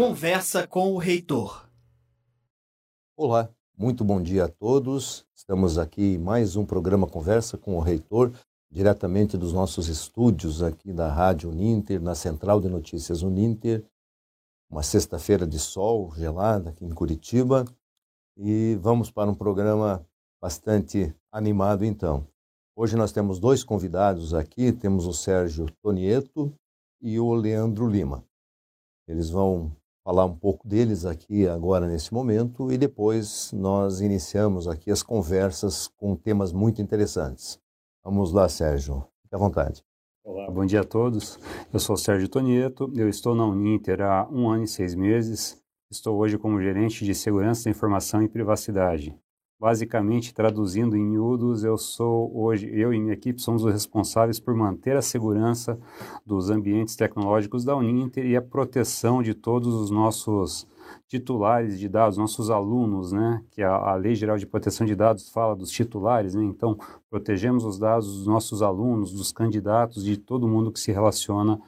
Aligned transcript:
Conversa 0.00 0.66
com 0.66 0.94
o 0.94 0.96
Reitor. 0.96 1.68
Olá, 3.14 3.50
muito 3.76 4.02
bom 4.02 4.20
dia 4.22 4.46
a 4.46 4.48
todos. 4.48 5.26
Estamos 5.34 5.76
aqui 5.76 6.14
em 6.14 6.18
mais 6.18 6.56
um 6.56 6.64
programa 6.64 7.06
Conversa 7.06 7.58
com 7.58 7.76
o 7.76 7.80
Reitor, 7.80 8.32
diretamente 8.70 9.36
dos 9.36 9.52
nossos 9.52 9.88
estúdios 9.88 10.62
aqui 10.62 10.90
da 10.90 11.12
Rádio 11.12 11.50
Uninter, 11.50 12.00
na 12.00 12.14
Central 12.14 12.62
de 12.62 12.70
Notícias 12.70 13.20
Uninter. 13.20 13.84
Uma 14.70 14.82
sexta-feira 14.82 15.46
de 15.46 15.58
sol 15.58 16.10
gelada 16.16 16.70
aqui 16.70 16.86
em 16.86 16.94
Curitiba. 16.94 17.66
E 18.38 18.78
vamos 18.80 19.10
para 19.10 19.30
um 19.30 19.34
programa 19.34 20.02
bastante 20.40 21.14
animado 21.30 21.84
então. 21.84 22.26
Hoje 22.74 22.96
nós 22.96 23.12
temos 23.12 23.38
dois 23.38 23.62
convidados 23.62 24.32
aqui, 24.32 24.72
temos 24.72 25.04
o 25.04 25.12
Sérgio 25.12 25.66
Tonieto 25.82 26.50
e 27.02 27.20
o 27.20 27.34
Leandro 27.34 27.86
Lima. 27.86 28.24
Eles 29.06 29.28
vão 29.28 29.76
falar 30.04 30.24
um 30.24 30.34
pouco 30.34 30.66
deles 30.66 31.04
aqui 31.04 31.46
agora 31.46 31.86
nesse 31.86 32.12
momento 32.12 32.72
e 32.72 32.78
depois 32.78 33.52
nós 33.52 34.00
iniciamos 34.00 34.66
aqui 34.66 34.90
as 34.90 35.02
conversas 35.02 35.88
com 35.88 36.16
temas 36.16 36.52
muito 36.52 36.80
interessantes. 36.80 37.60
Vamos 38.04 38.32
lá, 38.32 38.48
Sérgio. 38.48 39.04
Fique 39.22 39.34
à 39.34 39.38
vontade. 39.38 39.84
Olá, 40.24 40.50
bom 40.50 40.64
dia 40.64 40.80
a 40.80 40.84
todos. 40.84 41.38
Eu 41.72 41.80
sou 41.80 41.96
Sérgio 41.96 42.28
Tonieto, 42.28 42.90
eu 42.94 43.08
estou 43.08 43.34
na 43.34 43.44
Uninter 43.46 44.00
há 44.02 44.28
um 44.30 44.48
ano 44.48 44.64
e 44.64 44.68
seis 44.68 44.94
meses. 44.94 45.60
Estou 45.90 46.18
hoje 46.18 46.38
como 46.38 46.60
gerente 46.60 47.04
de 47.04 47.14
segurança 47.14 47.64
da 47.64 47.70
informação 47.70 48.22
e 48.22 48.28
privacidade. 48.28 49.14
Basicamente, 49.60 50.32
traduzindo 50.32 50.96
em 50.96 51.04
miúdos, 51.04 51.64
eu 51.64 51.76
sou 51.76 52.34
hoje, 52.34 52.66
eu 52.72 52.94
e 52.94 52.98
minha 52.98 53.12
equipe 53.12 53.42
somos 53.42 53.62
os 53.62 53.70
responsáveis 53.70 54.40
por 54.40 54.54
manter 54.54 54.96
a 54.96 55.02
segurança 55.02 55.78
dos 56.24 56.48
ambientes 56.48 56.96
tecnológicos 56.96 57.62
da 57.62 57.76
Uninter 57.76 58.24
e 58.24 58.34
a 58.34 58.40
proteção 58.40 59.22
de 59.22 59.34
todos 59.34 59.74
os 59.74 59.90
nossos 59.90 60.66
titulares 61.06 61.78
de 61.78 61.90
dados, 61.90 62.16
nossos 62.16 62.48
alunos, 62.48 63.12
né? 63.12 63.44
Que 63.50 63.62
a, 63.62 63.74
a 63.74 63.94
Lei 63.96 64.14
Geral 64.14 64.38
de 64.38 64.46
Proteção 64.46 64.86
de 64.86 64.96
Dados 64.96 65.28
fala 65.28 65.54
dos 65.54 65.70
titulares, 65.70 66.34
né? 66.34 66.42
Então, 66.42 66.78
protegemos 67.10 67.62
os 67.62 67.78
dados 67.78 68.06
dos 68.16 68.26
nossos 68.26 68.62
alunos, 68.62 69.12
dos 69.12 69.30
candidatos, 69.30 70.02
de 70.02 70.16
todo 70.16 70.48
mundo 70.48 70.72
que 70.72 70.80
se 70.80 70.90
relaciona 70.90 71.60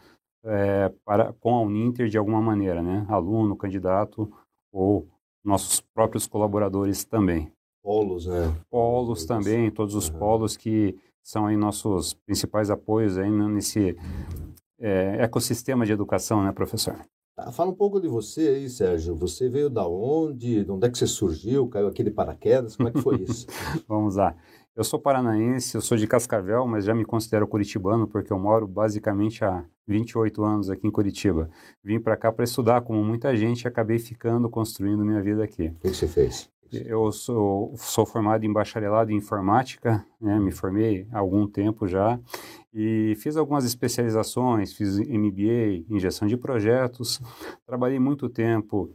é, 0.43 0.91
para, 1.05 1.35
com 1.35 1.55
a 1.57 1.61
Uninter 1.61 2.09
de 2.09 2.17
alguma 2.17 2.41
maneira, 2.41 2.81
né? 2.81 3.05
Aluno, 3.07 3.55
candidato 3.55 4.33
ou 4.73 5.07
nossos 5.45 5.79
próprios 5.79 6.27
colaboradores 6.27 7.05
também 7.05 7.53
polos, 7.83 8.27
né? 8.27 8.55
Polos 8.71 9.25
também, 9.25 9.71
todos 9.71 9.95
os 9.95 10.09
uhum. 10.09 10.19
polos 10.19 10.57
que 10.57 10.97
são 11.23 11.47
aí 11.47 11.57
nossos 11.57 12.15
principais 12.15 12.71
apoios 12.71 13.17
aí 13.19 13.31
nesse 13.31 13.97
é, 14.79 15.23
ecossistema 15.23 15.87
de 15.87 15.93
educação, 15.93 16.43
né, 16.43 16.53
professor? 16.53 16.97
Ah, 17.37 17.51
fala 17.51 17.71
um 17.71 17.75
pouco 17.75 17.99
de 18.01 18.09
você 18.09 18.49
aí, 18.49 18.69
Sérgio. 18.69 19.17
Você 19.17 19.49
veio 19.49 19.71
da 19.71 19.87
onde? 19.87 20.65
De 20.65 20.71
onde 20.71 20.87
é 20.87 20.91
que 20.91 20.99
você 20.99 21.07
surgiu? 21.07 21.67
Caiu 21.69 21.87
aqui 21.87 22.03
de 22.03 22.11
paraquedas? 22.11 22.77
Como 22.77 22.89
é 22.89 22.93
que 22.93 23.01
foi 23.01 23.21
isso? 23.23 23.47
Vamos 23.89 24.17
lá. 24.17 24.37
Eu 24.77 24.85
sou 24.85 24.99
paranaense, 24.99 25.75
eu 25.75 25.81
sou 25.81 25.97
de 25.99 26.07
Cascavel, 26.07 26.67
mas 26.67 26.85
já 26.85 26.95
me 26.95 27.05
considero 27.05 27.47
curitibano 27.47 28.07
porque 28.07 28.33
eu 28.33 28.39
moro 28.39 28.67
basicamente 28.67 29.45
há 29.45 29.65
28 29.87 30.43
anos 30.43 30.71
aqui 30.71 30.87
em 30.87 30.91
Curitiba. 30.91 31.51
Vim 31.83 32.01
para 32.01 32.17
cá 32.17 32.33
para 32.33 32.45
estudar, 32.45 32.83
como 32.83 33.03
muita 33.05 33.35
gente, 33.37 33.63
e 33.63 33.69
acabei 33.69 33.99
ficando, 33.99 34.49
construindo 34.49 35.05
minha 35.05 35.21
vida 35.21 35.45
aqui. 35.45 35.69
O 35.69 35.75
que 35.81 35.89
você 35.89 36.09
fez? 36.09 36.52
Eu 36.73 37.13
sou, 37.13 37.75
sou 37.77 38.07
formado 38.07 38.47
em 38.47 38.53
bacharelado 38.53 39.13
em 39.13 39.17
informática, 39.17 40.07
né, 40.19 40.39
me 40.41 40.51
formei 40.51 41.07
há 41.13 41.19
algum 41.19 41.47
tempo 41.47 41.87
já, 41.87 42.19
e 42.73 43.15
fiz 43.17 43.37
algumas 43.37 43.67
especializações, 43.67 44.73
fiz 44.73 44.99
MBA 44.99 45.85
em 45.91 46.01
gestão 46.01 46.27
de 46.27 46.35
projetos, 46.35 47.21
trabalhei 47.67 47.99
muito 47.99 48.27
tempo 48.27 48.91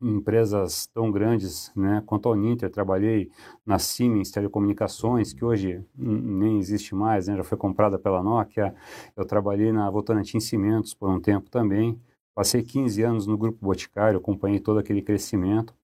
em 0.00 0.14
empresas 0.14 0.86
tão 0.86 1.10
grandes 1.10 1.72
né, 1.74 2.04
quanto 2.06 2.28
a 2.28 2.32
Uninter, 2.32 2.70
trabalhei 2.70 3.30
na 3.66 3.80
Siemens 3.80 4.30
Telecomunicações, 4.30 5.32
que 5.32 5.44
hoje 5.44 5.84
nem 5.96 6.60
existe 6.60 6.94
mais, 6.94 7.26
né, 7.26 7.36
já 7.36 7.42
foi 7.42 7.58
comprada 7.58 7.98
pela 7.98 8.22
Nokia, 8.22 8.72
eu 9.16 9.24
trabalhei 9.24 9.72
na 9.72 9.90
Votorantim 9.90 10.38
Cimentos 10.38 10.94
por 10.94 11.10
um 11.10 11.20
tempo 11.20 11.50
também, 11.50 12.00
passei 12.32 12.62
15 12.62 13.02
anos 13.02 13.26
no 13.26 13.36
Grupo 13.36 13.58
Boticário, 13.60 14.20
acompanhei 14.20 14.60
todo 14.60 14.78
aquele 14.78 15.02
crescimento, 15.02 15.74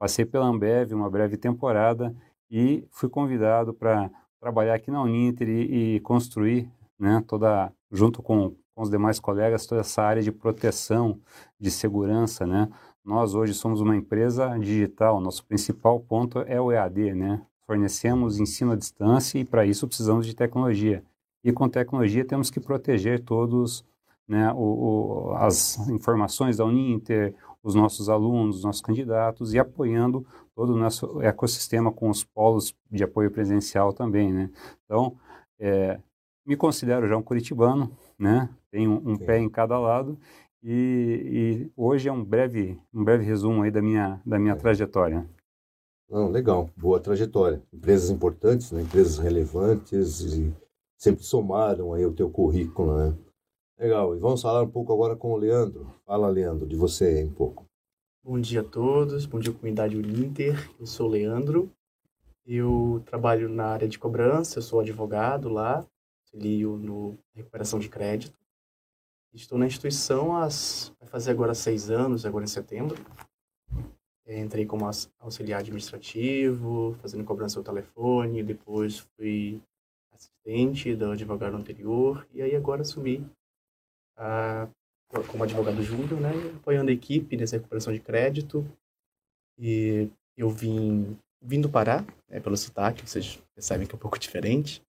Passei 0.00 0.24
pela 0.24 0.46
Ambev 0.46 0.94
uma 0.94 1.10
breve 1.10 1.36
temporada 1.36 2.16
e 2.50 2.88
fui 2.90 3.06
convidado 3.06 3.74
para 3.74 4.10
trabalhar 4.40 4.72
aqui 4.74 4.90
na 4.90 5.02
Uninter 5.02 5.46
e, 5.46 5.96
e 5.96 6.00
construir, 6.00 6.70
né, 6.98 7.22
toda, 7.28 7.70
junto 7.92 8.22
com, 8.22 8.56
com, 8.74 8.82
os 8.82 8.88
demais 8.88 9.20
colegas, 9.20 9.66
toda 9.66 9.82
essa 9.82 10.02
área 10.02 10.22
de 10.22 10.32
proteção, 10.32 11.20
de 11.60 11.70
segurança, 11.70 12.46
né. 12.46 12.70
Nós 13.04 13.34
hoje 13.34 13.52
somos 13.52 13.82
uma 13.82 13.94
empresa 13.94 14.56
digital, 14.58 15.20
nosso 15.20 15.44
principal 15.44 16.00
ponto 16.00 16.38
é 16.46 16.58
o 16.58 16.72
EAD, 16.72 17.12
né. 17.14 17.42
Fornecemos 17.66 18.40
ensino 18.40 18.72
à 18.72 18.76
distância 18.76 19.38
e 19.38 19.44
para 19.44 19.66
isso 19.66 19.86
precisamos 19.86 20.24
de 20.24 20.34
tecnologia. 20.34 21.04
E 21.44 21.52
com 21.52 21.68
tecnologia 21.68 22.24
temos 22.24 22.50
que 22.50 22.58
proteger 22.58 23.22
todos 23.22 23.84
né, 24.26 24.50
o, 24.54 25.28
o, 25.28 25.32
as 25.34 25.76
informações 25.90 26.56
da 26.56 26.64
Uninter, 26.64 27.34
os 27.62 27.74
nossos 27.74 28.08
alunos, 28.08 28.58
os 28.58 28.64
nossos 28.64 28.80
candidatos 28.80 29.52
e 29.54 29.58
apoiando 29.58 30.26
todo 30.54 30.74
o 30.74 30.78
nosso 30.78 31.20
ecossistema 31.22 31.92
com 31.92 32.08
os 32.08 32.24
polos 32.24 32.74
de 32.90 33.04
apoio 33.04 33.30
presencial 33.30 33.92
também, 33.92 34.32
né? 34.32 34.50
Então, 34.84 35.16
é, 35.58 36.00
me 36.46 36.56
considero 36.56 37.06
já 37.06 37.16
um 37.16 37.22
curitibano, 37.22 37.90
né? 38.18 38.48
Tenho 38.70 38.92
um 39.04 39.16
pé 39.16 39.38
em 39.38 39.48
cada 39.48 39.78
lado 39.78 40.18
e, 40.62 41.66
e, 41.66 41.72
hoje 41.76 42.08
é 42.08 42.12
um 42.12 42.24
breve, 42.24 42.78
um 42.92 43.02
breve 43.02 43.24
resumo 43.24 43.62
aí 43.62 43.70
da 43.70 43.80
minha, 43.80 44.20
da 44.24 44.38
minha 44.38 44.54
é. 44.54 44.56
trajetória. 44.56 45.26
Não, 46.08 46.28
legal, 46.28 46.68
boa 46.76 46.98
trajetória. 46.98 47.62
Empresas 47.72 48.10
importantes, 48.10 48.72
né? 48.72 48.82
empresas 48.82 49.18
relevantes 49.18 50.20
e 50.20 50.52
sempre 50.98 51.24
somaram 51.24 51.94
aí 51.94 52.04
o 52.04 52.12
teu 52.12 52.28
currículo, 52.28 52.96
né? 52.98 53.14
Legal, 53.80 54.14
e 54.14 54.18
vamos 54.18 54.42
falar 54.42 54.62
um 54.62 54.68
pouco 54.68 54.92
agora 54.92 55.16
com 55.16 55.32
o 55.32 55.38
Leandro. 55.38 55.90
Fala, 56.04 56.28
Leandro, 56.28 56.66
de 56.66 56.76
você 56.76 57.06
aí 57.06 57.24
um 57.24 57.32
pouco. 57.32 57.64
Bom 58.22 58.38
dia 58.38 58.60
a 58.60 58.62
todos, 58.62 59.24
bom 59.24 59.38
dia 59.38 59.54
comunidade 59.54 59.96
Uninter, 59.96 60.70
eu 60.78 60.84
sou 60.84 61.06
o 61.06 61.10
Leandro, 61.10 61.72
eu 62.44 63.02
trabalho 63.06 63.48
na 63.48 63.68
área 63.68 63.88
de 63.88 63.98
cobrança, 63.98 64.58
eu 64.58 64.62
sou 64.62 64.80
advogado 64.80 65.48
lá, 65.48 65.82
auxilio 66.26 66.76
no 66.76 67.16
recuperação 67.34 67.78
de 67.78 67.88
crédito. 67.88 68.38
Estou 69.32 69.56
na 69.56 69.66
instituição 69.66 70.36
há, 70.36 70.46
vai 71.00 71.08
fazer 71.08 71.30
agora 71.30 71.54
seis 71.54 71.88
anos, 71.90 72.26
agora 72.26 72.44
em 72.44 72.48
setembro. 72.48 72.98
Entrei 74.28 74.66
como 74.66 74.84
auxiliar 75.18 75.60
administrativo, 75.60 76.98
fazendo 77.00 77.24
cobrança 77.24 77.58
ao 77.58 77.64
telefone, 77.64 78.42
depois 78.42 78.98
fui 79.16 79.58
assistente 80.12 80.94
do 80.94 81.12
advogado 81.12 81.56
anterior, 81.56 82.28
e 82.30 82.42
aí 82.42 82.54
agora 82.54 82.82
assumi 82.82 83.26
a, 84.20 84.68
como 85.28 85.42
advogado 85.42 85.82
júnior, 85.82 86.20
né, 86.20 86.30
apoiando 86.56 86.90
a 86.90 86.94
equipe 86.94 87.36
nessa 87.36 87.56
recuperação 87.56 87.92
de 87.92 88.00
crédito. 88.00 88.64
E 89.58 90.08
eu 90.36 90.50
vim 90.50 91.16
vindo 91.42 91.68
parar, 91.70 92.04
né, 92.28 92.38
pelo 92.38 92.56
sotaque, 92.56 93.08
vocês 93.08 93.42
percebem 93.54 93.86
que 93.86 93.94
é 93.94 93.96
um 93.96 94.00
pouco 94.00 94.18
diferente. 94.20 94.82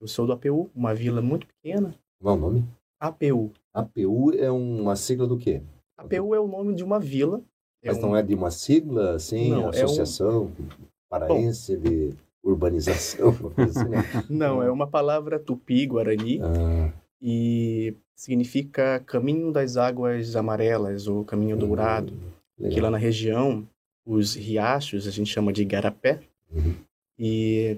Eu 0.00 0.06
sou 0.06 0.26
do 0.26 0.32
APU, 0.32 0.70
uma 0.74 0.94
vila 0.94 1.20
muito 1.20 1.46
pequena. 1.46 1.94
Qual 2.20 2.34
é 2.34 2.38
o 2.38 2.40
nome? 2.40 2.64
APU. 3.00 3.50
APU 3.74 4.32
é 4.34 4.50
uma 4.50 4.94
sigla 4.94 5.26
do 5.26 5.38
quê? 5.38 5.62
APU 5.96 6.34
é 6.34 6.40
o 6.40 6.46
nome 6.46 6.74
de 6.74 6.84
uma 6.84 7.00
vila. 7.00 7.42
É 7.82 7.88
Mas 7.88 7.98
um... 7.98 8.02
não 8.02 8.16
é 8.16 8.22
de 8.22 8.34
uma 8.34 8.50
sigla, 8.50 9.14
assim, 9.14 9.50
não, 9.50 9.68
associação 9.68 10.52
é 10.58 10.62
um... 10.62 10.68
paraense 11.08 11.76
Bom, 11.76 11.82
de 11.82 12.14
urbanização? 12.44 13.34
assim, 13.56 13.88
né? 13.88 14.04
Não, 14.28 14.62
é 14.62 14.70
uma 14.70 14.86
palavra 14.86 15.38
tupi-guarani. 15.38 16.40
Ah. 16.42 16.92
E 17.20 17.94
significa 18.14 19.00
caminho 19.06 19.52
das 19.52 19.76
águas 19.76 20.36
amarelas 20.36 21.06
ou 21.06 21.24
caminho 21.24 21.54
uhum. 21.54 21.60
dourado, 21.60 22.12
legal. 22.58 22.74
que 22.74 22.80
lá 22.80 22.90
na 22.90 22.98
região 22.98 23.66
os 24.06 24.34
riachos 24.34 25.06
a 25.06 25.10
gente 25.10 25.30
chama 25.30 25.52
de 25.52 25.62
igarapé 25.62 26.20
uhum. 26.50 26.74
e 27.18 27.76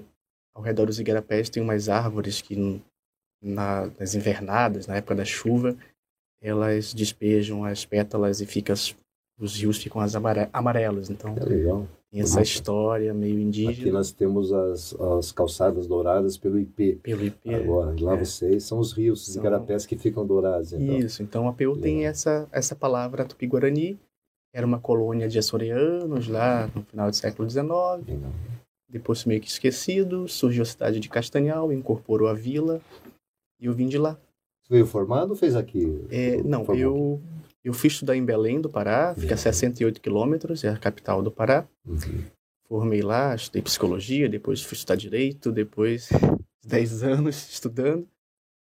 ao 0.53 0.63
redor 0.63 0.85
dos 0.85 0.99
igarapés 0.99 1.49
tem 1.49 1.61
umas 1.61 1.89
árvores 1.89 2.41
que 2.41 2.81
na, 3.41 3.89
nas 3.99 4.13
invernadas, 4.13 4.87
na 4.87 4.97
época 4.97 5.15
da 5.15 5.25
chuva, 5.25 5.75
elas 6.41 6.93
despejam 6.93 7.65
as 7.65 7.85
pétalas 7.85 8.41
e 8.41 8.45
fica, 8.45 8.73
os 9.39 9.55
rios 9.55 9.77
ficam 9.81 10.01
as 10.01 10.13
amarelos. 10.53 11.09
Então, 11.09 11.35
é 11.37 11.43
legal. 11.43 11.87
Essa 12.13 12.41
história 12.41 13.13
meio 13.13 13.39
indígena. 13.39 13.71
Aqui 13.71 13.91
nós 13.91 14.11
temos 14.11 14.51
as, 14.51 14.93
as 14.93 15.31
calçadas 15.31 15.87
douradas 15.87 16.37
pelo 16.37 16.59
IP. 16.59 16.95
Pelo 17.01 17.23
IP. 17.23 17.53
Agora, 17.53 17.95
lá 17.99 18.15
é. 18.15 18.25
vocês 18.25 18.65
são 18.65 18.79
os 18.79 18.91
rios, 18.91 19.27
os 19.27 19.35
igarapés 19.37 19.85
que 19.85 19.97
ficam 19.97 20.25
dourados. 20.25 20.73
Então. 20.73 20.97
Isso, 20.97 21.23
então 21.23 21.47
a 21.47 21.53
PU 21.53 21.77
tem 21.77 22.05
essa, 22.05 22.49
essa 22.51 22.75
palavra 22.75 23.23
tupi-guarani. 23.23 23.97
Era 24.53 24.67
uma 24.67 24.79
colônia 24.79 25.29
de 25.29 25.39
açorianos 25.39 26.27
lá 26.27 26.69
no 26.75 26.83
final 26.83 27.09
do 27.09 27.15
século 27.15 27.49
XIX. 27.49 27.65
Legal. 28.05 28.31
Depois 28.89 29.23
meio 29.23 29.39
que 29.39 29.47
esquecido, 29.47 30.27
surgiu 30.27 30.63
a 30.63 30.65
cidade 30.65 30.99
de 30.99 31.07
Castanhal, 31.07 31.71
incorporou 31.71 32.27
a 32.27 32.33
vila 32.33 32.81
e 33.57 33.67
eu 33.67 33.73
vim 33.73 33.87
de 33.87 33.97
lá. 33.97 34.19
Você 34.61 34.73
veio 34.73 34.85
formado 34.85 35.29
ou 35.29 35.35
fez 35.37 35.55
aqui? 35.55 36.05
É, 36.11 36.43
não, 36.43 36.65
eu 36.75 37.21
Eu 37.63 37.73
fui 37.73 37.87
estudar 37.87 38.15
em 38.15 38.25
Belém 38.25 38.59
do 38.59 38.69
Pará, 38.69 39.13
fica 39.15 39.35
a 39.35 39.37
68 39.37 40.01
quilômetros, 40.01 40.63
é 40.63 40.69
a 40.69 40.77
capital 40.77 41.21
do 41.21 41.31
Pará. 41.31 41.67
Uhum. 41.85 42.23
Formei 42.67 43.01
lá, 43.01 43.35
estudei 43.35 43.61
psicologia, 43.61 44.27
depois 44.27 44.63
fui 44.63 44.75
estudar 44.75 44.95
direito, 44.95 45.51
depois 45.51 46.09
10 46.65 47.03
anos 47.03 47.35
estudando. 47.51 48.07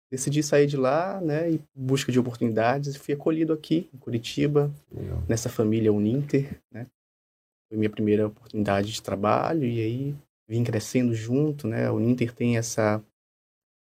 Decidi 0.10 0.42
sair 0.42 0.68
de 0.68 0.78
lá, 0.78 1.20
né, 1.20 1.52
em 1.52 1.60
busca 1.76 2.14
de 2.14 2.20
oportunidades 2.20 2.96
e 2.96 3.00
fui 3.00 3.14
acolhido 3.14 3.52
aqui 3.52 3.90
em 3.94 3.98
Curitiba, 3.98 4.74
Legal. 4.90 5.22
nessa 5.28 5.50
família 5.50 5.92
Uninter, 5.92 6.62
né? 6.72 6.88
Foi 7.68 7.78
minha 7.78 7.90
primeira 7.90 8.28
oportunidade 8.28 8.94
de 8.94 9.02
trabalho 9.02 9.66
e 9.66 9.82
aí 9.82 10.16
vim 10.48 10.64
crescendo 10.64 11.14
junto, 11.14 11.68
né? 11.68 11.88
A 11.88 11.92
Uninter 11.92 12.34
tem 12.34 12.58
essa 12.58 13.04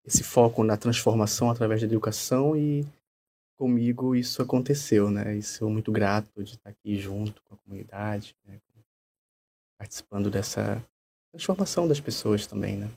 esse 0.06 0.24
foco 0.24 0.64
na 0.64 0.78
transformação 0.78 1.50
através 1.50 1.82
da 1.82 1.88
educação 1.88 2.56
e 2.56 2.86
comigo 3.62 4.16
isso 4.16 4.42
aconteceu, 4.42 5.12
né? 5.12 5.38
E 5.38 5.44
sou 5.44 5.70
muito 5.70 5.92
grato 5.92 6.44
de 6.44 6.54
estar 6.54 6.72
aqui 6.72 6.98
junto 6.98 7.44
com 7.44 7.54
a 7.54 7.58
comunidade, 7.58 8.36
né? 8.44 8.60
participando 9.78 10.32
dessa 10.32 10.84
transformação 11.32 11.88
das 11.88 12.00
pessoas 12.00 12.48
também, 12.48 12.76
né? 12.76 12.90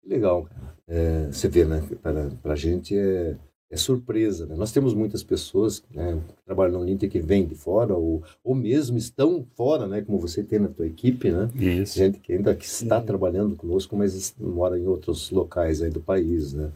Que 0.00 0.08
legal. 0.08 0.48
É, 0.86 1.26
você 1.26 1.48
vê, 1.48 1.64
né? 1.64 1.82
Para 2.00 2.52
a 2.52 2.56
gente 2.56 2.96
é, 2.96 3.36
é 3.68 3.76
surpresa, 3.76 4.46
né? 4.46 4.54
Nós 4.54 4.70
temos 4.70 4.94
muitas 4.94 5.24
pessoas 5.24 5.82
né, 5.90 6.22
que 6.28 6.44
trabalham 6.44 6.74
no 6.74 6.80
Uninter 6.82 7.10
que 7.10 7.18
vêm 7.18 7.44
de 7.44 7.56
fora 7.56 7.94
ou, 7.94 8.22
ou 8.44 8.54
mesmo 8.54 8.96
estão 8.96 9.44
fora, 9.56 9.88
né? 9.88 10.00
Como 10.00 10.20
você 10.20 10.44
tem 10.44 10.60
na 10.60 10.68
tua 10.68 10.86
equipe, 10.86 11.32
né? 11.32 11.50
Isso. 11.56 11.98
Gente 11.98 12.20
que 12.20 12.32
ainda 12.32 12.54
que 12.54 12.64
está 12.64 13.00
Sim. 13.00 13.06
trabalhando 13.06 13.56
conosco, 13.56 13.96
mas 13.96 14.32
mora 14.38 14.78
em 14.78 14.86
outros 14.86 15.28
locais 15.32 15.82
aí 15.82 15.90
do 15.90 16.00
país, 16.00 16.52
né? 16.52 16.70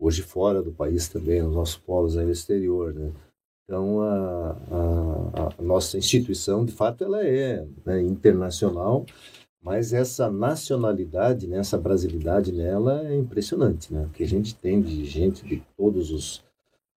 Hoje 0.00 0.22
fora 0.22 0.62
do 0.62 0.72
país 0.72 1.08
também, 1.08 1.42
nos 1.42 1.54
nossos 1.54 1.76
polos 1.76 2.16
aí 2.16 2.24
no 2.24 2.32
exterior, 2.32 2.94
né? 2.94 3.12
Então, 3.64 4.00
a, 4.00 4.56
a, 4.72 5.48
a 5.58 5.62
nossa 5.62 5.96
instituição, 5.98 6.64
de 6.64 6.72
fato, 6.72 7.04
ela 7.04 7.24
é 7.24 7.64
né, 7.84 8.00
internacional, 8.02 9.04
mas 9.62 9.92
essa 9.92 10.30
nacionalidade, 10.30 11.46
né, 11.46 11.58
essa 11.58 11.78
brasilidade 11.78 12.50
nela 12.50 13.06
é 13.06 13.14
impressionante, 13.14 13.92
né? 13.92 14.06
O 14.06 14.08
que 14.08 14.24
a 14.24 14.26
gente 14.26 14.54
tem 14.56 14.80
de 14.80 15.04
gente 15.04 15.46
de 15.46 15.62
todos 15.76 16.10
os 16.10 16.42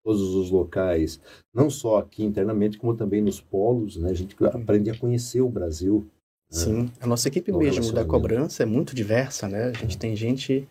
todos 0.04 0.34
os 0.34 0.50
locais, 0.50 1.20
não 1.54 1.70
só 1.70 1.98
aqui 1.98 2.24
internamente, 2.24 2.76
como 2.76 2.96
também 2.96 3.22
nos 3.22 3.40
polos, 3.40 3.96
né? 3.96 4.10
A 4.10 4.14
gente 4.14 4.36
aprende 4.46 4.90
a 4.90 4.98
conhecer 4.98 5.40
o 5.40 5.48
Brasil. 5.48 6.04
né? 6.50 6.58
Sim, 6.58 6.90
a 7.00 7.06
nossa 7.06 7.28
equipe 7.28 7.52
No 7.52 7.58
mesmo 7.58 7.92
da 7.92 8.04
cobrança 8.04 8.62
é 8.62 8.66
muito 8.66 8.94
diversa, 8.94 9.48
né? 9.48 9.66
A 9.66 9.72
gente 9.72 9.96
tem 9.98 10.16
gente 10.16 10.68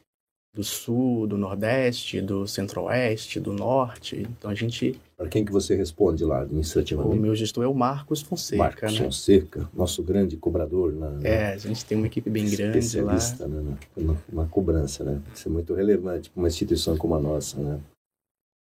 do 0.53 0.63
sul, 0.63 1.27
do 1.27 1.37
nordeste, 1.37 2.19
do 2.21 2.45
centro-oeste, 2.45 3.39
do 3.39 3.53
norte. 3.53 4.27
Então 4.37 4.51
a 4.51 4.53
gente, 4.53 4.99
Para 5.15 5.29
quem 5.29 5.45
que 5.45 5.51
você 5.51 5.75
responde 5.75 6.25
lá 6.25 6.39
o 6.39 6.41
administrativamente? 6.41 7.17
meu 7.19 7.33
gestor 7.33 7.63
é 7.63 7.67
o 7.67 7.73
Marcos 7.73 8.21
Fonseca, 8.21 8.57
Marcos 8.61 8.93
né? 8.93 9.05
Fonseca, 9.05 9.69
nosso 9.73 10.03
grande 10.03 10.35
cobrador 10.35 10.91
na, 10.93 11.19
É, 11.25 11.53
a 11.53 11.57
gente 11.57 11.85
tem 11.85 11.97
uma 11.97 12.07
equipe 12.07 12.29
bem 12.29 12.43
grande 12.49 12.61
lá. 13.01 13.15
especialista 13.15 13.47
né, 13.47 13.77
na, 13.95 14.03
na, 14.13 14.17
na 14.43 14.45
cobrança, 14.45 15.05
né? 15.05 15.21
Isso 15.33 15.47
é 15.47 15.51
muito 15.51 15.73
relevante 15.73 16.29
para 16.29 16.39
uma 16.41 16.49
instituição 16.49 16.97
como 16.97 17.15
a 17.15 17.19
nossa, 17.19 17.57
né? 17.57 17.79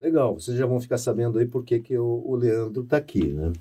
Legal, 0.03 0.33
vocês 0.39 0.57
já 0.57 0.65
vão 0.65 0.79
ficar 0.81 0.97
sabendo 0.97 1.39
aí 1.39 1.45
por 1.47 1.63
que, 1.63 1.79
que 1.79 1.97
o, 1.97 2.21
o 2.25 2.35
Leandro 2.35 2.83
está 2.83 2.97
aqui, 2.97 3.27
né? 3.29 3.53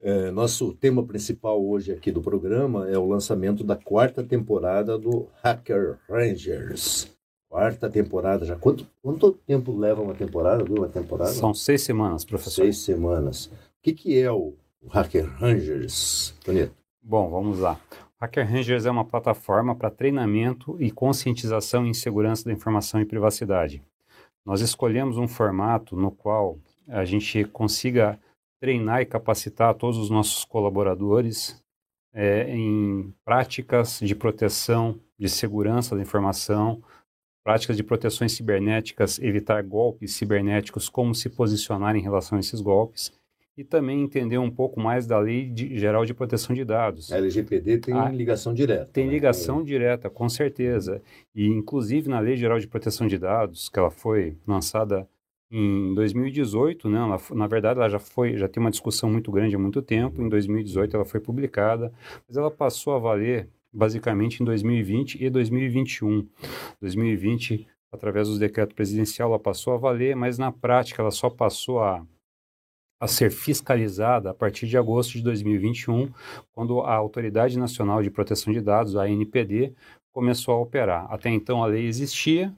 É, 0.00 0.30
nosso 0.30 0.74
tema 0.74 1.02
principal 1.04 1.64
hoje 1.64 1.92
aqui 1.92 2.12
do 2.12 2.20
programa 2.20 2.88
é 2.88 2.98
o 2.98 3.08
lançamento 3.08 3.64
da 3.64 3.76
quarta 3.76 4.22
temporada 4.22 4.98
do 4.98 5.28
Hacker 5.42 5.98
Rangers. 6.08 7.10
Quarta 7.48 7.88
temporada 7.88 8.44
já. 8.44 8.56
Quanto, 8.56 8.86
quanto 9.00 9.32
tempo 9.32 9.76
leva 9.76 10.02
uma 10.02 10.14
temporada? 10.14 10.64
Uma 10.64 10.88
temporada? 10.88 11.30
São 11.30 11.54
seis 11.54 11.82
semanas, 11.82 12.24
professor. 12.24 12.62
Seis 12.62 12.78
semanas. 12.78 13.46
O 13.46 13.50
que, 13.82 13.92
que 13.92 14.18
é 14.18 14.30
o 14.30 14.54
Hacker 14.90 15.24
Rangers, 15.38 16.34
Toneto? 16.44 16.74
Bom, 17.02 17.30
vamos 17.30 17.60
lá. 17.60 17.80
Hacker 18.20 18.50
Rangers 18.50 18.86
é 18.86 18.90
uma 18.90 19.04
plataforma 19.04 19.74
para 19.74 19.90
treinamento 19.90 20.76
e 20.80 20.90
conscientização 20.90 21.86
em 21.86 21.94
segurança 21.94 22.44
da 22.44 22.52
informação 22.52 23.00
e 23.00 23.04
privacidade. 23.04 23.82
Nós 24.44 24.60
escolhemos 24.60 25.16
um 25.16 25.28
formato 25.28 25.96
no 25.96 26.10
qual 26.10 26.58
a 26.88 27.04
gente 27.04 27.44
consiga 27.44 28.18
treinar 28.64 29.02
e 29.02 29.06
capacitar 29.06 29.74
todos 29.74 29.98
os 29.98 30.08
nossos 30.08 30.42
colaboradores 30.42 31.62
é, 32.14 32.48
em 32.48 33.12
práticas 33.22 34.00
de 34.00 34.14
proteção, 34.14 34.98
de 35.18 35.28
segurança 35.28 35.94
da 35.94 36.00
informação, 36.00 36.82
práticas 37.44 37.76
de 37.76 37.82
proteções 37.82 38.32
cibernéticas, 38.32 39.18
evitar 39.18 39.62
golpes 39.62 40.14
cibernéticos, 40.14 40.88
como 40.88 41.14
se 41.14 41.28
posicionar 41.28 41.94
em 41.94 42.00
relação 42.00 42.38
a 42.38 42.40
esses 42.40 42.62
golpes, 42.62 43.12
e 43.54 43.62
também 43.62 44.00
entender 44.02 44.38
um 44.38 44.50
pouco 44.50 44.80
mais 44.80 45.06
da 45.06 45.18
Lei 45.18 45.44
de- 45.50 45.78
Geral 45.78 46.06
de 46.06 46.14
Proteção 46.14 46.56
de 46.56 46.64
Dados. 46.64 47.12
A 47.12 47.18
LGPD 47.18 47.78
tem 47.78 47.94
Ah, 47.94 48.08
ligação 48.08 48.54
direta. 48.54 48.86
Tem 48.94 49.04
né? 49.06 49.12
ligação 49.12 49.62
direta, 49.62 50.08
com 50.08 50.26
certeza. 50.28 51.02
E, 51.34 51.46
inclusive, 51.46 52.08
na 52.08 52.18
Lei 52.18 52.34
Geral 52.36 52.58
de 52.58 52.66
Proteção 52.66 53.06
de 53.06 53.18
Dados, 53.18 53.68
que 53.68 53.78
ela 53.78 53.90
foi 53.90 54.38
lançada 54.46 55.06
em 55.56 55.94
2018, 55.94 56.88
né? 56.88 56.98
Ela, 56.98 57.20
na 57.30 57.46
verdade, 57.46 57.78
ela 57.78 57.88
já 57.88 58.00
foi, 58.00 58.36
já 58.36 58.48
tem 58.48 58.60
uma 58.60 58.72
discussão 58.72 59.08
muito 59.08 59.30
grande 59.30 59.54
há 59.54 59.58
muito 59.58 59.80
tempo. 59.80 60.20
Em 60.20 60.28
2018, 60.28 60.96
ela 60.96 61.04
foi 61.04 61.20
publicada, 61.20 61.92
mas 62.26 62.36
ela 62.36 62.50
passou 62.50 62.94
a 62.94 62.98
valer 62.98 63.48
basicamente 63.72 64.42
em 64.42 64.44
2020 64.44 65.22
e 65.22 65.30
2021. 65.30 66.26
2020, 66.80 67.68
através 67.92 68.28
do 68.28 68.38
decreto 68.38 68.74
presidencial, 68.74 69.28
ela 69.30 69.38
passou 69.38 69.74
a 69.74 69.76
valer, 69.76 70.16
mas 70.16 70.38
na 70.38 70.50
prática 70.50 71.00
ela 71.00 71.12
só 71.12 71.30
passou 71.30 71.80
a 71.80 72.04
a 73.00 73.06
ser 73.06 73.30
fiscalizada 73.30 74.30
a 74.30 74.34
partir 74.34 74.66
de 74.66 74.78
agosto 74.78 75.12
de 75.12 75.22
2021, 75.22 76.10
quando 76.52 76.80
a 76.80 76.94
Autoridade 76.94 77.58
Nacional 77.58 78.02
de 78.02 78.10
Proteção 78.10 78.50
de 78.50 78.62
Dados, 78.62 78.96
a 78.96 79.02
ANPD, 79.02 79.74
começou 80.10 80.54
a 80.54 80.60
operar. 80.60 81.06
Até 81.12 81.28
então 81.28 81.62
a 81.62 81.66
lei 81.66 81.86
existia, 81.86 82.54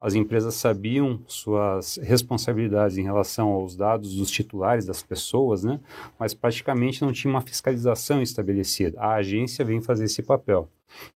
as 0.00 0.14
empresas 0.14 0.54
sabiam 0.54 1.20
suas 1.26 1.96
responsabilidades 1.96 2.96
em 2.96 3.02
relação 3.02 3.48
aos 3.48 3.76
dados 3.76 4.16
dos 4.16 4.30
titulares 4.30 4.86
das 4.86 5.02
pessoas, 5.02 5.62
né? 5.62 5.78
mas 6.18 6.32
praticamente 6.32 7.02
não 7.02 7.12
tinha 7.12 7.30
uma 7.30 7.42
fiscalização 7.42 8.22
estabelecida. 8.22 8.98
A 8.98 9.16
agência 9.16 9.64
vem 9.64 9.82
fazer 9.82 10.04
esse 10.04 10.22
papel. 10.22 10.68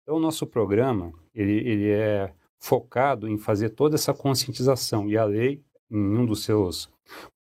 Então, 0.03 0.17
o 0.17 0.21
nosso 0.21 0.47
programa 0.47 1.13
ele, 1.35 1.67
ele 1.67 1.91
é 1.91 2.33
focado 2.61 3.29
em 3.29 3.39
fazer 3.39 3.71
toda 3.71 3.95
essa 3.95 4.13
conscientização 4.15 5.09
e 5.09 5.17
a 5.17 5.25
lei, 5.25 5.63
em 5.91 6.17
um 6.19 6.25
dos 6.25 6.45
seus 6.45 6.91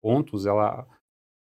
pontos, 0.01 0.45
ela 0.45 0.87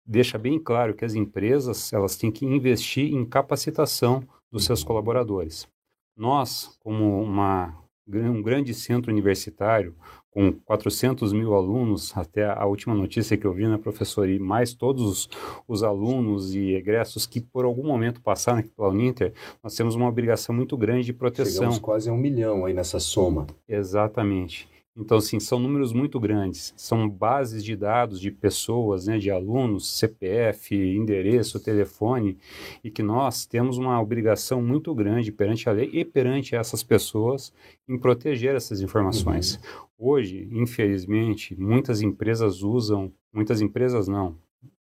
deixa 0.05 0.39
bem 0.39 0.59
claro 0.59 0.95
que 0.95 1.05
as 1.05 1.15
empresas 1.15 1.93
elas 1.93 2.17
têm 2.17 2.31
que 2.31 2.47
investir 2.47 3.13
em 3.13 3.25
capacitação 3.25 4.23
dos 4.51 4.65
seus 4.65 4.85
colaboradores. 4.85 5.69
Nós, 6.17 6.79
como 6.81 7.23
uma, 7.23 7.77
um 8.09 8.43
grande 8.43 8.73
centro 8.73 9.11
universitário, 9.11 9.95
com 10.31 10.53
400 10.53 11.33
mil 11.33 11.55
alunos, 11.55 12.15
até 12.17 12.45
a 12.45 12.67
última 12.67 12.95
notícia 12.95 13.37
que 13.37 13.47
eu 13.47 13.53
vi, 13.53 13.67
né, 13.67 13.79
professor, 13.79 14.29
e 14.29 14.39
mais 14.39 14.75
todos 14.75 15.03
os, 15.03 15.29
os 15.67 15.83
alunos 15.83 16.55
e 16.55 16.75
egressos 16.75 17.27
que 17.27 17.41
por 17.41 17.65
algum 17.65 17.87
momento 17.87 18.21
passaram 18.21 18.59
aqui 18.59 18.69
pela 18.69 18.91
Uninter, 18.91 19.33
nós 19.63 19.75
temos 19.75 19.95
uma 19.95 20.07
obrigação 20.07 20.55
muito 20.55 20.77
grande 20.77 21.07
de 21.07 21.13
proteção. 21.13 21.55
Chegamos 21.55 21.79
quase 21.79 22.11
a 22.11 22.13
um 22.13 22.19
milhão 22.19 22.67
aí 22.67 22.75
nessa 22.75 23.01
soma. 23.01 23.47
Exatamente. 23.67 24.69
Então, 24.97 25.19
assim, 25.19 25.39
são 25.39 25.59
números 25.59 25.93
muito 25.93 26.19
grandes. 26.19 26.73
São 26.77 27.09
bases 27.09 27.63
de 27.63 27.77
dados 27.77 28.19
de 28.19 28.31
pessoas, 28.31 29.07
né, 29.07 29.19
de 29.19 29.31
alunos, 29.31 29.99
CPF, 29.99 30.75
endereço, 30.75 31.61
telefone, 31.61 32.39
e 32.83 32.91
que 32.91 33.03
nós 33.03 33.45
temos 33.45 33.77
uma 33.77 34.01
obrigação 34.01 34.63
muito 34.63 34.95
grande 34.95 35.31
perante 35.31 35.69
a 35.69 35.73
lei 35.73 35.91
e 35.93 36.05
perante 36.05 36.57
essas 36.57 36.83
pessoas 36.83 37.53
em 37.87 37.99
proteger 37.99 38.55
essas 38.55 38.81
informações. 38.81 39.61
Hoje, 39.99 40.49
infelizmente, 40.51 41.55
muitas 41.61 42.01
empresas 42.01 42.63
usam, 42.63 43.13
muitas 43.33 43.61
empresas 43.61 44.09
não, 44.09 44.35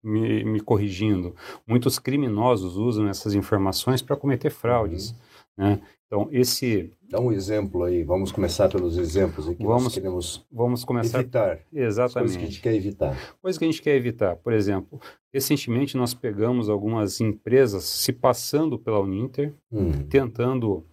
me, 0.03 0.45
me 0.45 0.61
corrigindo, 0.61 1.35
muitos 1.67 1.99
criminosos 1.99 2.77
usam 2.77 3.09
essas 3.09 3.35
informações 3.35 4.03
para 4.03 4.17
cometer 4.17 4.51
fraudes. 4.51 5.15
Né? 5.57 5.81
Então, 6.07 6.29
esse. 6.31 6.91
Dá 7.09 7.21
um 7.21 7.31
exemplo 7.33 7.85
aí, 7.85 8.03
vamos 8.03 8.33
começar 8.33 8.69
pelos 8.71 8.97
exemplos 8.97 9.49
aí 9.49 9.55
que 9.55 9.65
Vamos 9.65 9.85
nós 9.85 9.95
queremos 9.95 10.47
Vamos 10.51 10.85
começar. 10.85 11.21
evitar. 11.21 11.53
As 11.53 11.59
coisas 11.63 11.69
que 11.71 11.79
a 11.79 11.87
Exatamente. 11.87 12.41
gente 12.41 12.61
quer 12.63 12.75
evitar. 12.75 13.37
Coisa 13.41 13.59
que 13.59 13.65
a 13.65 13.69
gente 13.71 13.83
quer 13.83 13.97
evitar. 13.97 14.37
Por 14.37 14.53
exemplo, 14.53 15.01
recentemente 15.33 15.97
nós 15.97 16.15
pegamos 16.15 16.69
algumas 16.71 17.21
empresas 17.21 17.85
se 17.85 18.13
passando 18.13 18.79
pela 18.79 19.01
Uninter, 19.01 19.55
Hum, 19.71 19.91
tentando 20.09 20.85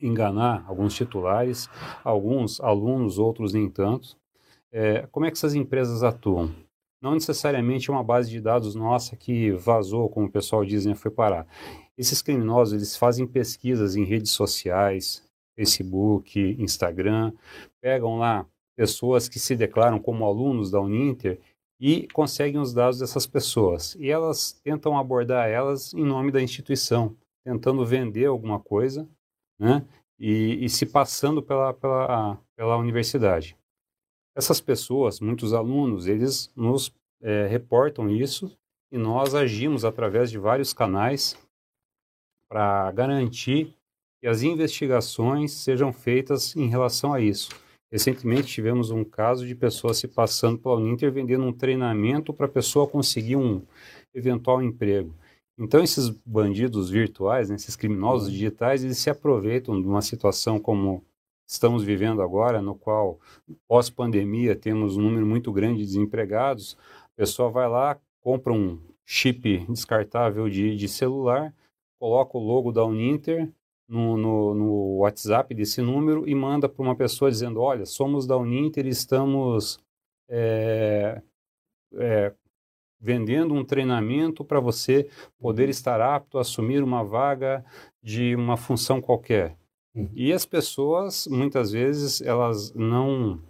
enganar 0.00 0.64
alguns 0.66 0.94
titulares, 0.94 1.68
alguns 2.02 2.60
alunos, 2.60 3.18
outros 3.18 3.52
nem 3.52 3.68
tanto. 3.68 4.16
É, 4.72 5.06
como 5.12 5.26
é 5.26 5.30
que 5.30 5.36
essas 5.36 5.54
empresas 5.54 6.02
atuam? 6.02 6.50
Não 7.00 7.14
necessariamente 7.14 7.90
é 7.90 7.92
uma 7.92 8.02
base 8.04 8.30
de 8.30 8.40
dados 8.40 8.74
nossa 8.74 9.16
que 9.16 9.50
vazou, 9.52 10.08
como 10.08 10.26
o 10.26 10.30
pessoal 10.30 10.64
diz, 10.64 10.86
né, 10.86 10.94
foi 10.94 11.10
parar. 11.10 11.46
Esses 11.96 12.22
criminosos, 12.22 12.74
eles 12.74 12.96
fazem 12.96 13.26
pesquisas 13.26 13.96
em 13.96 14.04
redes 14.04 14.30
sociais, 14.30 15.22
Facebook, 15.54 16.56
Instagram, 16.58 17.32
pegam 17.80 18.18
lá 18.18 18.46
pessoas 18.76 19.28
que 19.28 19.38
se 19.38 19.54
declaram 19.54 19.98
como 19.98 20.24
alunos 20.24 20.70
da 20.70 20.80
Uninter 20.80 21.38
e 21.78 22.06
conseguem 22.12 22.60
os 22.60 22.72
dados 22.72 22.98
dessas 22.98 23.26
pessoas. 23.26 23.94
E 23.96 24.10
elas 24.10 24.52
tentam 24.64 24.96
abordar 24.96 25.48
elas 25.48 25.92
em 25.92 26.04
nome 26.04 26.30
da 26.30 26.40
instituição, 26.40 27.16
tentando 27.44 27.84
vender 27.84 28.26
alguma 28.26 28.58
coisa, 28.58 29.08
né? 29.58 29.84
E, 30.18 30.64
e 30.64 30.68
se 30.68 30.86
passando 30.86 31.42
pela, 31.42 31.74
pela, 31.74 32.38
pela 32.56 32.76
universidade. 32.76 33.56
Essas 34.36 34.60
pessoas, 34.60 35.20
muitos 35.20 35.52
alunos, 35.52 36.06
eles 36.06 36.52
nos 36.54 36.92
é, 37.20 37.46
reportam 37.48 38.08
isso 38.08 38.56
e 38.90 38.96
nós 38.96 39.34
agimos 39.34 39.84
através 39.84 40.30
de 40.30 40.38
vários 40.38 40.72
canais 40.72 41.36
para 42.52 42.92
garantir 42.92 43.74
que 44.20 44.28
as 44.28 44.42
investigações 44.42 45.52
sejam 45.52 45.90
feitas 45.90 46.54
em 46.54 46.68
relação 46.68 47.14
a 47.14 47.18
isso. 47.18 47.48
Recentemente 47.90 48.48
tivemos 48.48 48.90
um 48.90 49.02
caso 49.02 49.46
de 49.46 49.54
pessoas 49.54 49.96
se 49.96 50.06
passando 50.06 50.58
pela 50.58 50.76
Uninter 50.76 51.10
vendendo 51.10 51.44
um 51.44 51.52
treinamento 51.52 52.30
para 52.30 52.44
a 52.44 52.50
pessoa 52.50 52.86
conseguir 52.86 53.36
um 53.36 53.62
eventual 54.14 54.62
emprego. 54.62 55.14
Então 55.58 55.82
esses 55.82 56.10
bandidos 56.10 56.90
virtuais, 56.90 57.48
né, 57.48 57.56
esses 57.56 57.74
criminosos 57.74 58.28
uhum. 58.28 58.34
digitais, 58.34 58.84
eles 58.84 58.98
se 58.98 59.08
aproveitam 59.08 59.80
de 59.80 59.88
uma 59.88 60.02
situação 60.02 60.60
como 60.60 61.02
estamos 61.46 61.82
vivendo 61.82 62.20
agora, 62.20 62.60
no 62.60 62.74
qual 62.74 63.18
pós-pandemia 63.66 64.54
temos 64.54 64.98
um 64.98 65.02
número 65.02 65.24
muito 65.24 65.50
grande 65.50 65.78
de 65.78 65.86
desempregados. 65.86 66.76
A 67.04 67.16
pessoa 67.16 67.48
vai 67.48 67.66
lá, 67.66 67.98
compra 68.20 68.52
um 68.52 68.78
chip 69.06 69.64
descartável 69.70 70.50
de, 70.50 70.76
de 70.76 70.86
celular, 70.86 71.54
coloca 72.02 72.36
o 72.36 72.40
logo 72.40 72.72
da 72.72 72.84
Uninter, 72.84 73.48
no, 73.88 74.16
no, 74.16 74.54
no 74.54 74.96
WhatsApp 74.98 75.54
desse 75.54 75.80
número 75.80 76.28
e 76.28 76.34
manda 76.34 76.68
para 76.68 76.82
uma 76.82 76.96
pessoa 76.96 77.30
dizendo: 77.30 77.60
Olha, 77.60 77.86
somos 77.86 78.26
da 78.26 78.36
Uninter 78.36 78.86
e 78.86 78.88
estamos 78.88 79.78
é, 80.28 81.22
é, 81.94 82.32
vendendo 83.00 83.54
um 83.54 83.64
treinamento 83.64 84.44
para 84.44 84.58
você 84.58 85.08
poder 85.38 85.64
uhum. 85.64 85.70
estar 85.70 86.00
apto 86.00 86.38
a 86.38 86.40
assumir 86.40 86.82
uma 86.82 87.04
vaga 87.04 87.64
de 88.02 88.34
uma 88.34 88.56
função 88.56 89.00
qualquer. 89.00 89.56
Uhum. 89.94 90.10
E 90.12 90.32
as 90.32 90.44
pessoas, 90.44 91.28
muitas 91.28 91.70
vezes, 91.70 92.20
elas 92.20 92.72
não 92.74 93.40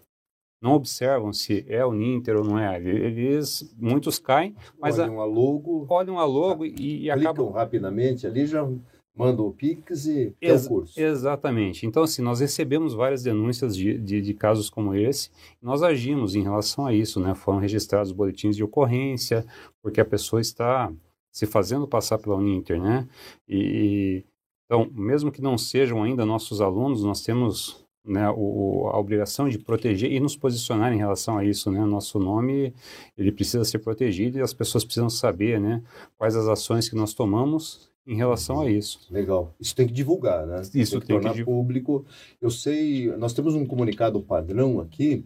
não 0.62 0.74
observam 0.74 1.32
se 1.32 1.64
é 1.68 1.84
o 1.84 1.92
Ninter 1.92 2.36
ou 2.36 2.44
não 2.44 2.58
é. 2.58 2.80
Eles, 2.80 3.74
muitos 3.76 4.18
caem, 4.20 4.54
mas 4.80 4.98
olham 4.98 5.20
a, 5.20 5.24
a 5.24 5.26
logo, 5.26 5.86
olham 5.88 6.18
a 6.18 6.24
logo 6.24 6.64
e, 6.64 7.02
e 7.02 7.10
acabam 7.10 7.50
rapidamente 7.50 8.26
ali 8.26 8.46
já 8.46 8.66
manda 9.14 9.42
o 9.42 9.52
Pix 9.52 10.06
e 10.06 10.34
Ex 10.40 10.66
o 10.66 10.68
curso. 10.68 11.00
Exatamente. 11.00 11.84
Então, 11.84 12.04
assim, 12.04 12.22
nós 12.22 12.40
recebemos 12.40 12.94
várias 12.94 13.22
denúncias 13.22 13.76
de, 13.76 13.98
de, 13.98 14.22
de, 14.22 14.34
casos 14.34 14.70
como 14.70 14.94
esse, 14.94 15.30
nós 15.60 15.82
agimos 15.82 16.34
em 16.34 16.42
relação 16.42 16.86
a 16.86 16.94
isso, 16.94 17.20
né? 17.20 17.34
Foram 17.34 17.58
registrados 17.58 18.12
boletins 18.12 18.56
de 18.56 18.64
ocorrência, 18.64 19.44
porque 19.82 20.00
a 20.00 20.04
pessoa 20.04 20.40
está 20.40 20.92
se 21.30 21.46
fazendo 21.46 21.88
passar 21.88 22.18
pela 22.18 22.36
Uninter, 22.36 22.80
né? 22.80 23.08
E, 23.48 24.24
então, 24.64 24.88
mesmo 24.92 25.30
que 25.30 25.42
não 25.42 25.58
sejam 25.58 26.02
ainda 26.02 26.24
nossos 26.24 26.60
alunos, 26.60 27.04
nós 27.04 27.22
temos 27.22 27.81
né, 28.04 28.28
o, 28.30 28.88
a 28.92 28.98
obrigação 28.98 29.48
de 29.48 29.58
proteger 29.58 30.10
e 30.10 30.18
nos 30.18 30.36
posicionar 30.36 30.92
em 30.92 30.98
relação 30.98 31.38
a 31.38 31.44
isso, 31.44 31.70
né? 31.70 31.84
Nosso 31.84 32.18
nome, 32.18 32.74
ele 33.16 33.30
precisa 33.30 33.64
ser 33.64 33.78
protegido 33.78 34.38
e 34.38 34.42
as 34.42 34.52
pessoas 34.52 34.84
precisam 34.84 35.08
saber, 35.08 35.60
né? 35.60 35.82
Quais 36.18 36.34
as 36.34 36.48
ações 36.48 36.88
que 36.88 36.96
nós 36.96 37.14
tomamos 37.14 37.92
em 38.06 38.16
relação 38.16 38.60
a 38.60 38.70
isso. 38.70 39.00
Legal. 39.10 39.54
Isso 39.60 39.76
tem 39.76 39.86
que 39.86 39.92
divulgar, 39.92 40.46
né? 40.46 40.60
Isso 40.60 40.72
tem 40.72 41.00
que, 41.00 41.06
tem 41.06 41.16
tornar 41.16 41.34
que... 41.34 41.44
público. 41.44 42.04
Eu 42.40 42.50
sei, 42.50 43.06
nós 43.16 43.32
temos 43.32 43.54
um 43.54 43.64
comunicado 43.64 44.20
padrão 44.20 44.80
aqui 44.80 45.24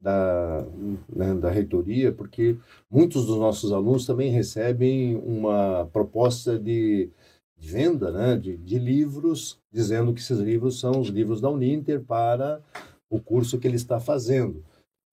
da, 0.00 0.64
né, 1.08 1.34
da 1.34 1.50
reitoria, 1.50 2.12
porque 2.12 2.56
muitos 2.90 3.26
dos 3.26 3.36
nossos 3.36 3.72
alunos 3.72 4.06
também 4.06 4.30
recebem 4.30 5.16
uma 5.16 5.88
proposta 5.92 6.58
de, 6.58 7.10
de 7.58 7.68
venda 7.68 8.10
né, 8.10 8.36
de, 8.36 8.56
de 8.56 8.78
livros, 8.78 9.58
dizendo 9.72 10.12
que 10.14 10.20
esses 10.20 10.38
livros 10.38 10.78
são 10.78 11.00
os 11.00 11.08
livros 11.08 11.40
da 11.40 11.50
Uninter 11.50 12.00
para 12.00 12.62
o 13.10 13.20
curso 13.20 13.58
que 13.58 13.66
ele 13.66 13.76
está 13.76 13.98
fazendo. 13.98 14.64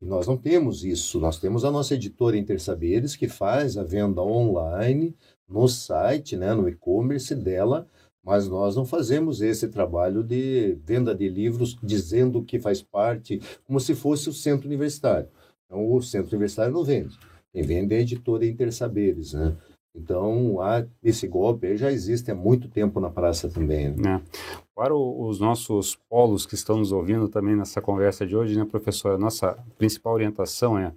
E 0.01 0.05
nós 0.05 0.27
não 0.27 0.37
temos 0.37 0.83
isso, 0.83 1.19
nós 1.19 1.39
temos 1.39 1.65
a 1.65 1.71
nossa 1.71 1.95
editora 1.95 2.37
Intersaberes, 2.37 3.15
que 3.15 3.27
faz 3.27 3.77
a 3.77 3.83
venda 3.83 4.21
online 4.21 5.15
no 5.47 5.67
site, 5.67 6.35
né, 6.35 6.53
no 6.53 6.67
e-commerce 6.67 7.33
dela, 7.33 7.87
mas 8.23 8.47
nós 8.47 8.75
não 8.75 8.85
fazemos 8.85 9.41
esse 9.41 9.67
trabalho 9.67 10.23
de 10.23 10.77
venda 10.83 11.13
de 11.13 11.29
livros 11.29 11.77
dizendo 11.81 12.43
que 12.43 12.59
faz 12.59 12.81
parte, 12.81 13.39
como 13.65 13.79
se 13.79 13.93
fosse 13.93 14.27
o 14.29 14.33
centro 14.33 14.67
universitário. 14.67 15.29
Então, 15.65 15.91
o 15.91 16.01
centro 16.01 16.31
universitário 16.31 16.73
não 16.73 16.83
vende. 16.83 17.17
Quem 17.53 17.63
vende 17.63 17.93
é 17.93 17.97
a 17.97 18.01
editora 18.01 18.45
Intersaberes, 18.45 19.33
né? 19.33 19.55
Então, 19.95 20.59
há, 20.61 20.85
esse 21.01 21.27
golpe 21.27 21.77
já 21.77 21.91
existe 21.91 22.29
há 22.29 22.35
muito 22.35 22.67
tempo 22.67 22.99
na 22.99 23.09
praça 23.09 23.49
também. 23.49 23.91
Né? 23.91 24.21
É. 24.21 24.61
Para 24.75 24.93
os 24.93 25.39
nossos 25.39 25.95
polos 26.09 26.45
que 26.45 26.55
estão 26.55 26.77
nos 26.77 26.91
ouvindo 26.91 27.29
também 27.29 27.55
nessa 27.55 27.81
conversa 27.81 28.27
de 28.27 28.35
hoje, 28.35 28.57
né, 28.57 28.65
professor? 28.65 29.13
A 29.13 29.17
nossa 29.17 29.57
principal 29.77 30.13
orientação 30.13 30.77
é 30.77 30.91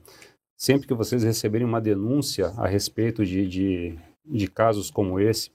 sempre 0.56 0.88
que 0.88 0.94
vocês 0.94 1.22
receberem 1.22 1.66
uma 1.66 1.80
denúncia 1.80 2.52
a 2.56 2.66
respeito 2.66 3.24
de, 3.24 3.46
de 3.46 3.98
de 4.28 4.46
casos 4.46 4.90
como 4.90 5.18
esse, 5.18 5.50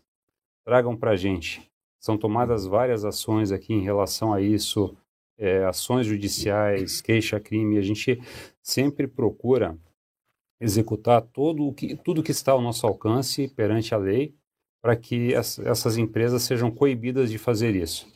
tragam 0.65 0.97
para 0.97 1.11
a 1.11 1.15
gente. 1.15 1.69
São 1.99 2.17
tomadas 2.17 2.65
várias 2.65 3.05
ações 3.05 3.51
aqui 3.51 3.73
em 3.73 3.81
relação 3.81 4.33
a 4.33 4.41
isso, 4.41 4.95
é, 5.37 5.63
ações 5.63 6.05
judiciais, 6.05 7.01
queixa-crime. 7.01 7.77
A 7.77 7.81
gente 7.81 8.19
sempre 8.61 9.07
procura 9.07 9.77
executar 10.59 11.21
todo 11.21 11.67
o 11.67 11.73
que, 11.73 11.95
tudo 11.95 12.23
que 12.23 12.31
está 12.31 12.51
ao 12.51 12.61
nosso 12.61 12.85
alcance 12.87 13.47
perante 13.47 13.93
a 13.93 13.97
lei 13.97 14.35
para 14.81 14.95
que 14.95 15.33
as, 15.33 15.59
essas 15.59 15.97
empresas 15.97 16.43
sejam 16.43 16.69
coibidas 16.69 17.31
de 17.31 17.37
fazer 17.37 17.75
isso. 17.75 18.11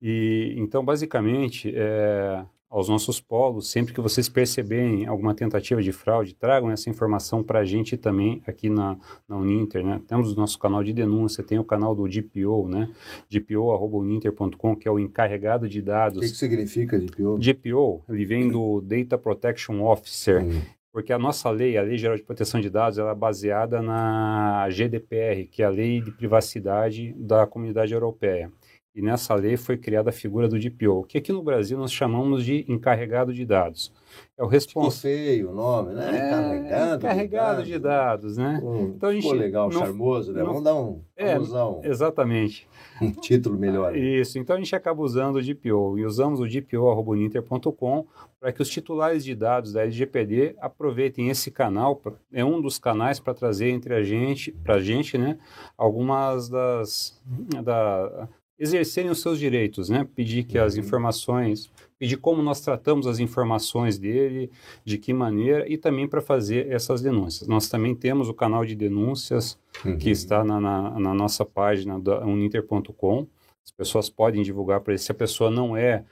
E 0.00 0.54
então, 0.56 0.84
basicamente, 0.84 1.72
é, 1.74 2.46
aos 2.68 2.88
nossos 2.88 3.20
polos, 3.20 3.70
sempre 3.70 3.94
que 3.94 4.00
vocês 4.00 4.28
perceberem 4.28 5.06
alguma 5.06 5.34
tentativa 5.34 5.80
de 5.80 5.92
fraude, 5.92 6.34
tragam 6.34 6.70
essa 6.70 6.90
informação 6.90 7.42
para 7.42 7.60
a 7.60 7.64
gente 7.64 7.96
também 7.96 8.42
aqui 8.46 8.68
na, 8.68 8.96
na 9.28 9.36
Uninter, 9.36 9.84
né? 9.84 10.00
Temos 10.06 10.32
o 10.32 10.36
nosso 10.36 10.58
canal 10.58 10.82
de 10.82 10.92
denúncia, 10.92 11.44
tem 11.44 11.58
o 11.58 11.64
canal 11.64 11.94
do 11.94 12.08
DPO, 12.08 12.68
né? 12.68 12.90
DPO.uninter.com, 13.30 14.76
que 14.76 14.88
é 14.88 14.90
o 14.90 14.98
encarregado 14.98 15.68
de 15.68 15.80
dados. 15.80 16.18
O 16.18 16.20
que, 16.20 16.28
que 16.28 16.36
significa 16.36 16.98
DPO? 16.98 17.38
DPO, 17.38 18.04
ele 18.08 18.24
vem 18.24 18.48
do 18.48 18.80
Data 18.80 19.16
Protection 19.16 19.82
Officer, 19.82 20.44
hum. 20.44 20.60
porque 20.92 21.12
a 21.12 21.18
nossa 21.18 21.48
lei, 21.50 21.78
a 21.78 21.82
Lei 21.82 21.96
Geral 21.96 22.16
de 22.16 22.24
Proteção 22.24 22.60
de 22.60 22.68
Dados, 22.68 22.98
ela 22.98 23.12
é 23.12 23.14
baseada 23.14 23.80
na 23.80 24.68
GDPR, 24.70 25.46
que 25.46 25.62
é 25.62 25.66
a 25.66 25.70
Lei 25.70 26.00
de 26.00 26.10
Privacidade 26.10 27.14
da 27.16 27.46
Comunidade 27.46 27.94
Europeia. 27.94 28.50
E 28.96 29.02
nessa 29.02 29.34
lei 29.34 29.58
foi 29.58 29.76
criada 29.76 30.08
a 30.08 30.12
figura 30.12 30.48
do 30.48 30.58
DPO, 30.58 31.04
que 31.04 31.18
aqui 31.18 31.30
no 31.30 31.42
Brasil 31.42 31.76
nós 31.76 31.92
chamamos 31.92 32.42
de 32.42 32.64
encarregado 32.66 33.34
de 33.34 33.44
dados. 33.44 33.92
É 34.38 34.42
o 34.42 34.46
responsável. 34.46 35.00
feio 35.00 35.50
o 35.50 35.54
nome, 35.54 35.92
né? 35.92 36.06
É, 36.06 36.28
encarregado, 36.28 36.96
encarregado 36.96 37.62
de, 37.62 37.78
dados. 37.78 38.32
de 38.32 38.36
dados, 38.36 38.36
né? 38.38 38.60
Hum, 38.64 38.94
então 38.96 39.10
a 39.10 39.12
gente 39.12 39.22
ficou 39.24 39.36
legal, 39.36 39.68
não, 39.68 39.78
charmoso, 39.78 40.32
né? 40.32 40.38
Não, 40.38 40.46
vamos 40.46 40.62
dar 40.62 40.74
um, 40.76 41.02
é, 41.14 41.34
vamos 41.34 41.48
usar 41.48 41.68
um, 41.68 41.84
exatamente. 41.84 42.66
Um 42.98 43.12
título 43.12 43.58
melhor. 43.58 43.94
Isso. 43.94 44.38
Então 44.38 44.56
a 44.56 44.58
gente 44.58 44.74
acaba 44.74 45.02
usando 45.02 45.36
o 45.36 45.42
DPO 45.42 45.98
e 45.98 46.06
usamos 46.06 46.40
o 46.40 46.48
dpo@uninter.com 46.48 48.06
para 48.40 48.50
que 48.50 48.62
os 48.62 48.70
titulares 48.70 49.22
de 49.22 49.34
dados 49.34 49.74
da 49.74 49.82
LGPD 49.82 50.56
aproveitem 50.58 51.28
esse 51.28 51.50
canal, 51.50 52.00
é 52.32 52.42
um 52.42 52.58
dos 52.58 52.78
canais 52.78 53.20
para 53.20 53.34
trazer 53.34 53.68
entre 53.68 53.92
a 53.94 54.02
gente, 54.02 54.50
para 54.50 54.76
a 54.76 54.80
gente, 54.80 55.18
né, 55.18 55.38
algumas 55.76 56.48
das 56.48 57.22
da, 57.62 58.26
exercerem 58.58 59.10
os 59.10 59.20
seus 59.20 59.38
direitos, 59.38 59.88
né? 59.88 60.06
Pedir 60.14 60.44
que 60.44 60.58
as 60.58 60.74
uhum. 60.74 60.80
informações, 60.80 61.70
pedir 61.98 62.16
como 62.16 62.42
nós 62.42 62.60
tratamos 62.60 63.06
as 63.06 63.18
informações 63.18 63.98
dele, 63.98 64.50
de 64.84 64.98
que 64.98 65.12
maneira, 65.12 65.70
e 65.70 65.76
também 65.76 66.08
para 66.08 66.20
fazer 66.20 66.70
essas 66.70 67.02
denúncias. 67.02 67.48
Nós 67.48 67.68
também 67.68 67.94
temos 67.94 68.28
o 68.28 68.34
canal 68.34 68.64
de 68.64 68.74
denúncias 68.74 69.58
uhum. 69.84 69.98
que 69.98 70.10
está 70.10 70.42
na, 70.42 70.60
na, 70.60 70.98
na, 70.98 71.14
nossa 71.14 71.44
página 71.44 71.98
da 72.00 72.24
uninter.com. 72.24 73.26
As 73.64 73.72
pessoas 73.72 74.08
podem 74.08 74.42
divulgar 74.42 74.80
para 74.80 74.92
ele. 74.92 75.02
Se 75.02 75.10
a 75.10 75.14
pessoa 75.14 75.50
não 75.50 75.76
é 75.76 76.04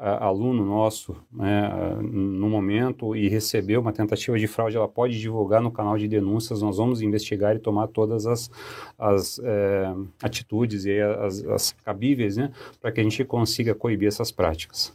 aluno 0.00 0.64
nosso 0.64 1.14
né, 1.30 1.70
no 2.00 2.48
momento 2.48 3.14
e 3.14 3.28
recebeu 3.28 3.80
uma 3.80 3.92
tentativa 3.92 4.38
de 4.38 4.46
fraude, 4.46 4.76
ela 4.76 4.88
pode 4.88 5.20
divulgar 5.20 5.60
no 5.60 5.70
canal 5.70 5.98
de 5.98 6.08
denúncias. 6.08 6.62
Nós 6.62 6.78
vamos 6.78 7.02
investigar 7.02 7.54
e 7.54 7.58
tomar 7.58 7.88
todas 7.88 8.26
as, 8.26 8.50
as 8.98 9.38
é, 9.44 9.94
atitudes 10.22 10.86
e 10.86 10.98
as, 11.00 11.44
as 11.44 11.72
cabíveis 11.84 12.36
né, 12.36 12.50
para 12.80 12.90
que 12.90 13.00
a 13.00 13.02
gente 13.02 13.24
consiga 13.24 13.74
coibir 13.74 14.08
essas 14.08 14.32
práticas. 14.32 14.92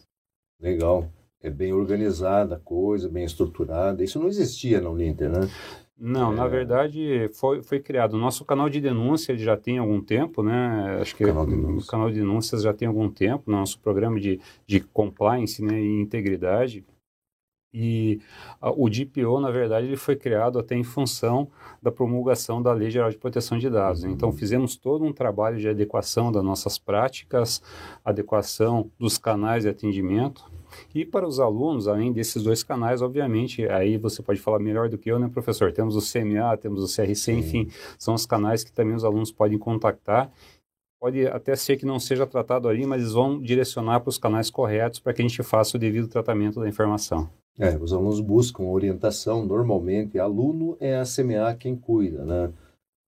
Legal. 0.59 1.07
É 1.41 1.49
bem 1.49 1.73
organizada 1.73 2.55
a 2.55 2.59
coisa, 2.59 3.07
bem 3.07 3.23
estruturada. 3.23 4.03
Isso 4.03 4.19
não 4.19 4.27
existia 4.27 4.81
na 4.81 4.89
Uninter, 4.89 5.29
né? 5.29 5.47
Não, 5.97 6.33
é... 6.33 6.35
na 6.35 6.47
verdade 6.47 7.29
foi, 7.33 7.63
foi 7.63 7.79
criado. 7.79 8.15
O 8.15 8.19
nosso 8.19 8.43
canal 8.43 8.69
de 8.69 8.81
denúncia 8.81 9.31
ele 9.31 9.43
já 9.43 9.55
tem 9.55 9.77
algum 9.77 10.01
tempo, 10.01 10.43
né? 10.43 10.97
Acho 11.01 11.15
que 11.15 11.23
canal 11.23 11.45
o 11.45 11.85
canal 11.85 12.09
de 12.09 12.19
denúncias 12.19 12.63
já 12.63 12.73
tem 12.73 12.87
algum 12.87 13.09
tempo. 13.09 13.49
Nosso 13.49 13.79
programa 13.79 14.19
de, 14.19 14.39
de 14.67 14.81
compliance 14.81 15.63
né, 15.63 15.79
e 15.79 16.01
integridade 16.01 16.85
E 17.73 18.19
a, 18.59 18.71
o 18.71 18.89
DPO, 18.89 19.39
na 19.39 19.51
verdade, 19.51 19.87
ele 19.87 19.95
foi 19.95 20.17
criado 20.17 20.59
até 20.59 20.75
em 20.75 20.83
função 20.83 21.49
da 21.81 21.91
promulgação 21.91 22.61
da 22.61 22.73
Lei 22.73 22.89
Geral 22.89 23.09
de 23.09 23.17
Proteção 23.17 23.57
de 23.57 23.69
Dados. 23.69 24.03
Uhum. 24.03 24.11
Então, 24.11 24.31
fizemos 24.33 24.75
todo 24.75 25.05
um 25.05 25.13
trabalho 25.13 25.57
de 25.57 25.69
adequação 25.69 26.29
das 26.31 26.43
nossas 26.43 26.77
práticas, 26.77 27.61
adequação 28.03 28.91
dos 28.99 29.17
canais 29.17 29.63
de 29.63 29.69
atendimento. 29.69 30.43
E 30.93 31.05
para 31.05 31.27
os 31.27 31.39
alunos, 31.39 31.87
além 31.87 32.11
desses 32.11 32.43
dois 32.43 32.63
canais, 32.63 33.01
obviamente, 33.01 33.67
aí 33.67 33.97
você 33.97 34.21
pode 34.21 34.39
falar 34.39 34.59
melhor 34.59 34.89
do 34.89 34.97
que 34.97 35.11
eu, 35.11 35.19
né, 35.19 35.29
professor? 35.31 35.71
Temos 35.71 35.95
o 35.95 36.01
CMA, 36.01 36.57
temos 36.57 36.83
o 36.83 36.95
CRC, 36.95 37.15
Sim. 37.15 37.37
enfim, 37.39 37.67
são 37.97 38.13
os 38.13 38.25
canais 38.25 38.63
que 38.63 38.71
também 38.71 38.95
os 38.95 39.03
alunos 39.03 39.31
podem 39.31 39.57
contactar 39.57 40.31
pode 41.05 41.27
até 41.27 41.55
ser 41.55 41.77
que 41.77 41.85
não 41.85 41.99
seja 41.99 42.25
tratado 42.25 42.67
ali, 42.67 42.83
mas 42.83 43.01
eles 43.01 43.13
vão 43.13 43.39
direcionar 43.39 43.99
para 43.99 44.09
os 44.09 44.17
canais 44.17 44.49
corretos 44.49 44.99
para 44.99 45.13
que 45.13 45.21
a 45.21 45.27
gente 45.27 45.43
faça 45.43 45.77
o 45.77 45.79
devido 45.79 46.07
tratamento 46.07 46.59
da 46.59 46.67
informação. 46.67 47.29
É, 47.59 47.77
os 47.77 47.93
alunos 47.93 48.19
buscam 48.19 48.63
orientação, 48.63 49.45
normalmente, 49.45 50.19
aluno 50.19 50.75
é 50.79 50.95
a 50.97 51.03
CMA 51.03 51.53
quem 51.59 51.75
cuida, 51.75 52.25
né? 52.25 52.51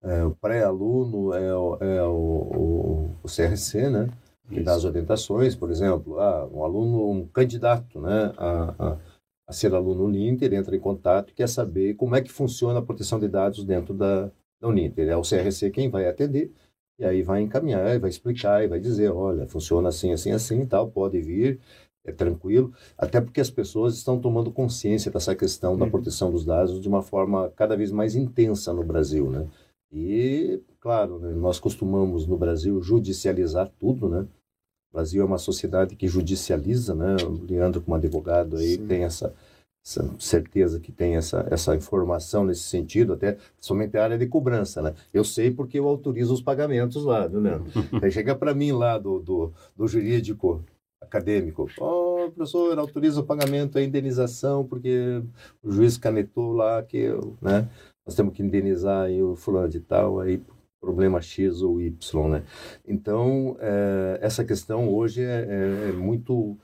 É, 0.03 0.23
o 0.23 0.31
pré-aluno 0.31 1.33
é, 1.33 1.55
o, 1.55 1.77
é 1.81 2.03
o, 2.03 2.11
o, 2.13 3.15
o, 3.23 3.27
CRC, 3.27 3.89
né? 3.89 4.07
Que 4.49 4.61
dá 4.61 4.75
as 4.75 4.85
orientações, 4.85 5.55
por 5.55 5.69
exemplo, 5.69 6.19
ah, 6.19 6.47
um 6.51 6.63
aluno, 6.63 7.09
um 7.09 7.27
candidato, 7.27 7.99
né? 7.99 8.33
A, 8.37 8.75
a, 8.79 8.97
a 9.47 9.53
ser 9.53 9.73
aluno 9.73 10.05
Uninter 10.05 10.53
entra 10.53 10.75
em 10.75 10.79
contato 10.79 11.31
e 11.31 11.33
quer 11.33 11.47
saber 11.49 11.95
como 11.95 12.15
é 12.15 12.21
que 12.21 12.31
funciona 12.31 12.79
a 12.79 12.81
proteção 12.81 13.19
de 13.19 13.27
dados 13.27 13.63
dentro 13.63 13.93
da, 13.93 14.31
da 14.59 14.67
Uninter. 14.67 15.09
É 15.09 15.17
o 15.17 15.21
CRC 15.21 15.69
quem 15.71 15.89
vai 15.89 16.07
atender 16.07 16.53
e 16.99 17.05
aí 17.05 17.21
vai 17.21 17.41
encaminhar, 17.41 17.99
vai 17.99 18.09
explicar 18.09 18.63
e 18.63 18.67
vai 18.67 18.79
dizer, 18.79 19.11
olha, 19.11 19.47
funciona 19.47 19.89
assim, 19.89 20.11
assim, 20.11 20.31
assim 20.31 20.61
e 20.61 20.65
tal, 20.65 20.89
pode 20.89 21.21
vir, 21.21 21.59
é 22.03 22.11
tranquilo, 22.11 22.73
até 22.97 23.21
porque 23.21 23.41
as 23.41 23.51
pessoas 23.51 23.95
estão 23.95 24.19
tomando 24.19 24.51
consciência 24.51 25.11
dessa 25.11 25.35
questão 25.35 25.73
uhum. 25.73 25.79
da 25.79 25.87
proteção 25.87 26.31
dos 26.31 26.43
dados 26.45 26.79
de 26.81 26.87
uma 26.87 27.03
forma 27.03 27.51
cada 27.55 27.75
vez 27.75 27.91
mais 27.91 28.15
intensa 28.15 28.73
no 28.73 28.83
Brasil, 28.83 29.29
né? 29.29 29.47
E, 29.91 30.61
claro, 30.79 31.19
né, 31.19 31.33
nós 31.33 31.59
costumamos 31.59 32.25
no 32.25 32.37
Brasil 32.37 32.81
judicializar 32.81 33.71
tudo, 33.79 34.09
né? 34.09 34.27
O 34.91 34.97
Brasil 34.97 35.21
é 35.21 35.25
uma 35.25 35.37
sociedade 35.37 35.95
que 35.95 36.07
judicializa, 36.07 36.95
né? 36.95 37.15
O 37.23 37.45
Leandro, 37.45 37.81
como 37.81 37.95
advogado, 37.95 38.57
aí 38.57 38.75
Sim. 38.75 38.87
tem 38.87 39.03
essa, 39.03 39.33
essa 39.85 40.09
certeza 40.17 40.79
que 40.79 40.91
tem 40.91 41.15
essa, 41.15 41.45
essa 41.51 41.75
informação 41.75 42.45
nesse 42.45 42.63
sentido, 42.63 43.13
até 43.13 43.37
somente 43.59 43.97
a 43.97 44.03
área 44.03 44.17
de 44.17 44.27
cobrança, 44.27 44.81
né? 44.81 44.93
Eu 45.13 45.23
sei 45.23 45.51
porque 45.51 45.79
eu 45.79 45.87
autorizo 45.87 46.33
os 46.33 46.41
pagamentos 46.41 47.03
lá, 47.03 47.27
viu, 47.27 47.39
Leandro? 47.39 47.71
Aí 48.01 48.11
chega 48.11 48.35
para 48.35 48.53
mim 48.53 48.71
lá 48.71 48.97
do, 48.97 49.19
do, 49.19 49.53
do 49.75 49.87
jurídico, 49.87 50.63
acadêmico. 51.01 51.67
Oh, 51.79 52.31
professor, 52.31 52.77
autoriza 52.77 53.21
o 53.21 53.25
pagamento, 53.25 53.77
a 53.77 53.83
indenização, 53.83 54.65
porque 54.65 55.21
o 55.63 55.71
juiz 55.71 55.97
canetou 55.97 56.53
lá 56.53 56.81
que 56.83 57.09
né, 57.41 57.69
nós 58.05 58.15
temos 58.15 58.33
que 58.33 58.43
indenizar 58.43 59.05
aí 59.05 59.21
o 59.21 59.35
fulano 59.35 59.69
de 59.69 59.79
tal, 59.79 60.19
aí 60.19 60.41
problema 60.79 61.21
X 61.21 61.61
ou 61.61 61.81
Y, 61.81 62.29
né? 62.29 62.43
Então, 62.87 63.57
é, 63.59 64.19
essa 64.21 64.43
questão 64.43 64.93
hoje 64.93 65.23
é, 65.23 65.45
é, 65.49 65.89
é 65.89 65.91
muito 65.91 66.57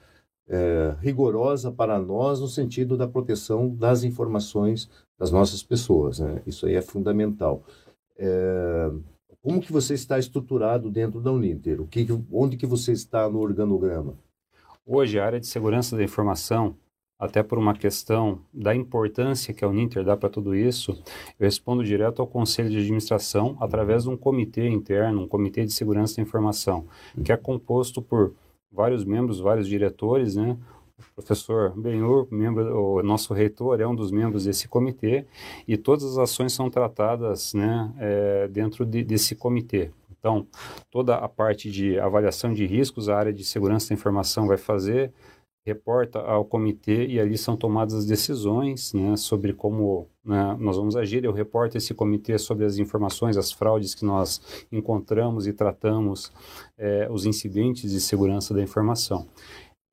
é, 0.47 0.95
rigorosa 1.01 1.71
para 1.71 1.99
nós 1.99 2.39
no 2.39 2.47
sentido 2.47 2.97
da 2.97 3.07
proteção 3.07 3.73
das 3.73 4.03
informações 4.03 4.89
das 5.17 5.31
nossas 5.31 5.63
pessoas, 5.63 6.19
né? 6.19 6.41
Isso 6.45 6.65
aí 6.65 6.75
é 6.75 6.81
fundamental. 6.81 7.63
É, 8.17 8.91
como 9.41 9.59
que 9.59 9.71
você 9.73 9.93
está 9.93 10.17
estruturado 10.17 10.89
dentro 10.89 11.19
da 11.19 11.31
Uninter? 11.31 11.81
O 11.81 11.87
que, 11.87 12.07
onde 12.31 12.55
que 12.55 12.65
você 12.65 12.91
está 12.93 13.29
no 13.29 13.39
organograma? 13.39 14.17
Hoje, 14.85 15.19
a 15.19 15.25
área 15.25 15.39
de 15.39 15.47
segurança 15.47 15.95
da 15.95 16.03
informação, 16.03 16.75
até 17.19 17.41
por 17.41 17.57
uma 17.57 17.73
questão 17.73 18.39
da 18.53 18.75
importância 18.75 19.53
que 19.53 19.63
a 19.63 19.67
Uninter 19.67 20.03
dá 20.03 20.17
para 20.17 20.29
tudo 20.29 20.55
isso, 20.55 20.91
eu 21.39 21.45
respondo 21.45 21.83
direto 21.83 22.21
ao 22.21 22.27
Conselho 22.27 22.69
de 22.69 22.77
Administração 22.77 23.55
através 23.59 24.03
de 24.03 24.09
um 24.09 24.17
comitê 24.17 24.67
interno, 24.67 25.21
um 25.21 25.27
comitê 25.27 25.65
de 25.65 25.73
segurança 25.73 26.17
da 26.17 26.23
informação, 26.23 26.85
que 27.23 27.31
é 27.31 27.37
composto 27.37 28.01
por 28.01 28.33
vários 28.71 29.05
membros, 29.05 29.39
vários 29.39 29.67
diretores, 29.67 30.35
né? 30.35 30.57
O 30.99 31.15
professor 31.15 31.73
Benhur, 31.75 32.27
membro, 32.31 32.97
o 32.97 33.03
nosso 33.03 33.33
reitor, 33.33 33.79
é 33.79 33.87
um 33.87 33.95
dos 33.95 34.11
membros 34.11 34.45
desse 34.45 34.67
comitê 34.67 35.25
e 35.67 35.75
todas 35.75 36.03
as 36.05 36.17
ações 36.17 36.53
são 36.53 36.69
tratadas 36.69 37.53
né, 37.53 37.91
é, 37.99 38.47
dentro 38.47 38.85
de, 38.85 39.03
desse 39.03 39.35
comitê. 39.35 39.91
Então, 40.23 40.47
toda 40.89 41.15
a 41.15 41.27
parte 41.27 41.69
de 41.69 41.99
avaliação 41.99 42.53
de 42.53 42.65
riscos, 42.65 43.09
a 43.09 43.17
área 43.17 43.33
de 43.33 43.43
segurança 43.43 43.89
da 43.89 43.95
informação 43.95 44.47
vai 44.47 44.55
fazer, 44.55 45.11
reporta 45.65 46.19
ao 46.19 46.43
comitê 46.43 47.07
e 47.07 47.19
ali 47.19 47.37
são 47.37 47.55
tomadas 47.55 47.93
as 47.93 48.05
decisões 48.05 48.93
né, 48.93 49.15
sobre 49.15 49.53
como 49.53 50.07
né, 50.23 50.57
nós 50.59 50.77
vamos 50.77 50.95
agir. 50.95 51.23
Eu 51.23 51.31
reporto 51.31 51.77
esse 51.77 51.93
comitê 51.93 52.37
sobre 52.37 52.65
as 52.65 52.77
informações, 52.77 53.37
as 53.37 53.51
fraudes 53.51 53.95
que 53.95 54.03
nós 54.03 54.65
encontramos 54.71 55.47
e 55.47 55.53
tratamos, 55.53 56.31
é, 56.77 57.07
os 57.09 57.25
incidentes 57.25 57.91
de 57.91 58.01
segurança 58.01 58.53
da 58.53 58.61
informação 58.61 59.27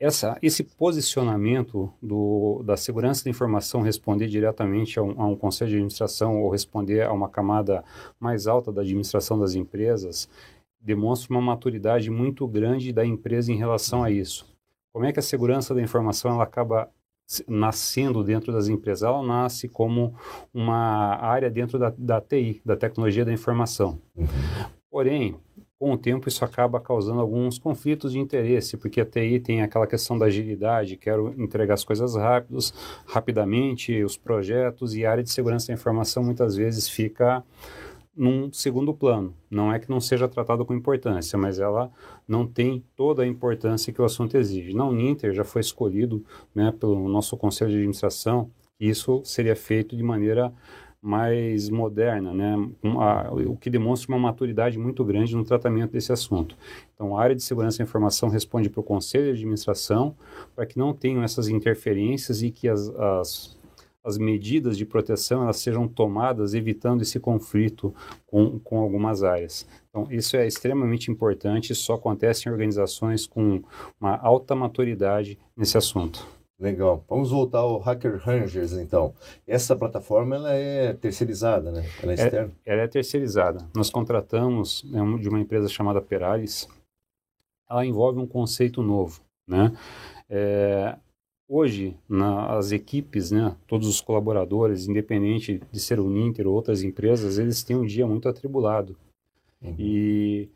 essa, 0.01 0.39
esse 0.41 0.65
posicionamento 0.65 1.93
do, 2.03 2.63
da 2.65 2.75
segurança 2.75 3.23
da 3.23 3.31
informação 3.31 3.83
responder 3.83 4.29
diretamente 4.29 4.99
a 4.99 5.03
um, 5.03 5.21
a 5.21 5.27
um, 5.27 5.37
conselho 5.37 5.69
de 5.69 5.77
administração 5.77 6.41
ou 6.41 6.49
responder 6.49 7.03
a 7.03 7.13
uma 7.13 7.29
camada 7.29 7.85
mais 8.19 8.47
alta 8.47 8.73
da 8.73 8.81
administração 8.81 9.39
das 9.39 9.55
empresas 9.55 10.27
demonstra 10.81 11.31
uma 11.31 11.43
maturidade 11.43 12.11
muito 12.11 12.49
grande 12.49 12.91
da 12.95 13.05
empresa 13.05 13.53
em 13.53 13.57
relação 13.57 14.03
a 14.03 14.11
isso. 14.11 14.49
Como 14.93 15.05
é 15.05 15.13
que 15.13 15.19
a 15.21 15.23
segurança 15.23 15.75
da 15.75 15.81
informação 15.81 16.33
ela 16.33 16.45
acaba 16.45 16.91
nascendo 17.47 18.25
dentro 18.25 18.53
das 18.53 18.69
empresas? 18.69 19.03
Ela 19.05 19.23
nasce 19.23 19.69
como 19.69 20.15
uma 20.53 21.17
área 21.17 21.49
dentro 21.49 21.79
da, 21.79 21.93
da 21.97 22.21
TI, 22.21 22.61
da 22.65 22.77
tecnologia 22.77 23.25
da 23.25 23.33
informação. 23.33 24.01
Uhum. 24.17 24.27
Porém, 24.91 25.37
com 25.81 25.93
o 25.93 25.97
tempo 25.97 26.29
isso 26.29 26.45
acaba 26.45 26.79
causando 26.79 27.21
alguns 27.21 27.59
conflitos 27.59 28.13
de 28.13 28.19
interesse, 28.19 28.77
porque 28.77 29.01
a 29.01 29.07
TI 29.07 29.41
tem 29.41 29.63
aquela 29.63 29.87
questão 29.87 30.19
da 30.19 30.27
agilidade, 30.27 30.97
quero 30.97 31.33
entregar 31.41 31.73
as 31.73 31.85
coisas 31.85 32.17
rápidos, 32.17 32.75
rapidamente, 33.07 34.05
os 34.05 34.17
projetos 34.17 34.95
e 34.95 35.07
a 35.07 35.13
área 35.13 35.23
de 35.23 35.31
segurança 35.31 35.69
da 35.69 35.75
informação 35.75 36.23
muitas 36.23 36.55
vezes 36.55 36.87
fica 36.87 37.43
num 38.17 38.53
segundo 38.53 38.93
plano. 38.93 39.35
Não 39.51 39.73
é 39.73 39.79
que 39.79 39.89
não 39.89 40.01
seja 40.01 40.29
tratado 40.29 40.65
com 40.65 40.75
importância, 40.75 41.39
mas 41.39 41.59
ela 41.59 41.91
não 42.27 42.47
tem 42.47 42.85
toda 42.97 43.23
a 43.23 43.27
importância 43.27 43.93
que 43.93 44.03
o 44.03 44.05
assunto 44.05 44.37
exige. 44.37 44.75
Na 44.75 44.87
Uninter 44.87 45.33
já 45.33 45.45
foi 45.45 45.61
escolhido 45.61 46.25
né, 46.55 46.73
pelo 46.79 47.09
nosso 47.09 47.37
conselho 47.37 47.71
de 47.71 47.77
administração 47.77 48.51
que 48.79 48.87
isso 48.87 49.23
seria 49.25 49.55
feito 49.55 49.95
de 49.95 50.03
maneira 50.03 50.53
mais 51.03 51.71
moderna, 51.71 52.35
né? 52.35 52.57
Uma, 52.83 53.31
o 53.33 53.57
que 53.57 53.71
demonstra 53.71 54.13
uma 54.13 54.19
maturidade 54.19 54.79
muito 54.79 55.03
grande 55.03 55.35
no 55.35 55.45
tratamento 55.45 55.93
desse 55.93 56.13
assunto. 56.13 56.57
Então, 56.95 57.17
a 57.17 57.23
área 57.23 57.35
de 57.35 57.43
segurança 57.43 57.81
e 57.81 57.85
informação 57.85 58.29
responde 58.29 58.69
para 58.69 58.81
o 58.81 58.85
conselho 58.85 59.25
de 59.25 59.31
administração 59.31 60.15
para 60.55 60.67
que 60.67 60.79
não 60.79 60.93
tenham 60.93 61.23
essas 61.23 61.49
interferências 61.49 62.43
e 62.43 62.51
que 62.51 62.69
as, 62.69 62.89
as, 62.91 63.59
as 64.05 64.19
medidas 64.19 64.77
de 64.77 64.87
proteção 64.87 65.43
elas 65.43 65.59
sejam 65.59 65.87
tomadas 65.87 66.55
evitando 66.55 67.03
esse 67.03 67.21
conflito 67.21 67.95
com, 68.27 68.59
com 68.61 68.79
algumas 68.79 69.23
áreas. 69.23 69.67
Então, 69.89 70.07
isso 70.11 70.37
é 70.37 70.47
extremamente 70.47 71.11
importante, 71.11 71.75
só 71.75 71.95
acontece 71.95 72.49
em 72.49 72.53
organizações 72.53 73.27
com 73.27 73.63
uma 74.01 74.17
alta 74.17 74.55
maturidade 74.55 75.39
nesse 75.57 75.77
assunto. 75.77 76.27
Legal. 76.61 77.03
Vamos 77.09 77.31
voltar 77.31 77.61
ao 77.61 77.79
Hacker 77.79 78.19
Rangers, 78.19 78.73
então. 78.73 79.15
Essa 79.47 79.75
plataforma 79.75 80.37
ela 80.37 80.53
é 80.53 80.93
terceirizada, 80.93 81.73
né? 81.73 81.87
Ela 82.03 82.13
é, 82.13 82.15
é 82.15 82.25
externa? 82.25 82.53
É, 82.67 82.73
ela 82.73 82.83
é 82.83 82.87
terceirizada. 82.87 83.67
Nós 83.75 83.89
contratamos 83.89 84.85
né, 84.85 85.01
de 85.19 85.29
uma 85.31 85.41
empresa 85.41 85.69
chamada 85.69 86.03
Peralis. 86.03 86.69
Ela 87.69 87.87
envolve 87.87 88.19
um 88.19 88.27
conceito 88.27 88.83
novo, 88.83 89.23
né? 89.49 89.73
É, 90.29 90.99
hoje, 91.51 91.97
na, 92.09 92.57
as 92.57 92.71
equipes, 92.71 93.33
né, 93.33 93.57
todos 93.67 93.89
os 93.89 94.01
colaboradores, 94.01 94.87
independente 94.87 95.61
de 95.73 95.81
ser 95.81 95.99
o 95.99 96.09
Ninter 96.09 96.47
ou 96.47 96.55
outras 96.55 96.85
empresas, 96.85 97.39
eles 97.39 97.65
têm 97.65 97.77
um 97.77 97.85
dia 97.85 98.07
muito 98.07 98.29
atribulado. 98.29 98.97
Uhum. 99.61 99.75
E 99.77 100.49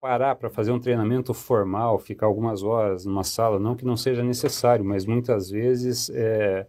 parar 0.00 0.36
para 0.36 0.50
fazer 0.50 0.70
um 0.70 0.78
treinamento 0.78 1.32
formal, 1.32 1.98
ficar 1.98 2.26
algumas 2.26 2.62
horas 2.62 3.06
numa 3.06 3.24
sala, 3.24 3.58
não 3.58 3.74
que 3.74 3.86
não 3.86 3.96
seja 3.96 4.22
necessário, 4.22 4.84
mas 4.84 5.06
muitas 5.06 5.50
vezes 5.50 6.10
é, 6.10 6.66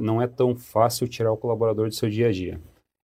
não 0.00 0.22
é 0.22 0.26
tão 0.28 0.54
fácil 0.54 1.08
tirar 1.08 1.32
o 1.32 1.36
colaborador 1.36 1.88
do 1.88 1.94
seu 1.94 2.08
dia 2.08 2.28
a 2.28 2.32
dia. 2.32 2.60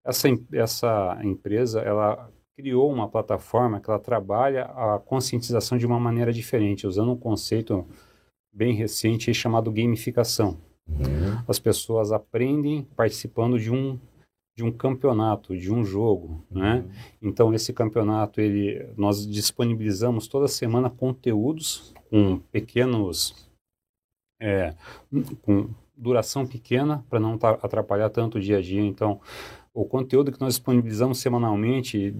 Essa, 0.05 0.29
essa 0.53 1.19
empresa, 1.25 1.81
ela 1.81 2.31
criou 2.57 2.93
uma 2.93 3.09
plataforma 3.09 3.81
que 3.81 3.91
ela 3.91 3.99
trabalha 3.99 4.67
a 4.67 5.01
conscientização 5.01 5.77
de 5.77 5.87
uma 5.87 5.99
maneira 5.99 6.33
diferente, 6.33 6.87
usando 6.87 7.11
um 7.11 7.17
conceito 7.17 7.85
bem 8.55 8.75
recente 8.75 9.33
chamado 9.35 9.73
gamificação. 9.73 10.59
Uhum. 10.89 11.43
As 11.49 11.59
pessoas 11.59 12.13
aprendem 12.13 12.87
participando 12.97 13.59
de 13.59 13.71
um 13.71 13.99
de 14.57 14.63
um 14.63 14.71
campeonato, 14.71 15.57
de 15.57 15.73
um 15.73 15.85
jogo, 15.85 16.41
né? 16.49 16.77
uhum. 16.77 16.83
né? 16.83 16.95
Então 17.21 17.53
esse 17.53 17.73
campeonato 17.73 18.41
ele 18.41 18.87
nós 18.97 19.27
disponibilizamos 19.27 20.29
toda 20.29 20.47
semana 20.47 20.89
conteúdos 20.89 21.93
com 22.09 22.39
pequenos 22.53 23.51
é, 24.41 24.75
com 25.43 25.71
duração 25.97 26.47
pequena 26.47 27.05
para 27.09 27.21
não 27.21 27.35
atrapalhar 27.35 28.11
tanto 28.11 28.39
o 28.39 28.41
dia 28.41 28.59
a 28.59 28.61
dia. 28.61 28.83
Então, 28.83 29.21
o 29.73 29.85
conteúdo 29.85 30.33
que 30.33 30.41
nós 30.41 30.55
disponibilizamos 30.55 31.19
semanalmente 31.19 32.15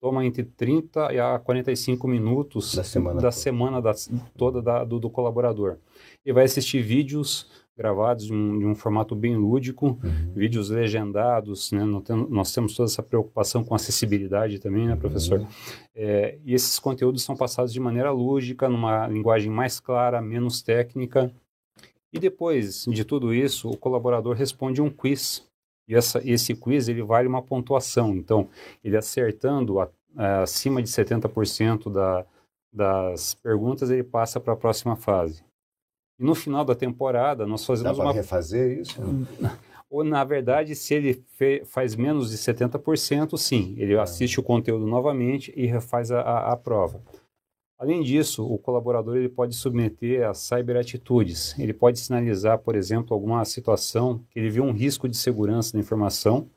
toma 0.00 0.24
entre 0.24 0.44
30 0.44 1.06
a 1.06 1.38
45 1.38 2.08
minutos 2.08 2.74
da 2.74 2.82
semana, 2.82 3.20
da 3.20 3.30
semana 3.30 3.82
da, 3.82 3.92
toda 4.36 4.62
da, 4.62 4.82
do, 4.82 4.98
do, 4.98 5.10
colaborador. 5.10 5.76
E 6.24 6.32
vai 6.32 6.44
assistir 6.44 6.80
vídeos 6.80 7.50
gravados 7.76 8.26
de 8.26 8.32
um, 8.32 8.58
de 8.58 8.66
um 8.66 8.74
formato 8.74 9.14
bem 9.14 9.36
lúdico, 9.36 9.98
uhum. 10.02 10.32
vídeos 10.34 10.68
legendados, 10.68 11.72
né? 11.72 11.84
nós, 11.84 12.02
temos, 12.02 12.30
nós, 12.30 12.52
temos, 12.52 12.74
toda 12.74 12.88
essa 12.88 13.02
preocupação 13.02 13.64
com 13.64 13.74
acessibilidade 13.74 14.58
também, 14.58 14.86
né, 14.86 14.96
professor? 14.96 15.40
Uhum. 15.40 15.46
É, 15.94 16.38
e 16.44 16.52
esses 16.52 16.78
conteúdos 16.78 17.22
são 17.22 17.36
passados 17.36 17.72
de 17.72 17.80
maneira 17.80 18.10
lúdica, 18.10 18.68
numa 18.68 19.06
linguagem 19.06 19.50
mais 19.50 19.80
clara, 19.80 20.20
menos 20.20 20.60
técnica. 20.60 21.32
E 22.12 22.18
depois 22.18 22.84
de 22.86 23.04
tudo 23.04 23.32
isso, 23.32 23.70
o 23.70 23.76
colaborador 23.76 24.34
responde 24.34 24.82
um 24.82 24.90
quiz 24.90 25.48
e 25.90 25.94
essa, 25.96 26.22
esse 26.24 26.54
quiz 26.54 26.86
ele 26.86 27.02
vale 27.02 27.26
uma 27.26 27.42
pontuação. 27.42 28.14
Então, 28.14 28.48
ele 28.82 28.96
acertando 28.96 29.80
a, 29.80 29.90
a, 30.16 30.42
acima 30.42 30.80
de 30.80 30.88
70% 30.88 31.92
da, 31.92 32.24
das 32.72 33.34
perguntas, 33.34 33.90
ele 33.90 34.04
passa 34.04 34.38
para 34.38 34.52
a 34.52 34.56
próxima 34.56 34.94
fase. 34.94 35.42
E 36.16 36.22
no 36.22 36.32
final 36.36 36.64
da 36.64 36.76
temporada, 36.76 37.44
nós 37.44 37.66
fazemos 37.66 37.98
Dá 37.98 38.04
uma. 38.04 38.12
refazer 38.12 38.78
isso? 38.78 39.00
Ou, 39.90 40.04
na 40.04 40.22
verdade, 40.22 40.76
se 40.76 40.94
ele 40.94 41.24
fe... 41.36 41.64
faz 41.64 41.96
menos 41.96 42.30
de 42.30 42.36
70%, 42.36 43.36
sim, 43.36 43.74
ele 43.76 43.98
ah. 43.98 44.04
assiste 44.04 44.38
o 44.38 44.44
conteúdo 44.44 44.86
novamente 44.86 45.52
e 45.56 45.66
refaz 45.66 46.12
a, 46.12 46.20
a, 46.20 46.52
a 46.52 46.56
prova. 46.56 47.02
Além 47.80 48.02
disso, 48.02 48.44
o 48.44 48.58
colaborador 48.58 49.16
ele 49.16 49.30
pode 49.30 49.56
submeter 49.56 50.28
a 50.28 50.34
cyberatitudes. 50.34 51.58
Ele 51.58 51.72
pode 51.72 51.98
sinalizar, 51.98 52.58
por 52.58 52.76
exemplo, 52.76 53.14
alguma 53.14 53.42
situação 53.46 54.22
que 54.28 54.38
ele 54.38 54.50
viu 54.50 54.64
um 54.64 54.70
risco 54.70 55.08
de 55.08 55.16
segurança 55.16 55.72
da 55.72 55.78
informação 55.78 56.50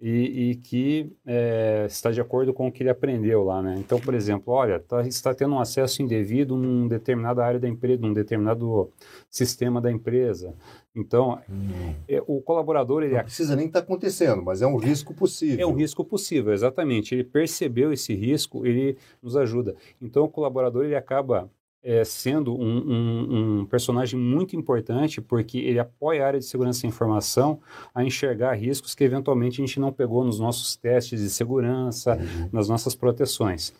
e, 0.00 0.52
e 0.52 0.56
que 0.56 1.12
é, 1.26 1.84
está 1.86 2.10
de 2.10 2.22
acordo 2.22 2.54
com 2.54 2.68
o 2.68 2.72
que 2.72 2.82
ele 2.82 2.88
aprendeu 2.88 3.44
lá, 3.44 3.62
né? 3.62 3.76
Então, 3.78 4.00
por 4.00 4.14
exemplo, 4.14 4.50
olha, 4.54 4.80
tá, 4.80 5.06
está 5.06 5.34
tendo 5.34 5.54
um 5.54 5.60
acesso 5.60 6.02
indevido 6.02 6.56
num 6.56 6.88
determinada 6.88 7.44
área 7.44 7.60
da 7.60 7.68
empresa, 7.68 8.00
num 8.00 8.14
determinado 8.14 8.90
sistema 9.28 9.78
da 9.78 9.92
empresa. 9.92 10.54
Então, 10.96 11.38
hum. 11.48 11.94
é, 12.08 12.22
o 12.26 12.40
colaborador... 12.40 13.02
Ele 13.02 13.14
Não 13.14 13.22
precisa 13.22 13.54
nem 13.54 13.66
estar 13.66 13.80
tá 13.80 13.84
acontecendo, 13.84 14.42
mas 14.42 14.62
é 14.62 14.66
um 14.66 14.78
risco 14.78 15.12
possível. 15.12 15.60
É 15.60 15.66
um 15.66 15.74
risco 15.74 16.02
possível, 16.02 16.54
exatamente. 16.54 17.14
Ele 17.14 17.22
percebeu 17.22 17.92
esse 17.92 18.14
risco, 18.14 18.66
ele 18.66 18.96
nos 19.22 19.36
ajuda. 19.36 19.76
Então, 20.00 20.24
o 20.24 20.28
colaborador 20.28 20.86
ele 20.86 20.96
acaba 20.96 21.50
é, 21.86 22.02
sendo 22.02 22.52
um, 22.52 22.78
um, 22.78 23.60
um, 23.60 23.66
personagem 23.66 24.18
muito 24.18 24.56
importante 24.56 25.20
porque 25.20 25.58
ele 25.58 25.78
apoia 25.78 26.24
a 26.24 26.26
área 26.26 26.40
de 26.40 26.44
segurança 26.44 26.82
da 26.82 26.88
informação 26.88 27.60
a 27.94 28.02
enxergar 28.02 28.54
riscos 28.54 28.92
que 28.92 29.04
eventualmente 29.04 29.62
a 29.62 29.64
gente 29.64 29.78
não 29.78 29.92
pegou 29.92 30.24
nos 30.24 30.40
nossos 30.40 30.74
testes 30.74 31.20
de 31.20 31.30
segurança, 31.30 32.16
uhum. 32.16 32.48
nas 32.52 32.68
nossas 32.68 32.96
proteções. 32.96 33.72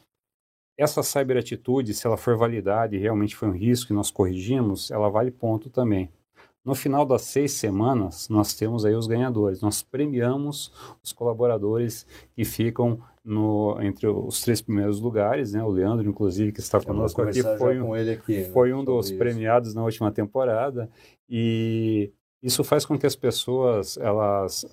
Essa 0.79 1.03
cyberatitude, 1.03 1.95
se 1.95 2.07
ela 2.07 2.17
for 2.17 2.37
validada 2.37 2.95
e 2.95 2.99
realmente 2.99 3.35
foi 3.35 3.49
um 3.49 3.57
risco 3.57 3.89
que 3.89 3.95
nós 3.95 4.11
corrigimos, 4.11 4.91
ela 4.91 5.09
vale 5.09 5.33
ponto 5.33 5.69
também. 5.69 6.09
No 6.67 6.75
final 6.75 7.07
das 7.07 7.23
seis 7.23 7.53
semanas, 7.53 8.29
nós 8.29 8.53
temos 8.55 8.85
aí 8.85 8.93
os 8.93 9.07
ganhadores. 9.07 9.61
Nós 9.61 9.85
premiamos 9.85 10.73
os 11.01 11.13
colaboradores 11.13 12.05
que 12.35 12.45
ficam 12.45 13.01
no, 13.25 13.81
entre 13.81 14.09
os 14.09 14.41
três 14.41 14.61
primeiros 14.61 14.99
lugares, 14.99 15.53
né? 15.53 15.63
O 15.63 15.69
Leandro, 15.69 16.09
inclusive, 16.09 16.51
que 16.51 16.59
está 16.59 16.81
conosco 16.81 17.23
aqui, 17.23 17.41
foi 17.57 17.81
um, 17.81 17.95
aqui, 17.95 18.39
né? 18.39 18.45
foi 18.47 18.73
um 18.73 18.85
dos 18.85 19.11
isso. 19.11 19.17
premiados 19.17 19.75
na 19.75 19.85
última 19.85 20.11
temporada. 20.11 20.91
E 21.31 22.13
isso 22.43 22.65
faz 22.65 22.85
com 22.85 22.99
que 22.99 23.07
as 23.07 23.15
pessoas 23.15 23.97
elas 23.97 24.67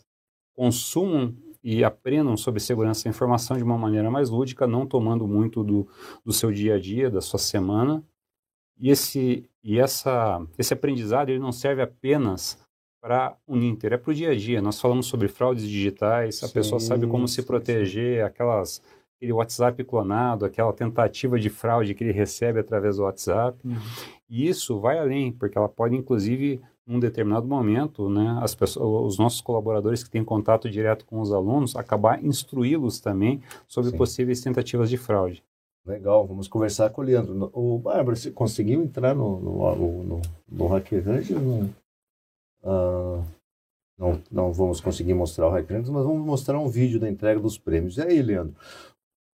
consumam 0.56 1.36
e 1.64 1.84
aprendam 1.84 2.36
sobre 2.36 2.60
segurança 2.60 3.04
da 3.04 3.12
informação 3.12 3.56
de 3.56 3.64
uma 3.64 3.78
maneira 3.78 4.10
mais 4.10 4.32
lúdica, 4.32 4.66
não 4.66 4.88
tomando 4.88 5.28
muito 5.28 5.64
do, 5.64 5.88
do 6.26 6.34
seu 6.34 6.52
dia 6.52 6.74
a 6.74 6.80
dia, 6.80 7.12
da 7.12 7.22
sua 7.22 7.38
semana, 7.38 8.04
e 8.80 8.90
esse, 8.90 9.50
e 9.64 9.80
essa, 9.80 10.46
esse 10.58 10.74
aprendizado 10.74 11.30
ele 11.30 11.40
não 11.40 11.52
serve 11.52 11.82
apenas 11.82 12.58
para 13.02 13.36
o 13.46 13.56
Ninter, 13.56 13.94
é 13.94 13.98
para 13.98 14.12
o 14.12 14.14
dia 14.14 14.32
a 14.32 14.36
dia. 14.36 14.62
Nós 14.62 14.80
falamos 14.80 15.08
sobre 15.08 15.28
fraudes 15.28 15.68
digitais, 15.68 16.42
a 16.44 16.48
sim, 16.48 16.54
pessoa 16.54 16.80
sabe 16.80 17.06
como 17.06 17.28
sim, 17.28 17.36
se 17.36 17.44
proteger, 17.44 18.18
sim. 18.20 18.22
aquelas 18.22 18.82
aquele 19.24 19.34
WhatsApp 19.34 19.84
clonado, 19.86 20.46
aquela 20.46 20.74
tentativa 20.74 21.40
de 21.40 21.50
fraude 21.50 21.94
que 21.94 22.04
ele 22.04 22.12
recebe 22.12 22.60
através 22.60 22.98
do 22.98 23.04
WhatsApp. 23.04 23.58
Uhum. 23.64 23.76
E 24.30 24.48
isso 24.48 24.80
vai 24.80 25.00
além, 25.00 25.32
porque 25.32 25.58
ela 25.58 25.70
pode, 25.70 25.96
inclusive, 25.96 26.60
num 26.86 27.00
determinado 27.00 27.48
momento, 27.48 28.10
né, 28.10 28.38
as 28.42 28.54
pessoas, 28.54 29.14
os 29.14 29.18
nossos 29.18 29.40
colaboradores 29.40 30.04
que 30.04 30.10
têm 30.10 30.24
contato 30.24 30.70
direto 30.70 31.06
com 31.06 31.22
os 31.22 31.32
alunos, 31.32 31.76
acabar 31.76 32.24
instruí-los 32.24 33.00
também 33.00 33.42
sobre 33.66 33.96
possíveis 33.96 34.42
tentativas 34.42 34.90
de 34.90 34.98
fraude. 34.98 35.42
Legal, 35.86 36.26
vamos 36.26 36.48
conversar 36.48 36.90
com 36.92 37.02
o 37.02 37.04
Leandro. 37.04 37.52
O 37.54 37.78
Bárbara, 37.78 38.16
você 38.16 38.32
conseguiu 38.32 38.82
entrar 38.82 39.14
no, 39.14 39.40
no, 39.40 39.76
no, 39.76 40.04
no, 40.04 40.22
no 40.50 40.68
Hacker 40.68 41.04
Range? 41.04 41.34
Não, 41.34 41.76
uh, 42.64 43.26
não, 43.98 44.22
não 44.32 44.54
vamos 44.54 44.80
conseguir 44.80 45.14
mostrar 45.14 45.48
o 45.48 45.52
Hacker 45.52 45.78
Range, 45.78 45.92
mas 45.92 46.06
vamos 46.06 46.26
mostrar 46.26 46.58
um 46.58 46.70
vídeo 46.70 47.02
da 47.02 47.10
entrega 47.10 47.40
dos 47.40 47.58
prêmios. 47.58 47.98
E 47.98 48.02
aí, 48.02 48.22
Leandro? 48.22 48.56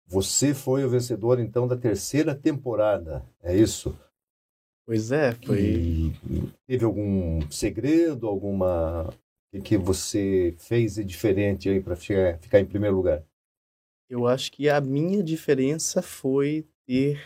Você 0.07 0.53
foi 0.53 0.85
o 0.85 0.89
vencedor, 0.89 1.39
então, 1.39 1.67
da 1.67 1.75
terceira 1.75 2.35
temporada, 2.35 3.25
é 3.41 3.55
isso? 3.55 3.97
Pois 4.85 5.11
é, 5.11 5.31
foi. 5.31 5.59
E 5.59 6.13
teve 6.67 6.85
algum 6.85 7.41
segredo, 7.49 8.27
alguma 8.27 9.11
que 9.63 9.77
você 9.77 10.53
fez 10.59 10.95
de 10.95 11.03
diferente 11.03 11.69
aí 11.69 11.81
para 11.81 11.95
ficar 11.95 12.59
em 12.59 12.65
primeiro 12.65 12.95
lugar? 12.95 13.23
Eu 14.09 14.27
acho 14.27 14.51
que 14.51 14.69
a 14.69 14.79
minha 14.79 15.23
diferença 15.23 16.01
foi 16.01 16.65
ter 16.85 17.19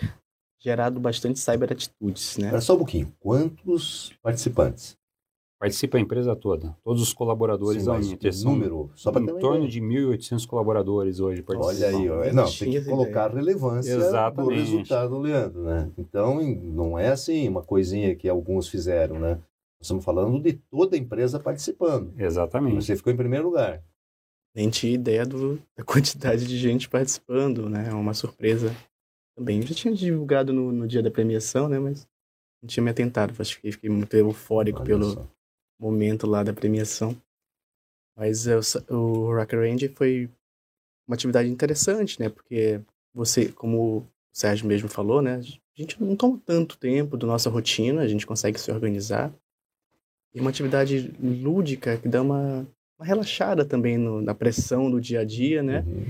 gerado 0.60 1.00
bastante 1.00 1.40
cyberatitudes, 1.40 2.38
né? 2.38 2.46
Espera 2.46 2.62
só 2.62 2.76
um 2.76 2.78
pouquinho. 2.78 3.14
Quantos 3.20 4.14
participantes? 4.22 4.98
Participa 5.60 5.98
a 5.98 6.00
empresa 6.00 6.38
toda, 6.38 6.74
todos 6.82 7.02
os 7.02 7.12
colaboradores 7.12 7.82
Sim, 7.82 7.88
da 7.88 7.96
Uninter. 7.96 8.34
número, 8.46 8.90
só 8.96 9.12
para 9.12 9.22
Em 9.22 9.40
torno 9.40 9.68
de 9.68 9.82
1.800 9.82 10.48
colaboradores 10.48 11.20
hoje 11.20 11.42
participam. 11.42 11.86
Olha 11.86 11.98
aí, 11.98 12.10
ó. 12.10 12.34
não, 12.34 12.50
tem 12.50 12.72
que 12.72 12.82
colocar 12.86 13.26
a 13.26 13.36
relevância 13.36 13.92
Exatamente. 13.92 14.56
do 14.56 14.58
resultado, 14.58 15.20
Leandro, 15.20 15.64
né? 15.64 15.92
Então, 15.98 16.42
não 16.42 16.98
é 16.98 17.10
assim 17.10 17.50
uma 17.50 17.62
coisinha 17.62 18.16
que 18.16 18.30
alguns 18.30 18.70
fizeram, 18.70 19.20
né? 19.20 19.32
Nós 19.32 19.42
estamos 19.82 20.06
falando 20.06 20.42
de 20.42 20.54
toda 20.54 20.96
a 20.96 21.00
empresa 21.00 21.42
participando. 21.42 22.14
Exatamente. 22.18 22.76
Você 22.82 22.96
ficou 22.96 23.12
em 23.12 23.18
primeiro 23.18 23.46
lugar 23.48 23.84
nem 24.56 24.70
tinha 24.70 24.94
ideia 24.94 25.26
do, 25.26 25.62
da 25.76 25.84
quantidade 25.86 26.46
de 26.46 26.58
gente 26.58 26.90
participando, 26.90 27.70
né? 27.70 27.90
É 27.90 27.94
uma 27.94 28.14
surpresa 28.14 28.76
também. 29.36 29.60
Eu 29.60 29.68
já 29.68 29.76
tinha 29.76 29.94
divulgado 29.94 30.52
no, 30.52 30.72
no 30.72 30.88
dia 30.88 31.02
da 31.02 31.12
premiação, 31.12 31.70
né? 31.70 31.80
Mas 31.80 32.08
não 32.62 32.68
tinha 32.68 32.84
me 32.84 32.90
atentado. 32.90 33.34
Acho 33.40 33.60
que 33.60 33.72
fiquei 33.72 33.90
muito 33.90 34.14
eufórico 34.16 34.80
Olha 34.80 34.88
pelo 34.88 35.12
só. 35.12 35.28
momento 35.80 36.28
lá 36.28 36.44
da 36.44 36.54
premiação. 36.54 37.16
Mas 38.16 38.48
é, 38.48 38.58
o, 38.58 38.94
o 38.94 39.36
Rock 39.36 39.56
Range 39.56 39.88
foi 39.90 40.30
uma 41.08 41.16
atividade 41.16 41.50
interessante, 41.50 42.20
né? 42.20 42.30
Porque 42.30 42.82
você, 43.14 43.52
como 43.52 44.00
o 44.00 44.08
Sérgio 44.32 44.68
mesmo 44.68 44.90
falou, 44.90 45.22
né? 45.22 45.36
A 45.36 45.82
gente 45.82 46.02
não 46.02 46.16
toma 46.16 46.42
tanto 46.46 46.78
tempo 46.78 47.16
da 47.16 47.26
nossa 47.26 47.50
rotina, 47.50 48.02
a 48.02 48.08
gente 48.08 48.28
consegue 48.28 48.60
se 48.60 48.70
organizar. 48.72 49.34
E 50.34 50.40
uma 50.40 50.50
atividade 50.50 51.14
lúdica 51.20 51.98
que 51.98 52.08
dá 52.08 52.22
uma 52.22 52.68
uma 53.00 53.06
relaxada 53.06 53.64
também 53.64 53.98
no, 53.98 54.22
na 54.22 54.36
pressão 54.36 54.92
do 54.92 55.00
dia 55.00 55.22
a 55.22 55.24
dia, 55.24 55.64
né? 55.64 55.86
Uhum. 55.88 56.06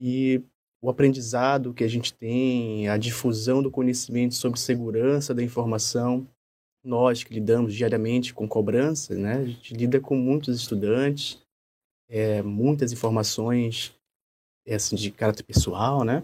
E 0.00 0.40
o 0.80 0.88
aprendizado 0.88 1.74
que 1.74 1.82
a 1.82 1.88
gente 1.88 2.14
tem, 2.14 2.88
a 2.88 2.96
difusão 2.96 3.60
do 3.60 3.70
conhecimento 3.70 4.36
sobre 4.36 4.60
segurança 4.60 5.34
da 5.34 5.42
informação. 5.42 6.26
Nós 6.84 7.24
que 7.24 7.34
lidamos 7.34 7.74
diariamente 7.74 8.32
com 8.32 8.46
cobrança, 8.46 9.16
né? 9.16 9.38
A 9.38 9.44
gente 9.44 9.74
lida 9.74 10.00
com 10.00 10.16
muitos 10.16 10.56
estudantes, 10.56 11.42
é, 12.08 12.40
muitas 12.40 12.92
informações 12.92 13.92
é, 14.64 14.76
assim, 14.76 14.94
de 14.94 15.10
caráter 15.10 15.42
pessoal, 15.42 16.04
né? 16.04 16.22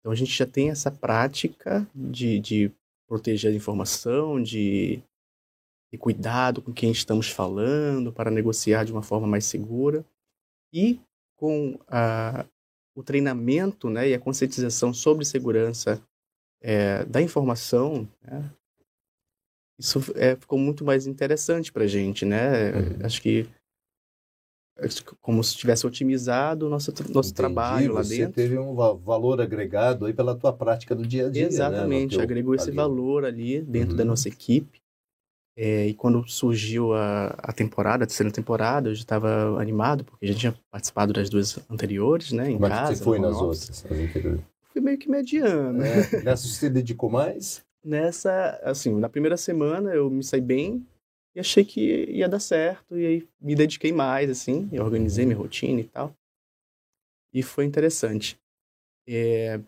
Então 0.00 0.10
a 0.10 0.14
gente 0.14 0.32
já 0.32 0.46
tem 0.46 0.70
essa 0.70 0.90
prática 0.90 1.86
de, 1.94 2.40
de 2.40 2.72
proteger 3.06 3.52
a 3.52 3.54
informação, 3.54 4.42
de 4.42 5.02
e 5.92 5.98
cuidado 5.98 6.62
com 6.62 6.72
quem 6.72 6.90
estamos 6.90 7.30
falando 7.30 8.12
para 8.12 8.30
negociar 8.30 8.84
de 8.84 8.92
uma 8.92 9.02
forma 9.02 9.26
mais 9.26 9.44
segura. 9.44 10.04
E 10.72 11.00
com 11.36 11.78
a, 11.88 12.44
o 12.94 13.02
treinamento 13.02 13.90
né, 13.90 14.08
e 14.08 14.14
a 14.14 14.20
conscientização 14.20 14.94
sobre 14.94 15.24
segurança 15.24 16.00
é, 16.60 17.04
da 17.04 17.20
informação, 17.20 18.08
né, 18.22 18.50
isso 19.78 19.98
é, 20.14 20.36
ficou 20.36 20.58
muito 20.58 20.84
mais 20.84 21.06
interessante 21.06 21.72
para 21.72 21.84
a 21.84 21.88
gente. 21.88 22.24
Né? 22.24 22.70
Uhum. 22.72 23.06
Acho 23.06 23.20
que 23.22 23.48
como 25.20 25.44
se 25.44 25.56
tivesse 25.56 25.86
otimizado 25.86 26.66
o 26.66 26.70
nosso, 26.70 26.90
nosso 26.90 27.30
Entendi, 27.30 27.34
trabalho 27.34 27.94
lá 27.94 28.02
dentro. 28.02 28.26
Você 28.26 28.32
teve 28.32 28.58
um 28.58 28.74
valor 28.74 29.40
agregado 29.40 30.06
aí 30.06 30.14
pela 30.14 30.34
tua 30.34 30.52
prática 30.52 30.94
do 30.94 31.06
dia 31.06 31.26
a 31.26 31.30
dia. 31.30 31.42
Né, 31.42 31.48
Exatamente, 31.48 32.12
né? 32.12 32.16
teu, 32.16 32.22
agregou 32.22 32.54
esse 32.54 32.68
ali. 32.68 32.76
valor 32.76 33.24
ali 33.24 33.60
dentro 33.60 33.90
uhum. 33.90 33.96
da 33.96 34.04
nossa 34.04 34.28
equipe. 34.28 34.79
É, 35.56 35.88
e 35.88 35.94
quando 35.94 36.26
surgiu 36.28 36.94
a, 36.94 37.26
a 37.38 37.52
temporada, 37.52 38.04
a 38.04 38.06
terceira 38.06 38.32
temporada, 38.32 38.88
eu 38.88 38.94
já 38.94 39.02
estava 39.02 39.60
animado, 39.60 40.04
porque 40.04 40.26
já 40.26 40.34
tinha 40.34 40.54
participado 40.70 41.12
das 41.12 41.28
duas 41.28 41.58
anteriores, 41.68 42.32
né? 42.32 42.50
Em 42.50 42.58
casa. 42.58 42.74
é 42.74 42.88
que 42.92 42.98
você 42.98 43.04
foi 43.04 43.18
nas 43.18 43.36
outras? 43.36 43.84
nas? 43.84 44.44
Fui 44.72 44.80
meio 44.80 44.98
que 44.98 45.10
mediano. 45.10 45.82
É, 45.82 46.22
nessa 46.22 46.46
você 46.46 46.70
dedicou 46.70 47.10
mais? 47.10 47.64
Nessa, 47.84 48.60
assim, 48.62 48.94
na 48.94 49.08
primeira 49.08 49.36
semana 49.36 49.92
eu 49.92 50.08
me 50.08 50.22
saí 50.22 50.40
bem 50.40 50.86
e 51.34 51.40
achei 51.40 51.64
que 51.64 52.04
ia 52.10 52.28
dar 52.28 52.40
certo, 52.40 52.98
e 52.98 53.06
aí 53.06 53.28
me 53.40 53.54
dediquei 53.54 53.92
mais, 53.92 54.30
assim, 54.30 54.68
eu 54.72 54.84
organizei 54.84 55.24
minha 55.24 55.38
rotina 55.38 55.80
e 55.80 55.84
tal. 55.84 56.14
E 57.32 57.42
foi 57.42 57.64
interessante. 57.64 58.38
É, 59.08 59.60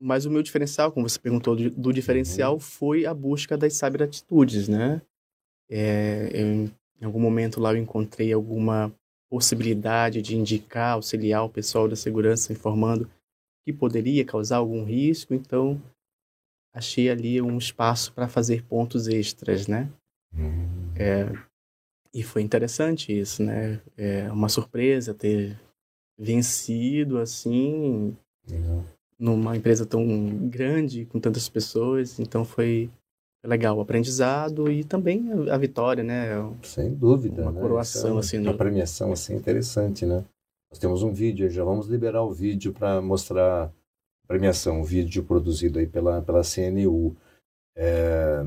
mas 0.00 0.24
o 0.24 0.30
meu 0.30 0.42
diferencial, 0.42 0.92
como 0.92 1.08
você 1.08 1.18
perguntou 1.18 1.56
do, 1.56 1.70
do 1.70 1.92
diferencial, 1.92 2.58
foi 2.60 3.04
a 3.04 3.12
busca 3.12 3.56
das 3.56 3.74
cyberatitudes, 3.74 4.68
né? 4.68 5.02
É, 5.70 6.30
eu, 6.32 6.70
em 7.00 7.04
algum 7.04 7.20
momento 7.20 7.60
lá 7.60 7.72
eu 7.72 7.76
encontrei 7.76 8.32
alguma 8.32 8.92
possibilidade 9.30 10.22
de 10.22 10.36
indicar, 10.36 10.94
auxiliar 10.94 11.44
o 11.44 11.50
pessoal 11.50 11.86
da 11.86 11.96
segurança 11.96 12.52
informando 12.52 13.08
que 13.64 13.72
poderia 13.72 14.24
causar 14.24 14.56
algum 14.56 14.82
risco, 14.82 15.34
então 15.34 15.80
achei 16.74 17.10
ali 17.10 17.40
um 17.42 17.58
espaço 17.58 18.12
para 18.12 18.28
fazer 18.28 18.62
pontos 18.64 19.08
extras, 19.08 19.66
né? 19.66 19.90
É, 20.96 21.26
e 22.14 22.22
foi 22.22 22.42
interessante 22.42 23.16
isso, 23.16 23.42
né? 23.42 23.80
É 23.96 24.30
uma 24.32 24.48
surpresa 24.48 25.12
ter 25.12 25.58
vencido 26.18 27.18
assim 27.18 28.16
Legal. 28.48 28.84
numa 29.18 29.56
empresa 29.56 29.84
tão 29.84 30.48
grande 30.48 31.04
com 31.04 31.20
tantas 31.20 31.48
pessoas, 31.48 32.18
então 32.18 32.44
foi 32.44 32.90
legal 33.44 33.76
o 33.76 33.80
aprendizado 33.80 34.70
e 34.70 34.84
também 34.84 35.30
a, 35.50 35.56
vitória, 35.56 36.02
né? 36.02 36.28
Sem 36.62 36.94
dúvida. 36.94 37.42
Uma 37.42 37.52
né? 37.52 37.60
coroação, 37.60 38.16
é 38.16 38.20
assim, 38.20 38.38
Uma 38.38 38.52
do- 38.52 38.58
premiação 38.58 39.12
assim 39.12 39.36
interessante, 39.36 40.04
né? 40.04 40.24
Nós 40.70 40.78
temos 40.78 41.02
um 41.02 41.12
vídeo, 41.12 41.48
já 41.48 41.64
vamos 41.64 41.86
liberar 41.88 42.22
o 42.22 42.32
vídeo 42.32 42.72
para 42.72 43.00
mostrar 43.00 43.66
a 43.66 43.70
premiação, 44.26 44.80
um 44.80 44.84
vídeo 44.84 45.24
produzido 45.24 45.78
aí 45.78 45.86
pela, 45.86 46.20
pela 46.20 46.42
CNU. 46.42 47.16
É, 47.76 48.42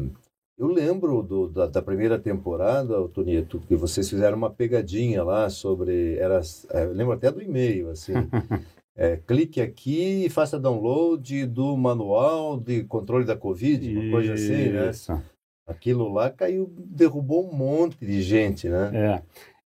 eu 0.58 0.68
lembro 0.68 1.24
do, 1.24 1.48
da, 1.48 1.66
da 1.66 1.82
primeira 1.82 2.20
temporada, 2.20 3.08
Tonito, 3.08 3.60
que 3.62 3.76
vocês 3.76 4.08
fizeram 4.08 4.38
uma 4.38 4.52
pegadinha 4.52 5.24
lá 5.24 5.50
sobre. 5.50 6.18
Era, 6.18 6.42
é, 6.70 6.86
eu 6.86 6.94
lembro 6.94 7.14
até 7.14 7.32
do 7.32 7.42
e-mail, 7.42 7.90
assim. 7.90 8.14
É, 8.96 9.16
clique 9.16 9.62
aqui 9.62 10.26
e 10.26 10.30
faça 10.30 10.60
download 10.60 11.46
do 11.46 11.78
manual 11.78 12.60
de 12.60 12.84
controle 12.84 13.26
da 13.26 13.36
Covid, 13.36 13.98
uma 13.98 14.12
coisa 14.12 14.34
assim, 14.34 14.70
né? 14.70 14.90
Isso. 14.90 15.22
Aquilo 15.66 16.12
lá 16.12 16.30
caiu, 16.30 16.72
derrubou 16.78 17.50
um 17.50 17.56
monte 17.56 17.98
de 18.06 18.22
gente, 18.22 18.68
né? 18.68 18.92
É. 18.94 19.24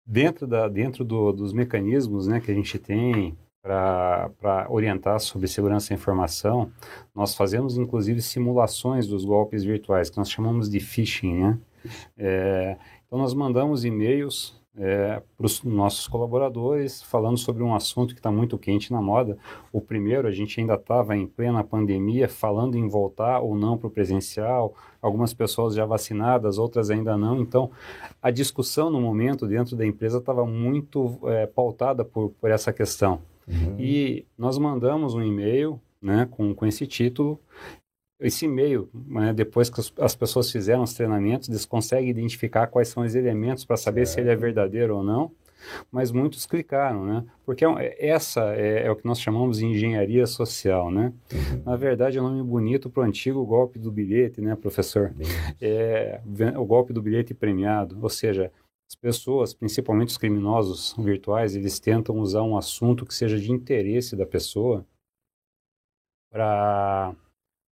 Dentro, 0.05 0.47
da, 0.47 0.67
dentro 0.67 1.05
do, 1.05 1.31
dos 1.31 1.53
mecanismos 1.53 2.27
né, 2.27 2.39
que 2.39 2.51
a 2.51 2.53
gente 2.53 2.77
tem 2.79 3.37
para 3.61 4.65
orientar 4.69 5.19
sobre 5.19 5.47
segurança 5.47 5.89
da 5.89 5.95
informação, 5.95 6.71
nós 7.13 7.35
fazemos 7.35 7.77
inclusive 7.77 8.21
simulações 8.21 9.07
dos 9.07 9.23
golpes 9.23 9.63
virtuais, 9.63 10.09
que 10.09 10.17
nós 10.17 10.29
chamamos 10.29 10.69
de 10.69 10.79
phishing. 10.79 11.43
Né? 11.43 11.59
É, 12.17 12.77
então, 13.05 13.19
nós 13.19 13.33
mandamos 13.33 13.85
e-mails 13.85 14.59
é, 14.77 15.21
para 15.37 15.45
os 15.45 15.63
nossos 15.63 16.07
colaboradores 16.07 17.01
falando 17.01 17.37
sobre 17.37 17.61
um 17.61 17.75
assunto 17.75 18.13
que 18.13 18.19
está 18.19 18.31
muito 18.31 18.57
quente 18.57 18.91
na 18.91 19.01
moda. 19.01 19.37
O 19.71 19.81
primeiro, 19.81 20.27
a 20.27 20.31
gente 20.31 20.59
ainda 20.59 20.75
estava 20.75 21.15
em 21.15 21.27
plena 21.27 21.63
pandemia, 21.63 22.29
falando 22.29 22.77
em 22.77 22.87
voltar 22.87 23.39
ou 23.39 23.55
não 23.55 23.77
para 23.77 23.87
o 23.87 23.91
presencial, 23.91 24.73
algumas 25.01 25.33
pessoas 25.33 25.75
já 25.75 25.85
vacinadas, 25.85 26.57
outras 26.57 26.89
ainda 26.89 27.17
não. 27.17 27.41
Então, 27.41 27.69
a 28.21 28.31
discussão 28.31 28.89
no 28.89 29.01
momento 29.01 29.45
dentro 29.45 29.75
da 29.75 29.85
empresa 29.85 30.19
estava 30.19 30.45
muito 30.45 31.19
é, 31.25 31.45
pautada 31.45 32.05
por, 32.05 32.29
por 32.29 32.49
essa 32.49 32.71
questão. 32.71 33.19
Uhum. 33.47 33.75
E 33.77 34.25
nós 34.37 34.57
mandamos 34.57 35.13
um 35.13 35.21
e-mail 35.21 35.79
né, 36.01 36.27
com, 36.31 36.53
com 36.53 36.65
esse 36.65 36.87
título. 36.87 37.39
Esse 38.21 38.45
e-mail, 38.45 38.87
né, 38.93 39.33
depois 39.33 39.69
que 39.69 39.79
as, 39.79 39.91
as 39.99 40.15
pessoas 40.15 40.51
fizeram 40.51 40.83
os 40.83 40.93
treinamentos, 40.93 41.49
eles 41.49 41.65
conseguem 41.65 42.09
identificar 42.09 42.67
quais 42.67 42.87
são 42.87 43.03
os 43.03 43.15
elementos 43.15 43.65
para 43.65 43.75
saber 43.77 44.05
se 44.05 44.19
ele 44.19 44.29
é 44.29 44.35
verdadeiro 44.35 44.95
ou 44.97 45.03
não. 45.03 45.31
Mas 45.91 46.11
muitos 46.11 46.47
clicaram, 46.47 47.05
né? 47.05 47.23
Porque 47.45 47.63
é 47.63 47.69
um- 47.69 47.77
essa 47.77 48.55
é, 48.55 48.87
é 48.87 48.91
o 48.91 48.95
que 48.95 49.05
nós 49.05 49.19
chamamos 49.21 49.59
de 49.59 49.65
engenharia 49.67 50.25
social, 50.25 50.89
né? 50.89 51.13
Na 51.63 51.75
verdade, 51.75 52.17
é 52.17 52.21
um 52.21 52.29
nome 52.29 52.41
bonito 52.43 52.89
para 52.89 53.01
o 53.01 53.05
antigo 53.05 53.45
golpe 53.45 53.77
do 53.77 53.91
bilhete, 53.91 54.41
né, 54.41 54.55
professor? 54.55 55.13
É 55.61 56.19
o 56.57 56.65
golpe 56.65 56.91
do 56.93 57.01
bilhete 57.01 57.35
premiado, 57.35 57.97
ou 58.01 58.09
seja, 58.09 58.51
as 58.89 58.95
pessoas, 58.95 59.53
principalmente 59.53 60.09
os 60.09 60.17
criminosos 60.17 60.95
virtuais, 60.97 61.55
eles 61.55 61.79
tentam 61.79 62.17
usar 62.19 62.41
um 62.41 62.57
assunto 62.57 63.05
que 63.05 63.13
seja 63.13 63.37
de 63.39 63.51
interesse 63.51 64.15
da 64.15 64.25
pessoa 64.25 64.83
para 66.31 67.13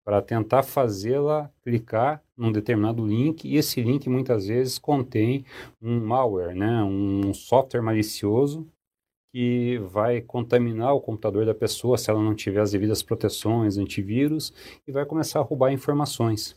para 0.09 0.23
tentar 0.23 0.63
fazê-la 0.63 1.53
clicar 1.63 2.25
num 2.35 2.51
determinado 2.51 3.07
link 3.07 3.47
e 3.47 3.59
esse 3.59 3.83
link 3.83 4.09
muitas 4.09 4.47
vezes 4.47 4.79
contém 4.79 5.45
um 5.83 6.01
malware, 6.01 6.57
né, 6.57 6.83
um 6.83 7.35
software 7.35 7.83
malicioso 7.83 8.67
que 9.31 9.77
vai 9.81 10.23
contaminar 10.23 10.95
o 10.95 11.01
computador 11.03 11.45
da 11.45 11.55
pessoa 11.55 11.99
se 11.99 12.09
ela 12.09 12.23
não 12.23 12.35
tiver 12.35 12.63
as 12.63 12.73
devidas 12.73 13.03
proteções, 13.03 13.77
antivírus 13.77 14.51
e 14.87 14.93
vai 14.93 15.05
começar 15.05 15.41
a 15.41 15.43
roubar 15.43 15.75
informações. 15.75 16.57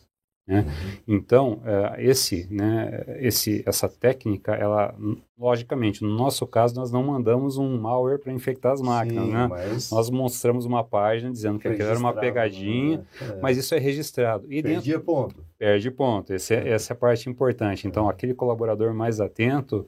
Né? 0.52 0.66
Então, 1.08 1.62
eh, 1.66 1.96
esse, 2.10 2.46
né, 2.54 3.06
esse, 3.20 3.64
essa 3.66 3.88
técnica, 3.88 4.54
ela, 4.54 4.94
logicamente, 5.40 6.04
no 6.04 6.10
nosso 6.10 6.46
caso, 6.46 6.76
nós 6.76 6.92
não 6.92 7.04
mandamos 7.04 7.58
um 7.58 7.80
malware 7.80 8.20
para 8.20 8.34
infectar 8.34 8.74
as 8.74 8.82
máquinas, 8.82 9.26
Sim, 9.26 9.32
né? 9.34 9.48
mas 9.48 9.92
Nós 9.92 10.10
mostramos 10.10 10.66
uma 10.66 10.84
página 10.84 11.32
dizendo 11.32 11.58
que 11.58 11.68
aquilo 11.68 11.88
era 11.90 11.98
uma 11.98 12.14
pegadinha, 12.14 12.98
né? 12.98 13.06
É. 13.22 13.40
mas 13.42 13.58
isso 13.58 13.74
é 13.74 13.80
registrado. 13.80 14.46
E 14.52 14.62
dentro 14.62 15.00
ponto. 15.02 15.36
perde 15.58 15.90
ponto. 15.90 16.34
Esse 16.34 16.54
é- 16.54 16.70
essa 16.70 16.92
é 16.92 16.94
a 16.94 16.98
parte 16.98 17.30
importante. 17.30 17.88
Então, 17.88 18.10
aquele 18.10 18.34
colaborador 18.34 18.94
mais 18.94 19.20
atento, 19.22 19.88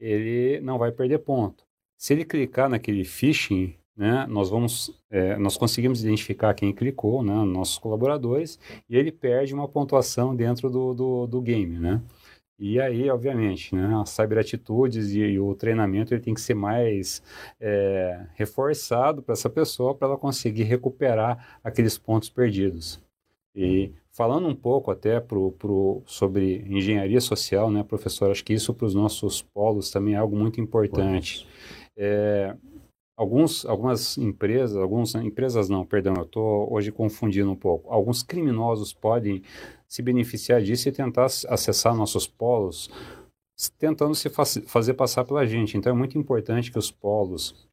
ele 0.00 0.60
não 0.60 0.78
vai 0.78 0.90
perder 0.90 1.18
ponto. 1.18 1.64
Se 1.96 2.12
ele 2.14 2.24
clicar 2.24 2.68
naquele 2.68 3.04
phishing, 3.04 3.74
né, 3.98 4.26
nós 4.28 4.48
vamos, 4.48 4.96
é, 5.10 5.36
nós 5.36 5.56
conseguimos 5.56 6.04
identificar 6.04 6.54
quem 6.54 6.72
clicou, 6.72 7.24
né, 7.24 7.34
nossos 7.44 7.78
colaboradores, 7.78 8.56
e 8.88 8.96
ele 8.96 9.10
perde 9.10 9.52
uma 9.52 9.66
pontuação 9.66 10.36
dentro 10.36 10.70
do, 10.70 10.94
do, 10.94 11.26
do 11.26 11.42
game, 11.42 11.76
né? 11.80 12.00
E 12.60 12.80
aí, 12.80 13.08
obviamente, 13.10 13.74
né, 13.74 14.00
as 14.00 14.10
cyberatitudes 14.10 15.12
e, 15.12 15.20
e 15.20 15.40
o 15.40 15.54
treinamento 15.54 16.12
ele 16.14 16.20
tem 16.20 16.34
que 16.34 16.40
ser 16.40 16.54
mais 16.54 17.22
é, 17.60 18.26
reforçado 18.34 19.22
para 19.22 19.32
essa 19.32 19.50
pessoa 19.50 19.94
para 19.94 20.08
ela 20.08 20.16
conseguir 20.16 20.64
recuperar 20.64 21.58
aqueles 21.62 21.98
pontos 21.98 22.28
perdidos. 22.28 23.00
E 23.54 23.92
falando 24.12 24.48
um 24.48 24.54
pouco 24.54 24.90
até 24.90 25.20
pro, 25.20 25.52
pro, 25.52 26.02
sobre 26.06 26.64
engenharia 26.68 27.20
social, 27.20 27.70
né, 27.70 27.82
professor, 27.82 28.30
acho 28.30 28.44
que 28.44 28.52
isso 28.54 28.74
para 28.74 28.86
os 28.86 28.94
nossos 28.94 29.42
polos 29.42 29.90
também 29.90 30.14
é 30.14 30.18
algo 30.18 30.36
muito 30.36 30.60
importante. 30.60 31.46
É, 31.96 32.54
alguns, 33.18 33.66
algumas 33.66 34.16
empresas, 34.16 34.76
algumas 34.76 35.12
empresas 35.16 35.68
não, 35.68 35.84
perdão, 35.84 36.14
eu 36.16 36.22
estou 36.22 36.72
hoje 36.72 36.92
confundindo 36.92 37.50
um 37.50 37.56
pouco. 37.56 37.92
Alguns 37.92 38.22
criminosos 38.22 38.92
podem 38.92 39.42
se 39.88 40.00
beneficiar 40.02 40.62
disso 40.62 40.88
e 40.88 40.92
tentar 40.92 41.24
ac- 41.24 41.44
acessar 41.48 41.96
nossos 41.96 42.28
polos, 42.28 42.88
tentando 43.76 44.14
se 44.14 44.30
faci- 44.30 44.60
fazer 44.62 44.94
passar 44.94 45.24
pela 45.24 45.44
gente. 45.44 45.76
Então 45.76 45.92
é 45.92 45.96
muito 45.96 46.16
importante 46.16 46.70
que 46.70 46.78
os 46.78 46.92
polos 46.92 47.66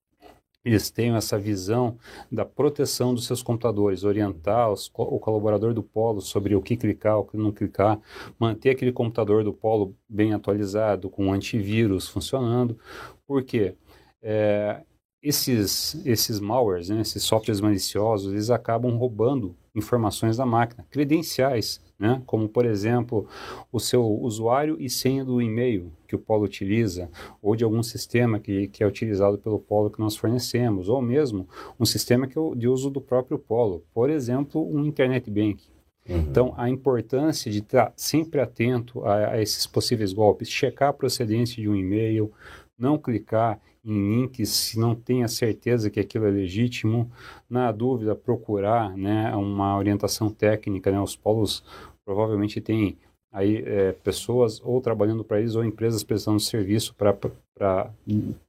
eles 0.64 0.90
tenham 0.90 1.16
essa 1.16 1.38
visão 1.38 1.96
da 2.32 2.44
proteção 2.44 3.14
dos 3.14 3.28
seus 3.28 3.44
computadores, 3.44 4.04
orientar 4.04 4.72
os 4.72 4.92
o 4.96 5.20
colaborador 5.20 5.76
do 5.76 5.84
polo 5.84 6.22
sobre 6.22 6.56
o 6.56 6.62
que 6.62 6.76
clicar, 6.76 7.20
o 7.20 7.24
que 7.24 7.38
não 7.38 7.52
clicar, 7.52 8.00
manter 8.40 8.72
aquele 8.72 8.92
computador 8.92 9.44
do 9.44 9.54
polo 9.54 9.96
bem 10.10 10.34
atualizado, 10.34 11.08
com 11.08 11.32
antivírus 11.32 12.08
funcionando. 12.08 12.80
Por 13.28 13.44
quê? 13.44 13.76
É, 14.24 14.82
esses, 15.28 16.00
esses 16.06 16.40
malwares, 16.40 16.90
né, 16.90 17.02
esses 17.02 17.24
softwares 17.24 17.60
maliciosos, 17.60 18.32
eles 18.32 18.50
acabam 18.50 18.96
roubando 18.96 19.56
informações 19.74 20.38
da 20.38 20.46
máquina, 20.46 20.86
credenciais, 20.90 21.82
né, 21.98 22.22
como, 22.26 22.48
por 22.48 22.66
exemplo, 22.66 23.28
o 23.72 23.80
seu 23.80 24.06
usuário 24.06 24.78
e 24.80 24.90
senha 24.90 25.26
do 25.26 25.42
e-mail 25.42 25.92
que 26.08 26.16
o 26.16 26.20
Polo 26.20 26.44
utiliza, 26.46 27.10
ou 27.42 27.56
de 27.56 27.64
algum 27.64 27.82
sistema 27.82 28.40
que, 28.40 28.68
que 28.68 28.84
é 28.84 28.88
utilizado 28.88 29.38
pelo 29.38 29.60
Polo 29.60 29.90
que 29.90 30.00
nós 30.00 30.16
fornecemos, 30.16 30.88
ou 30.88 31.02
mesmo 31.02 31.48
um 31.80 31.86
sistema 31.86 32.28
que 32.28 32.38
é 32.38 32.42
o- 32.42 32.54
de 32.54 32.68
uso 32.68 32.90
do 32.90 33.02
próprio 33.02 33.40
Polo, 33.40 33.84
por 33.94 34.10
exemplo, 34.10 34.66
um 34.66 34.86
Internet 34.86 35.30
Bank. 35.32 35.64
Uhum. 36.08 36.18
Então, 36.20 36.54
a 36.56 36.70
importância 36.70 37.52
de 37.52 37.60
estar 37.60 37.92
sempre 37.98 38.40
atento 38.40 39.04
a, 39.04 39.32
a 39.32 39.42
esses 39.42 39.66
possíveis 39.66 40.14
golpes, 40.14 40.50
checar 40.50 40.90
a 40.90 40.94
procedência 40.94 41.62
de 41.62 41.68
um 41.68 41.76
e-mail, 41.76 42.32
não 42.78 42.98
clicar 42.98 43.60
em 43.86 44.16
links 44.16 44.50
se 44.50 44.80
não 44.80 44.96
tem 44.96 45.24
a 45.24 45.28
certeza 45.28 45.90
que 45.90 46.00
aquilo 46.00 46.26
é 46.26 46.32
legítimo, 46.32 47.10
na 47.50 47.72
dúvida 47.72 48.16
procurar 48.16 48.96
né, 48.98 49.34
uma 49.36 49.78
orientação 49.78 50.30
técnica, 50.30 50.92
né, 50.92 51.00
os 51.00 51.16
polos 51.16 51.64
provavelmente 52.04 52.60
têm 52.60 52.98
aí 53.32 53.58
é, 53.66 53.92
pessoas 53.92 54.62
ou 54.64 54.80
trabalhando 54.82 55.24
para 55.24 55.40
eles 55.40 55.56
ou 55.56 55.64
empresas 55.64 56.04
prestando 56.04 56.40
serviço 56.40 56.96
para 56.96 57.92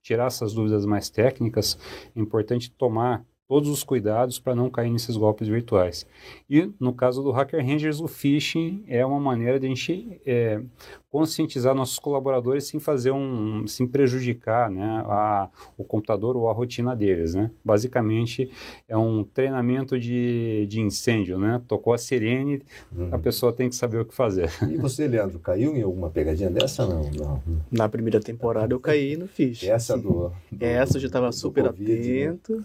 tirar 0.01 0.27
essas 0.27 0.55
dúvidas 0.55 0.87
mais 0.87 1.11
técnicas, 1.11 1.77
é 2.15 2.21
importante 2.21 2.71
tomar 2.71 3.25
todos 3.49 3.69
os 3.69 3.85
cuidados 3.85 4.39
para 4.39 4.55
não 4.55 4.69
cair 4.69 4.91
nesses 4.91 5.17
golpes 5.17 5.47
virtuais. 5.47 6.07
E 6.51 6.71
no 6.81 6.93
caso 6.93 7.23
do 7.23 7.31
Hacker 7.31 7.65
Rangers, 7.65 8.01
o 8.01 8.09
phishing 8.09 8.85
é 8.89 9.05
uma 9.07 9.21
maneira 9.21 9.59
de 9.61 9.67
a 9.67 9.69
gente 9.69 10.21
é, 10.27 10.61
conscientizar 11.09 11.75
nossos 11.75 11.99
colaboradores 11.99 12.65
sem 12.65 12.81
fazer 12.81 13.13
um, 13.13 13.67
sem 13.67 13.87
prejudicar, 13.87 14.71
né, 14.71 15.03
a, 15.07 15.49
o 15.79 15.85
computador 15.85 16.37
ou 16.37 16.49
a 16.49 16.53
rotina 16.53 16.95
deles, 16.95 17.35
né. 17.35 17.51
Basicamente 17.65 18.51
é 18.89 18.97
um 18.97 19.23
treinamento 19.23 19.99
de, 19.99 20.67
de 20.69 20.81
incêndio, 20.81 21.39
né. 21.39 21.63
Tocou 21.69 21.95
a 21.95 21.99
sirene, 21.99 22.63
uhum. 22.97 23.09
a 23.13 23.19
pessoa 23.19 23.53
tem 23.53 23.69
que 23.69 23.77
saber 23.77 24.01
o 24.01 24.05
que 24.05 24.15
fazer. 24.15 24.51
E 24.69 24.77
você, 24.77 25.07
Leandro, 25.07 25.39
caiu 25.39 25.77
em 25.77 25.83
alguma 25.83 26.11
pegadinha 26.11 26.51
dessa 26.51 26.85
não? 26.85 27.03
não. 27.11 27.43
Na 27.71 27.89
primeira 27.89 28.21
temporada 28.21 28.75
eu 28.75 28.81
caí 28.81 29.17
no 29.17 29.29
phishing. 29.29 29.69
Essa 29.69 29.97
do, 29.97 30.33
do 30.51 30.65
Essa 30.65 30.97
eu 30.97 31.01
já 31.01 31.07
estava 31.07 31.31
super 31.33 31.65
COVID, 31.65 31.93
né? 31.93 32.27
atento. 32.29 32.57
Né? 32.57 32.65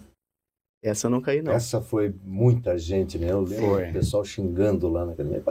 Essa 0.82 1.06
eu 1.06 1.10
não 1.10 1.20
caí, 1.20 1.40
não. 1.40 1.52
Essa 1.52 1.80
foi 1.80 2.12
muita 2.24 2.76
gente, 2.76 3.16
né? 3.16 3.30
Eu 3.30 3.42
lembro 3.42 3.66
foi. 3.66 3.90
o 3.90 3.92
pessoal 3.92 4.24
xingando 4.24 4.88
lá 4.88 5.06
na 5.06 5.12
academia. 5.12 5.42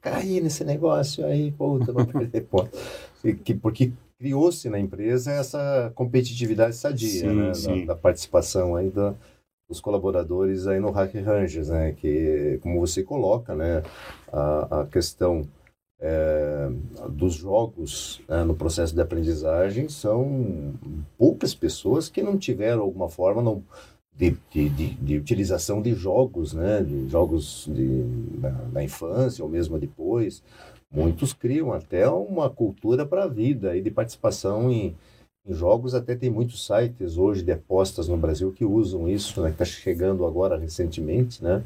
Caí 0.00 0.40
nesse 0.40 0.64
negócio 0.64 1.24
aí, 1.24 1.52
puta, 1.52 1.92
vou 1.92 2.04
perder 2.06 2.40
ponto. 2.42 2.76
Porque 3.62 3.92
criou-se 4.18 4.68
na 4.68 4.80
empresa 4.80 5.30
essa 5.30 5.92
competitividade 5.94 6.74
sadia, 6.74 7.08
sim, 7.08 7.34
né? 7.34 7.54
Sim. 7.54 7.80
Da, 7.86 7.94
da, 7.94 8.00
participação 8.00 8.74
aí 8.74 8.90
da, 8.90 9.14
dos 9.68 9.80
colaboradores 9.80 10.66
aí 10.66 10.80
no 10.80 10.90
Hack 10.90 11.14
Rangers, 11.14 11.68
né? 11.68 11.92
Que, 11.92 12.58
como 12.62 12.80
você 12.80 13.04
coloca, 13.04 13.54
né? 13.54 13.82
A, 14.32 14.80
a 14.80 14.86
questão 14.86 15.46
é, 16.00 16.70
dos 17.10 17.34
jogos 17.34 18.20
né, 18.28 18.44
no 18.44 18.54
processo 18.54 18.94
de 18.94 19.00
aprendizagem 19.00 19.88
são 19.88 20.74
poucas 21.16 21.54
pessoas 21.54 22.08
que 22.08 22.22
não 22.22 22.38
tiveram 22.38 22.82
alguma 22.82 23.08
forma 23.08 23.42
não, 23.42 23.62
de, 24.16 24.36
de, 24.50 24.68
de, 24.68 24.94
de 24.94 25.16
utilização 25.16 25.82
de 25.82 25.94
jogos, 25.94 26.52
né, 26.52 26.82
de 26.82 27.08
jogos 27.08 27.68
na, 28.38 28.50
na, 28.72 28.84
infância 28.84 29.44
ou 29.44 29.50
mesmo 29.50 29.78
depois. 29.78 30.42
Muitos 30.90 31.32
criam 31.32 31.72
até 31.72 32.08
uma 32.08 32.48
cultura 32.48 33.04
para 33.04 33.24
a 33.24 33.28
vida 33.28 33.76
e 33.76 33.82
de 33.82 33.90
participação 33.90 34.70
em, 34.70 34.96
em 35.46 35.52
jogos. 35.52 35.94
Até 35.94 36.16
tem 36.16 36.30
muitos 36.30 36.66
sites 36.66 37.18
hoje 37.18 37.42
de 37.42 37.52
apostas 37.52 38.08
no 38.08 38.16
Brasil 38.16 38.52
que 38.52 38.64
usam 38.64 39.08
isso, 39.08 39.40
né, 39.40 39.48
que 39.48 39.62
está 39.62 39.64
chegando 39.64 40.24
agora 40.24 40.56
recentemente, 40.56 41.42
né? 41.42 41.62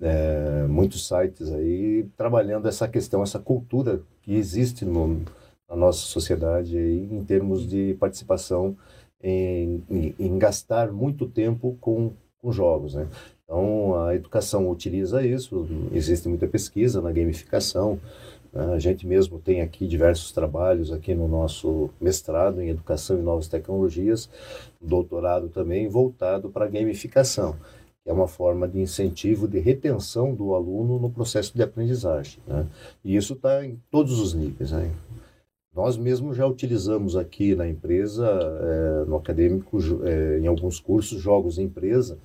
É, 0.00 0.66
muitos 0.68 1.06
sites 1.06 1.50
aí 1.52 2.06
trabalhando 2.16 2.68
essa 2.68 2.86
questão, 2.86 3.22
essa 3.22 3.38
cultura 3.38 4.00
que 4.22 4.34
existe 4.34 4.84
no, 4.84 5.22
na 5.68 5.76
nossa 5.76 6.00
sociedade 6.00 6.76
aí, 6.76 7.08
em 7.10 7.24
termos 7.24 7.66
de 7.66 7.96
participação 7.98 8.76
em, 9.22 9.82
em, 9.90 10.14
em 10.18 10.38
gastar 10.38 10.92
muito 10.92 11.26
tempo 11.26 11.76
com, 11.80 12.12
com 12.38 12.52
jogos, 12.52 12.94
né? 12.94 13.08
Então, 13.44 14.04
a 14.04 14.14
educação 14.14 14.68
utiliza 14.68 15.24
isso, 15.24 15.68
existe 15.92 16.28
muita 16.28 16.48
pesquisa 16.48 17.00
na 17.00 17.12
gamificação, 17.12 18.00
né? 18.52 18.74
a 18.74 18.78
gente 18.80 19.06
mesmo 19.06 19.38
tem 19.38 19.60
aqui 19.60 19.86
diversos 19.86 20.32
trabalhos 20.32 20.92
aqui 20.92 21.14
no 21.14 21.28
nosso 21.28 21.88
mestrado 22.00 22.60
em 22.60 22.70
Educação 22.70 23.16
e 23.16 23.22
Novas 23.22 23.46
Tecnologias, 23.46 24.28
doutorado 24.80 25.48
também 25.48 25.86
voltado 25.86 26.48
para 26.48 26.66
gamificação 26.66 27.54
é 28.06 28.12
uma 28.12 28.28
forma 28.28 28.68
de 28.68 28.80
incentivo, 28.80 29.48
de 29.48 29.58
retenção 29.58 30.32
do 30.32 30.54
aluno 30.54 30.98
no 30.98 31.10
processo 31.10 31.52
de 31.54 31.62
aprendizagem. 31.62 32.38
Né? 32.46 32.64
E 33.04 33.16
isso 33.16 33.32
está 33.32 33.66
em 33.66 33.78
todos 33.90 34.20
os 34.20 34.32
níveis. 34.32 34.70
Né? 34.70 34.92
Nós 35.74 35.96
mesmos 35.96 36.36
já 36.36 36.46
utilizamos 36.46 37.16
aqui 37.16 37.56
na 37.56 37.68
empresa, 37.68 38.26
é, 38.26 39.04
no 39.06 39.16
acadêmico, 39.16 39.78
é, 40.04 40.38
em 40.38 40.46
alguns 40.46 40.78
cursos, 40.78 41.20
jogos 41.20 41.58
em 41.58 41.64
empresa, 41.64 42.16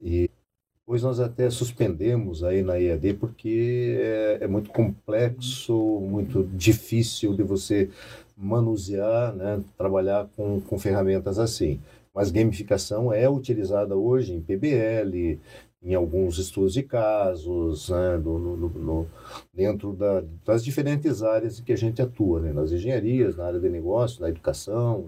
e 0.00 0.30
depois 0.78 1.02
nós 1.02 1.18
até 1.18 1.50
suspendemos 1.50 2.44
aí 2.44 2.62
na 2.62 2.80
EAD 2.80 3.14
porque 3.14 3.96
é, 3.98 4.38
é 4.42 4.46
muito 4.46 4.70
complexo, 4.70 5.74
muito 6.00 6.44
difícil 6.54 7.34
de 7.34 7.42
você 7.42 7.90
manusear, 8.36 9.34
né, 9.34 9.60
trabalhar 9.76 10.28
com, 10.36 10.60
com 10.60 10.78
ferramentas 10.78 11.40
assim 11.40 11.80
mas 12.16 12.30
gamificação 12.30 13.12
é 13.12 13.28
utilizada 13.28 13.94
hoje 13.94 14.32
em 14.32 14.40
PBL, 14.40 15.38
em 15.82 15.94
alguns 15.94 16.38
estudos 16.38 16.72
de 16.72 16.82
casos, 16.82 17.90
né, 17.90 18.16
no, 18.16 18.38
no, 18.38 18.68
no, 18.70 19.06
dentro 19.52 19.92
da, 19.92 20.24
das 20.42 20.64
diferentes 20.64 21.22
áreas 21.22 21.60
que 21.60 21.74
a 21.74 21.76
gente 21.76 22.00
atua, 22.00 22.40
né, 22.40 22.54
nas 22.54 22.72
engenharias, 22.72 23.36
na 23.36 23.44
área 23.44 23.60
de 23.60 23.68
negócio, 23.68 24.22
na 24.22 24.30
educação. 24.30 25.04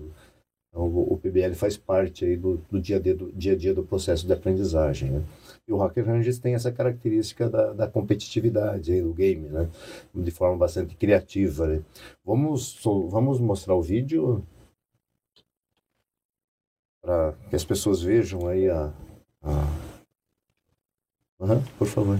Então, 0.69 0.83
o, 0.83 1.15
o, 1.15 1.17
PBL 1.17 1.55
faz 1.55 1.79
parte 1.79 2.27
aí 2.27 2.37
do, 2.37 2.61
do, 2.71 2.79
dia, 2.79 2.97
a 2.97 3.01
dia, 3.01 3.15
do 3.15 3.33
dia 3.33 3.55
a 3.55 3.57
dia 3.57 3.73
do 3.73 3.83
processo 3.83 4.27
de 4.27 4.33
aprendizagem. 4.35 5.11
Né? 5.11 5.23
E 5.67 5.73
o 5.73 5.79
Hacker 5.79 6.05
Rangers 6.05 6.39
tem 6.39 6.55
essa 6.55 6.71
característica 6.71 7.49
da, 7.49 7.73
da 7.73 7.89
competitividade 7.89 8.93
aí 8.93 9.01
do 9.01 9.15
game, 9.15 9.49
né? 9.49 9.67
de 10.15 10.31
forma 10.31 10.59
bastante 10.59 10.95
criativa. 10.95 11.67
Né? 11.67 11.81
Vamos, 12.23 12.79
vamos 12.85 13.41
mostrar 13.41 13.75
o 13.75 13.83
vídeo 13.83 14.45
para 17.09 17.33
que 17.49 17.57
as 17.57 17.65
pessoas 17.65 18.03
vejam 18.03 18.47
aí 18.47 18.69
a. 18.69 18.93
a... 19.43 19.51
Uhum, 21.41 21.63
por 21.79 21.87
favor. 21.87 22.19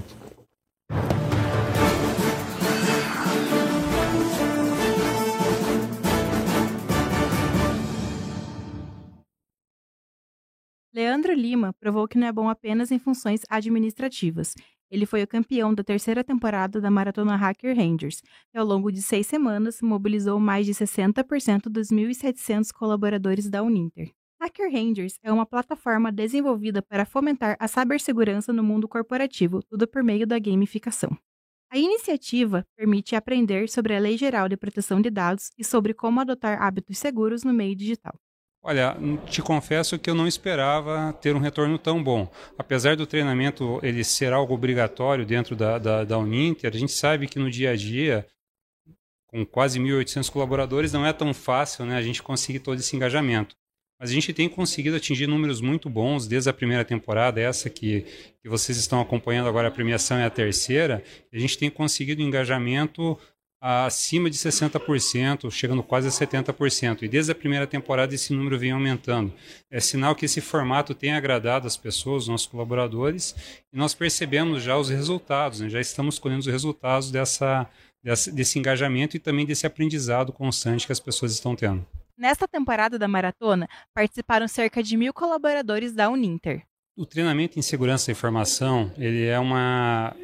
Leandro 10.95 11.35
Lima 11.35 11.75
provou 11.79 12.09
que 12.09 12.17
não 12.17 12.27
é 12.27 12.33
bom 12.33 12.49
apenas 12.49 12.91
em 12.91 12.99
funções 12.99 13.43
administrativas. 13.51 14.55
Ele 14.91 15.05
foi 15.05 15.23
o 15.23 15.29
campeão 15.29 15.75
da 15.75 15.85
terceira 15.85 16.25
temporada 16.25 16.81
da 16.81 16.91
Maratona 16.91 17.37
Hacker 17.37 17.77
Rangers, 17.77 18.23
e 18.55 18.59
ao 18.59 18.65
longo 18.65 18.91
de 18.91 19.03
seis 19.03 19.27
semanas 19.27 19.83
mobilizou 19.83 20.41
mais 20.41 20.65
de 20.65 20.73
60% 20.73 21.65
dos 21.65 21.89
1.700 21.89 22.73
colaboradores 22.73 23.51
da 23.51 23.63
Uninter. 23.63 24.15
Hacker 24.49 24.73
Rangers 24.73 25.19
é 25.23 25.31
uma 25.31 25.45
plataforma 25.45 26.11
desenvolvida 26.11 26.81
para 26.81 27.05
fomentar 27.05 27.55
a 27.61 27.69
cibersegurança 27.69 28.51
no 28.51 28.63
mundo 28.63 28.89
corporativo, 28.89 29.63
tudo 29.63 29.87
por 29.87 30.03
meio 30.03 30.27
da 30.27 30.39
gamificação. 30.39 31.11
A 31.71 31.77
iniciativa 31.77 32.65
permite 32.75 33.15
aprender 33.15 33.69
sobre 33.69 33.95
a 33.95 33.99
Lei 33.99 34.17
Geral 34.17 34.49
de 34.49 34.57
Proteção 34.57 35.03
de 35.03 35.11
Dados 35.11 35.51
e 35.59 35.63
sobre 35.63 35.93
como 35.93 36.21
adotar 36.21 36.63
hábitos 36.63 36.97
seguros 36.97 37.45
no 37.45 37.53
meio 37.53 37.77
digital. 37.77 38.15
Olha, 38.63 38.97
te 39.27 39.43
confesso 39.43 39.99
que 39.99 40.09
eu 40.09 40.15
não 40.15 40.27
esperava 40.27 41.13
ter 41.21 41.37
um 41.37 41.41
retorno 41.41 41.79
tão 41.79 42.03
bom. 42.03 42.27
Apesar 42.57 42.97
do 42.97 43.07
treinamento 43.07 43.79
ele 43.83 44.03
ser 44.03 44.33
algo 44.33 44.55
obrigatório 44.55 45.27
dentro 45.27 45.55
da, 45.55 45.79
da, 45.79 46.05
da 46.05 46.19
Uninter, 46.19 46.73
a 46.75 46.79
gente 46.79 46.93
sabe 46.93 47.29
que 47.29 47.39
no 47.39 47.51
dia 47.51 47.73
a 47.73 47.77
dia, 47.77 48.27
com 49.27 49.45
quase 49.45 49.79
1.800 49.79 50.31
colaboradores, 50.31 50.93
não 50.93 51.05
é 51.05 51.13
tão 51.13 51.35
fácil 51.35 51.85
né, 51.85 51.97
a 51.97 52.03
gente 52.03 52.23
conseguir 52.23 52.61
todo 52.61 52.79
esse 52.79 52.97
engajamento. 52.97 53.55
Mas 53.99 54.11
a 54.11 54.13
gente 54.13 54.33
tem 54.33 54.49
conseguido 54.49 54.97
atingir 54.97 55.27
números 55.27 55.61
muito 55.61 55.91
bons 55.91 56.29
desde 56.29 56.49
a 56.49 56.53
primeira 56.53 56.85
temporada, 56.85 57.41
essa 57.41 57.69
que, 57.69 58.07
que 58.41 58.49
vocês 58.49 58.79
estão 58.79 59.01
acompanhando 59.01 59.49
agora, 59.49 59.69
a 59.69 59.73
premiação 59.73 60.17
é 60.17 60.25
a 60.25 60.31
terceira. 60.31 61.03
A 61.33 61.39
gente 61.39 61.59
tem 61.59 61.69
conseguido 61.69 62.23
engajamento 62.23 63.19
acima 63.61 64.31
de 64.31 64.39
60%, 64.39 65.51
chegando 65.51 65.83
quase 65.83 66.07
a 66.07 66.11
70%. 66.11 67.03
E 67.03 67.09
desde 67.09 67.33
a 67.33 67.35
primeira 67.35 67.67
temporada 67.67 68.15
esse 68.15 68.33
número 68.33 68.59
vem 68.59 68.71
aumentando. 68.71 69.33
É 69.71 69.81
sinal 69.81 70.15
que 70.15 70.27
esse 70.27 70.41
formato 70.41 70.95
tem 70.95 71.13
agradado 71.13 71.67
as 71.67 71.77
pessoas, 71.77 72.25
os 72.25 72.29
nossos 72.29 72.47
colaboradores, 72.47 73.35
e 73.73 73.77
nós 73.77 73.95
percebemos 73.95 74.63
já 74.63 74.79
os 74.79 74.89
resultados, 74.89 75.61
né? 75.61 75.69
já 75.69 75.81
estamos 75.81 76.19
colhendo 76.19 76.41
os 76.41 76.47
resultados 76.47 77.11
dessa, 77.11 77.69
desse 78.33 78.59
engajamento 78.61 79.17
e 79.17 79.21
também 79.21 79.45
desse 79.45 79.67
aprendizado 79.67 80.33
constante 80.33 80.87
que 80.87 80.93
as 80.93 81.01
pessoas 81.01 81.33
estão 81.33 81.57
tendo. 81.57 81.85
Nesta 82.19 82.49
temporada 82.49 82.99
da 82.99 83.07
maratona, 83.07 83.69
participaram 83.95 84.49
cerca 84.49 84.83
de 84.83 84.97
mil 84.97 85.15
colaboradores 85.15 85.95
da 85.95 86.11
Uninter. 86.11 86.65
O 86.97 87.07
treinamento 87.07 87.61
em 87.61 87.63
segurança 87.63 88.09
da 88.09 88.13
informação, 88.13 88.91
ele 88.99 89.25
é 89.25 89.39
uma 89.39 90.17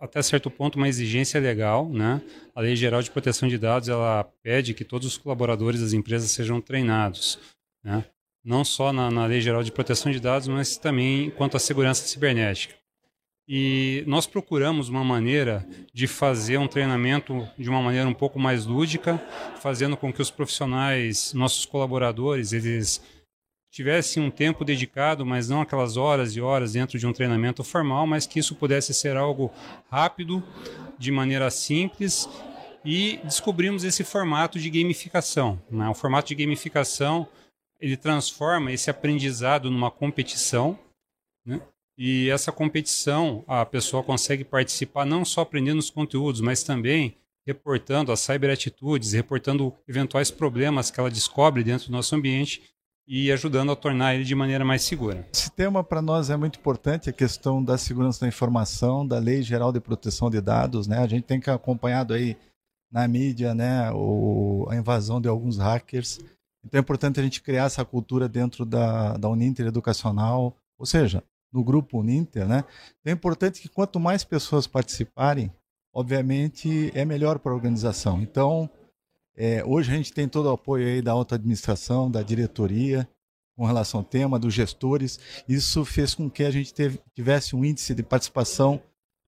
até 0.00 0.22
certo 0.22 0.50
ponto 0.50 0.76
uma 0.76 0.88
exigência 0.88 1.38
legal, 1.38 1.86
né? 1.90 2.22
A 2.54 2.62
Lei 2.62 2.74
Geral 2.74 3.02
de 3.02 3.10
Proteção 3.10 3.46
de 3.46 3.58
Dados 3.58 3.90
ela 3.90 4.24
pede 4.42 4.72
que 4.72 4.84
todos 4.84 5.06
os 5.06 5.18
colaboradores 5.18 5.82
das 5.82 5.92
empresas 5.92 6.30
sejam 6.30 6.62
treinados, 6.62 7.38
né? 7.84 8.06
Não 8.42 8.64
só 8.64 8.90
na, 8.90 9.10
na 9.10 9.26
Lei 9.26 9.42
Geral 9.42 9.62
de 9.62 9.70
Proteção 9.70 10.10
de 10.10 10.20
Dados, 10.20 10.48
mas 10.48 10.78
também 10.78 11.30
quanto 11.32 11.58
à 11.58 11.60
segurança 11.60 12.06
cibernética. 12.06 12.74
E 13.48 14.04
nós 14.06 14.26
procuramos 14.26 14.90
uma 14.90 15.02
maneira 15.02 15.66
de 15.94 16.06
fazer 16.06 16.58
um 16.58 16.68
treinamento 16.68 17.48
de 17.58 17.70
uma 17.70 17.80
maneira 17.80 18.06
um 18.06 18.12
pouco 18.12 18.38
mais 18.38 18.66
lúdica, 18.66 19.16
fazendo 19.58 19.96
com 19.96 20.12
que 20.12 20.20
os 20.20 20.30
profissionais, 20.30 21.32
nossos 21.32 21.64
colaboradores, 21.64 22.52
eles 22.52 23.00
tivessem 23.70 24.22
um 24.22 24.30
tempo 24.30 24.66
dedicado, 24.66 25.24
mas 25.24 25.48
não 25.48 25.62
aquelas 25.62 25.96
horas 25.96 26.36
e 26.36 26.42
horas 26.42 26.74
dentro 26.74 26.98
de 26.98 27.06
um 27.06 27.12
treinamento 27.12 27.64
formal, 27.64 28.06
mas 28.06 28.26
que 28.26 28.38
isso 28.38 28.54
pudesse 28.54 28.92
ser 28.92 29.16
algo 29.16 29.50
rápido, 29.90 30.44
de 30.98 31.10
maneira 31.10 31.50
simples 31.50 32.28
e 32.84 33.18
descobrimos 33.24 33.82
esse 33.82 34.04
formato 34.04 34.58
de 34.58 34.68
gamificação. 34.68 35.58
Né? 35.70 35.88
O 35.88 35.94
formato 35.94 36.28
de 36.28 36.34
gamificação 36.34 37.26
ele 37.80 37.96
transforma 37.96 38.72
esse 38.72 38.90
aprendizado 38.90 39.70
numa 39.70 39.90
competição, 39.90 40.78
né? 41.46 41.60
E 41.98 42.30
essa 42.30 42.52
competição 42.52 43.44
a 43.48 43.66
pessoa 43.66 44.04
consegue 44.04 44.44
participar 44.44 45.04
não 45.04 45.24
só 45.24 45.40
aprendendo 45.40 45.80
os 45.80 45.90
conteúdos, 45.90 46.40
mas 46.40 46.62
também 46.62 47.16
reportando 47.44 48.12
as 48.12 48.20
cyberatitudes, 48.20 49.14
reportando 49.14 49.74
eventuais 49.88 50.30
problemas 50.30 50.90
que 50.90 51.00
ela 51.00 51.10
descobre 51.10 51.64
dentro 51.64 51.86
do 51.86 51.92
nosso 51.92 52.14
ambiente 52.14 52.62
e 53.06 53.32
ajudando 53.32 53.72
a 53.72 53.76
tornar 53.76 54.14
ele 54.14 54.22
de 54.22 54.34
maneira 54.34 54.64
mais 54.64 54.82
segura. 54.82 55.26
Esse 55.32 55.50
tema 55.50 55.82
para 55.82 56.00
nós 56.00 56.30
é 56.30 56.36
muito 56.36 56.58
importante, 56.58 57.08
a 57.08 57.12
questão 57.12 57.64
da 57.64 57.76
segurança 57.78 58.20
da 58.20 58.28
informação, 58.28 59.04
da 59.04 59.18
Lei 59.18 59.42
Geral 59.42 59.72
de 59.72 59.80
Proteção 59.80 60.30
de 60.30 60.40
Dados, 60.42 60.86
né? 60.86 60.98
A 60.98 61.06
gente 61.06 61.24
tem 61.24 61.40
que 61.40 61.50
acompanhado 61.50 62.12
aí 62.12 62.36
na 62.92 63.08
mídia, 63.08 63.54
né, 63.54 63.90
o, 63.92 64.66
a 64.70 64.76
invasão 64.76 65.20
de 65.20 65.28
alguns 65.28 65.58
hackers. 65.58 66.20
Então 66.64 66.78
é 66.78 66.80
importante 66.80 67.18
a 67.18 67.22
gente 67.22 67.42
criar 67.42 67.64
essa 67.64 67.84
cultura 67.84 68.28
dentro 68.28 68.64
da, 68.64 69.16
da 69.16 69.28
Uninter 69.28 69.66
Educacional, 69.66 70.54
ou 70.78 70.86
seja, 70.86 71.24
no 71.52 71.64
grupo 71.64 72.00
Uninter, 72.00 72.46
né? 72.46 72.64
Então 73.00 73.10
é 73.10 73.14
importante 73.14 73.60
que 73.60 73.68
quanto 73.68 73.98
mais 73.98 74.24
pessoas 74.24 74.66
participarem, 74.66 75.52
obviamente 75.92 76.90
é 76.94 77.04
melhor 77.04 77.38
para 77.38 77.52
a 77.52 77.54
organização. 77.54 78.20
Então, 78.20 78.70
é, 79.36 79.64
hoje 79.64 79.92
a 79.92 79.96
gente 79.96 80.12
tem 80.12 80.28
todo 80.28 80.46
o 80.46 80.52
apoio 80.52 80.86
aí 80.86 81.00
da 81.00 81.12
alta 81.12 81.36
administração, 81.36 82.10
da 82.10 82.22
diretoria, 82.22 83.08
com 83.56 83.64
relação 83.64 84.00
ao 84.00 84.04
tema, 84.04 84.38
dos 84.38 84.54
gestores. 84.54 85.18
Isso 85.48 85.84
fez 85.84 86.14
com 86.14 86.30
que 86.30 86.44
a 86.44 86.50
gente 86.50 86.72
teve, 86.72 87.00
tivesse 87.14 87.56
um 87.56 87.64
índice 87.64 87.94
de 87.94 88.02
participação 88.02 88.82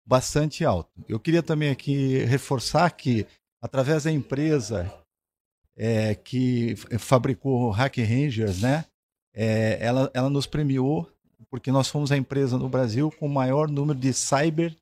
bastante 0.06 0.64
alto. 0.64 0.90
Eu 1.08 1.18
queria 1.20 1.42
também 1.42 1.70
aqui 1.70 2.18
reforçar 2.24 2.90
que, 2.90 3.26
através 3.62 4.04
da 4.04 4.10
empresa 4.12 4.92
é, 5.76 6.14
que 6.14 6.74
fabricou 6.98 7.68
o 7.68 7.70
Hack 7.70 7.96
Rangers, 7.98 8.62
né, 8.62 8.84
é, 9.34 9.78
ela, 9.80 10.10
ela 10.12 10.28
nos 10.28 10.46
premiou 10.46 11.08
porque 11.48 11.72
nós 11.72 11.88
fomos 11.88 12.12
a 12.12 12.16
empresa 12.16 12.58
no 12.58 12.68
Brasil 12.68 13.10
com 13.18 13.26
o 13.26 13.30
maior 13.30 13.68
número 13.68 13.98
de 13.98 14.12
cyber 14.12 14.76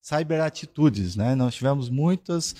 cyberatitudes, 0.00 1.14
né? 1.14 1.34
Nós 1.34 1.54
tivemos 1.54 1.90
muitas 1.90 2.54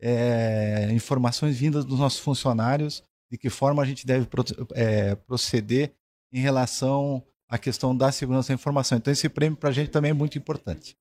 é, 0.00 0.88
informações 0.92 1.58
vindas 1.58 1.84
dos 1.84 1.98
nossos 1.98 2.20
funcionários 2.20 3.02
de 3.30 3.36
que 3.36 3.50
forma 3.50 3.82
a 3.82 3.86
gente 3.86 4.06
deve 4.06 4.28
é, 4.74 5.14
proceder 5.14 5.92
em 6.32 6.40
relação 6.40 7.22
à 7.48 7.58
questão 7.58 7.96
da 7.96 8.12
segurança 8.12 8.48
da 8.48 8.54
informação. 8.54 8.96
Então, 8.96 9.12
esse 9.12 9.28
prêmio 9.28 9.56
para 9.56 9.70
a 9.70 9.72
gente 9.72 9.90
também 9.90 10.12
é 10.12 10.14
muito 10.14 10.38
importante. 10.38 10.96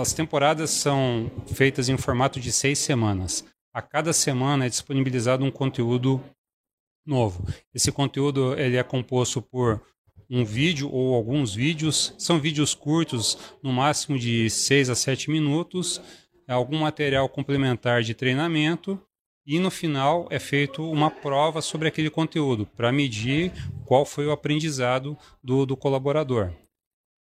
As 0.00 0.12
temporadas 0.12 0.70
são 0.70 1.30
feitas 1.46 1.88
em 1.88 1.96
formato 1.96 2.40
de 2.40 2.52
seis 2.52 2.78
semanas. 2.78 3.44
A 3.74 3.82
cada 3.82 4.12
semana 4.12 4.66
é 4.66 4.68
disponibilizado 4.68 5.44
um 5.44 5.50
conteúdo 5.50 6.22
novo. 7.04 7.46
Esse 7.74 7.92
conteúdo 7.92 8.58
ele 8.58 8.76
é 8.76 8.82
composto 8.82 9.42
por 9.42 9.82
um 10.30 10.44
vídeo 10.44 10.90
ou 10.90 11.14
alguns 11.14 11.54
vídeos. 11.54 12.14
São 12.18 12.38
vídeos 12.38 12.74
curtos, 12.74 13.56
no 13.62 13.72
máximo 13.72 14.18
de 14.18 14.48
6 14.50 14.90
a 14.90 14.94
7 14.94 15.30
minutos, 15.30 16.00
algum 16.48 16.78
material 16.78 17.28
complementar 17.28 18.02
de 18.02 18.14
treinamento 18.14 19.00
e 19.46 19.60
no 19.60 19.70
final 19.70 20.26
é 20.28 20.40
feito 20.40 20.82
uma 20.90 21.08
prova 21.08 21.62
sobre 21.62 21.86
aquele 21.86 22.10
conteúdo 22.10 22.66
para 22.66 22.90
medir 22.90 23.52
qual 23.84 24.04
foi 24.04 24.26
o 24.26 24.32
aprendizado 24.32 25.16
do, 25.42 25.64
do 25.64 25.76
colaborador. 25.76 26.52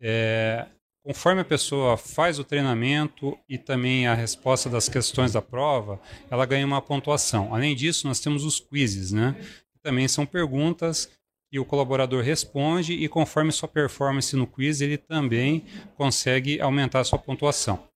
É, 0.02 0.66
conforme 1.04 1.42
a 1.42 1.46
pessoa 1.46 1.98
faz 1.98 2.40
o 2.40 2.44
treinamento 2.44 3.38
e 3.48 3.60
também 3.60 4.08
a 4.08 4.16
resposta 4.16 4.68
das 4.70 4.90
questões 4.90 5.34
da 5.34 5.42
prova, 5.42 6.02
ela 6.30 6.48
ganha 6.48 6.66
uma 6.66 6.82
pontuação. 6.82 7.54
Além 7.54 7.76
disso, 7.76 8.08
nós 8.08 8.20
temos 8.20 8.44
os 8.44 8.60
quizzes, 8.60 9.12
né? 9.12 9.36
também 9.84 10.08
são 10.08 10.26
perguntas 10.26 11.08
e 11.56 11.60
o 11.60 11.64
colaborador 11.64 12.22
responde 12.22 12.92
e 12.94 13.08
conforme 13.08 13.50
sua 13.50 13.70
performance 13.70 14.36
no 14.36 14.46
quiz, 14.46 14.82
ele 14.82 14.98
também 14.98 15.64
consegue 15.96 16.60
aumentar 16.60 17.06
sua 17.06 17.18
pontuação. 17.18 17.88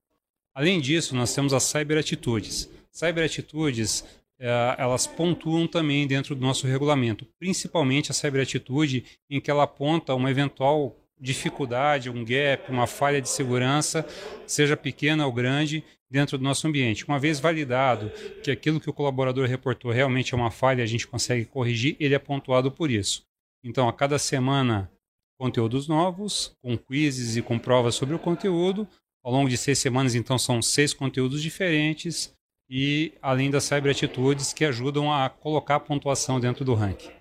Além 0.56 0.80
disso, 0.80 1.14
nós 1.14 1.36
temos 1.36 1.52
as 1.52 1.64
cyberatitudes. 1.64 2.70
Cyberatitudes, 2.90 4.06
eh, 4.40 4.76
elas 4.78 5.06
pontuam 5.06 5.68
também 5.68 6.08
dentro 6.08 6.36
do 6.36 6.42
nosso 6.42 6.68
regulamento, 6.68 7.28
principalmente 7.38 8.12
a 8.12 8.14
cyberatitude 8.14 9.04
em 9.30 9.42
que 9.42 9.52
ela 9.52 9.64
aponta 9.64 10.16
uma 10.16 10.32
eventual 10.32 10.96
dificuldade, 11.20 12.10
um 12.10 12.24
gap, 12.24 12.72
uma 12.72 12.88
falha 12.88 13.22
de 13.22 13.28
segurança, 13.28 14.08
seja 14.48 14.78
pequena 14.78 15.26
ou 15.26 15.34
grande, 15.34 15.84
dentro 16.10 16.38
do 16.38 16.46
nosso 16.46 16.66
ambiente. 16.66 17.06
Uma 17.06 17.20
vez 17.20 17.42
validado 17.42 18.10
que 18.42 18.50
aquilo 18.50 18.80
que 18.80 18.90
o 18.90 18.94
colaborador 18.94 19.46
reportou 19.48 19.92
realmente 19.92 20.34
é 20.34 20.38
uma 20.38 20.50
falha, 20.50 20.82
a 20.82 20.88
gente 20.88 21.06
consegue 21.06 21.44
corrigir, 21.44 21.98
ele 22.00 22.16
é 22.16 22.20
pontuado 22.20 22.72
por 22.72 22.90
isso. 22.90 23.28
Então, 23.64 23.90
a 23.90 23.94
cada 23.94 24.18
semana, 24.18 24.90
conteúdos 25.38 25.88
novos, 25.88 26.56
com 26.62 26.78
quizzes 26.78 27.36
e 27.38 27.42
com 27.42 27.60
provas 27.60 27.96
sobre 27.96 28.16
o 28.16 28.20
conteúdo. 28.20 28.88
Ao 29.24 29.32
longo 29.32 29.50
de 29.50 29.58
seis 29.58 29.80
semanas, 29.80 30.16
então, 30.16 30.38
são 30.38 30.62
seis 30.62 30.94
conteúdos 30.94 31.42
diferentes 31.42 32.34
e 32.70 33.14
além 33.22 33.50
das 33.50 33.64
cyberatitudes 33.64 34.54
que 34.54 34.64
ajudam 34.64 35.12
a 35.12 35.30
colocar 35.30 35.76
a 35.76 35.80
pontuação 35.80 36.40
dentro 36.40 36.64
do 36.64 36.74
ranking. 36.74 37.12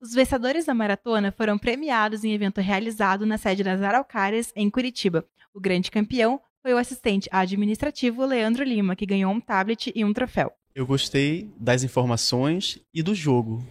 Os 0.00 0.14
vencedores 0.14 0.64
da 0.64 0.74
maratona 0.74 1.30
foram 1.30 1.58
premiados 1.58 2.24
em 2.24 2.32
evento 2.32 2.60
realizado 2.60 3.26
na 3.26 3.38
sede 3.38 3.62
das 3.62 3.80
Araucárias, 3.82 4.52
em 4.56 4.68
Curitiba. 4.70 5.24
O 5.54 5.60
grande 5.60 5.90
campeão 5.90 6.40
foi 6.62 6.72
o 6.72 6.78
assistente 6.78 7.28
administrativo 7.30 8.24
Leandro 8.24 8.64
Lima, 8.64 8.96
que 8.96 9.06
ganhou 9.06 9.32
um 9.32 9.40
tablet 9.40 9.92
e 9.94 10.04
um 10.04 10.12
troféu. 10.12 10.52
Eu 10.74 10.86
gostei 10.86 11.52
das 11.58 11.84
informações 11.84 12.80
e 12.94 13.02
do 13.02 13.14
jogo. 13.14 13.64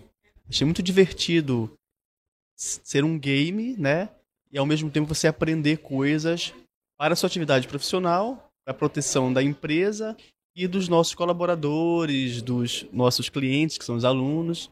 Achei 0.48 0.66
muito 0.66 0.84
divertido 0.84 1.72
ser 2.62 3.03
um 3.03 3.18
game, 3.18 3.76
né? 3.78 4.09
E 4.51 4.57
ao 4.57 4.66
mesmo 4.66 4.89
tempo 4.91 5.14
você 5.14 5.28
aprender 5.28 5.78
coisas 5.78 6.53
para 6.97 7.14
a 7.14 7.16
sua 7.16 7.28
atividade 7.28 7.68
profissional, 7.68 8.51
para 8.64 8.74
a 8.74 8.78
proteção 8.78 9.34
da 9.34 9.41
empresa 9.41 10.16
e 10.55 10.68
dos 10.68 10.88
nossos 10.88 11.16
colaboradores, 11.16 12.41
dos 12.41 12.86
nossos 12.91 13.30
clientes, 13.30 13.78
que 13.78 13.86
são 13.86 13.95
os 13.95 14.05
alunos. 14.05 14.70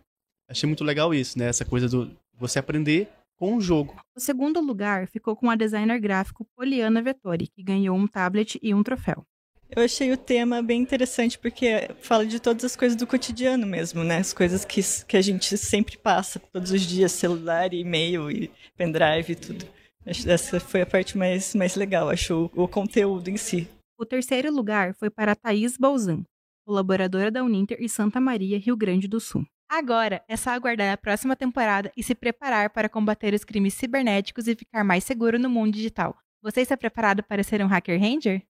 Achei 0.48 0.68
muito 0.68 0.84
legal 0.84 1.14
isso, 1.14 1.40
né? 1.40 1.48
Essa 1.48 1.66
coisa 1.66 1.88
do 1.88 2.16
você 2.38 2.60
aprender 2.60 3.10
com 3.36 3.56
o 3.56 3.62
jogo. 3.62 3.96
O 4.16 4.20
segundo 4.20 4.60
lugar 4.60 5.08
ficou 5.08 5.36
com 5.36 5.50
a 5.50 5.56
designer 5.56 6.00
gráfico 6.00 6.46
Poliana 6.56 7.02
Vettori, 7.02 7.48
que 7.48 7.64
ganhou 7.64 7.98
um 7.98 8.08
tablet 8.08 8.60
e 8.62 8.74
um 8.74 8.84
troféu. 8.84 9.26
Eu 9.70 9.84
achei 9.84 10.12
o 10.12 10.18
tema 10.18 10.64
bem 10.64 10.82
interessante 10.82 11.38
porque 11.38 11.90
fala 12.02 12.26
de 12.26 12.40
todas 12.40 12.66
as 12.66 12.76
coisas 12.76 12.98
do 12.98 13.06
cotidiano 13.06 13.68
mesmo, 13.68 14.04
né? 14.04 14.18
As 14.18 14.34
coisas 14.34 14.66
que, 14.66 14.82
que 15.08 15.16
a 15.16 15.22
gente 15.22 15.56
sempre 15.58 15.96
passa 15.96 16.40
todos 16.40 16.72
os 16.72 16.82
dias, 16.82 17.12
celular, 17.12 17.72
e-mail 17.74 18.32
e 18.32 18.52
pendrive 18.76 19.34
e 19.34 19.36
tudo. 19.36 19.66
Essa 20.06 20.60
foi 20.60 20.82
a 20.82 20.86
parte 20.86 21.18
mais, 21.18 21.54
mais 21.54 21.76
legal, 21.76 22.10
acho, 22.10 22.50
o, 22.56 22.64
o 22.64 22.68
conteúdo 22.68 23.30
em 23.30 23.38
si. 23.38 23.68
O 23.98 24.06
terceiro 24.06 24.52
lugar 24.52 24.96
foi 24.96 25.10
para 25.10 25.36
Thaís 25.36 25.78
Balzan, 25.78 26.24
colaboradora 26.66 27.30
da 27.30 27.44
Uninter 27.44 27.78
e 27.80 27.88
Santa 27.88 28.20
Maria, 28.20 28.58
Rio 28.58 28.76
Grande 28.76 29.08
do 29.08 29.20
Sul. 29.20 29.46
Agora 29.70 30.24
é 30.28 30.36
só 30.36 30.50
aguardar 30.50 30.92
a 30.92 30.98
próxima 30.98 31.36
temporada 31.36 31.92
e 31.96 32.02
se 32.02 32.16
preparar 32.16 32.72
para 32.72 32.90
combater 32.90 33.36
os 33.36 33.44
crimes 33.44 33.76
cibernéticos 33.76 34.48
e 34.48 34.56
ficar 34.56 34.84
mais 34.84 35.04
seguro 35.04 35.38
no 35.38 35.50
mundo 35.50 35.74
digital. 35.74 36.18
Você 36.42 36.62
está 36.62 36.76
preparado 36.76 37.22
para 37.22 37.44
ser 37.44 37.62
um 37.62 37.68
Hacker 37.68 38.00
Ranger? 38.00 38.42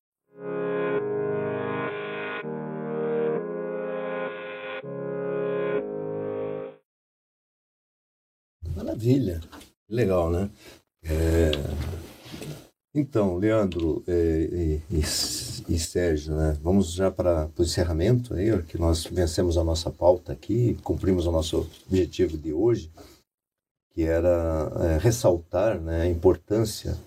Maravilha. 8.89 9.39
Legal, 9.87 10.31
né? 10.31 10.49
É... 11.03 11.51
Então, 12.93 13.37
Leandro 13.37 14.03
é, 14.07 14.11
e, 14.11 14.81
e, 14.89 14.99
e, 14.99 15.79
Sérgio, 15.79 16.35
né? 16.35 16.57
vamos 16.59 16.91
já 16.91 17.11
para 17.11 17.47
o 17.55 17.61
encerramento, 17.61 18.33
aí, 18.33 18.63
que 18.63 18.79
nós 18.79 19.05
vencemos 19.05 19.59
a 19.59 19.63
nossa 19.63 19.91
pauta 19.91 20.33
aqui, 20.33 20.75
cumprimos 20.83 21.27
o 21.27 21.31
nosso 21.31 21.69
objetivo 21.87 22.35
de 22.35 22.51
hoje, 22.51 22.91
que 23.91 24.03
era 24.03 24.71
é, 24.81 24.97
ressaltar 24.97 25.79
né, 25.79 26.01
a 26.01 26.07
importância 26.07 26.97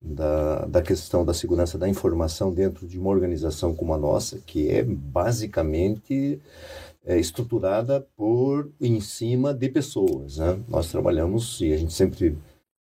da, 0.00 0.64
da 0.64 0.80
questão 0.80 1.26
da 1.26 1.34
segurança 1.34 1.76
da 1.76 1.88
informação 1.88 2.52
dentro 2.52 2.86
de 2.86 2.98
uma 2.98 3.10
organização 3.10 3.74
como 3.74 3.92
a 3.92 3.98
nossa, 3.98 4.38
que 4.38 4.70
é 4.70 4.82
basicamente 4.82 6.40
é, 7.08 7.18
estruturada 7.18 8.06
por 8.14 8.70
em 8.78 9.00
cima 9.00 9.54
de 9.54 9.70
pessoas. 9.70 10.36
Né? 10.36 10.62
Nós 10.68 10.90
trabalhamos 10.90 11.58
e 11.62 11.72
a 11.72 11.76
gente 11.78 11.94
sempre 11.94 12.36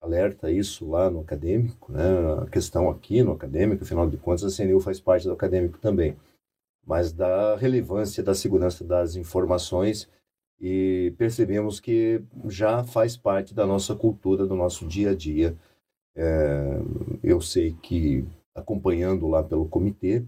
alerta 0.02 0.50
isso 0.50 0.90
lá 0.90 1.08
no 1.08 1.20
acadêmico, 1.20 1.92
né? 1.92 2.02
a 2.42 2.46
questão 2.46 2.90
aqui 2.90 3.22
no 3.22 3.30
acadêmico, 3.30 3.84
afinal 3.84 4.10
de 4.10 4.16
contas 4.16 4.42
a 4.42 4.56
CNU 4.64 4.80
faz 4.80 4.98
parte 5.00 5.24
do 5.24 5.32
acadêmico 5.32 5.78
também, 5.78 6.16
mas 6.84 7.12
da 7.12 7.54
relevância 7.56 8.20
da 8.20 8.34
segurança 8.34 8.84
das 8.84 9.14
informações 9.14 10.08
e 10.60 11.14
percebemos 11.16 11.78
que 11.78 12.20
já 12.48 12.82
faz 12.82 13.16
parte 13.16 13.54
da 13.54 13.64
nossa 13.64 13.94
cultura, 13.94 14.44
do 14.44 14.56
nosso 14.56 14.84
dia 14.88 15.10
a 15.10 15.14
dia. 15.14 15.56
É, 16.16 16.80
eu 17.22 17.40
sei 17.40 17.76
que 17.80 18.26
acompanhando 18.52 19.28
lá 19.28 19.44
pelo 19.44 19.68
comitê, 19.68 20.24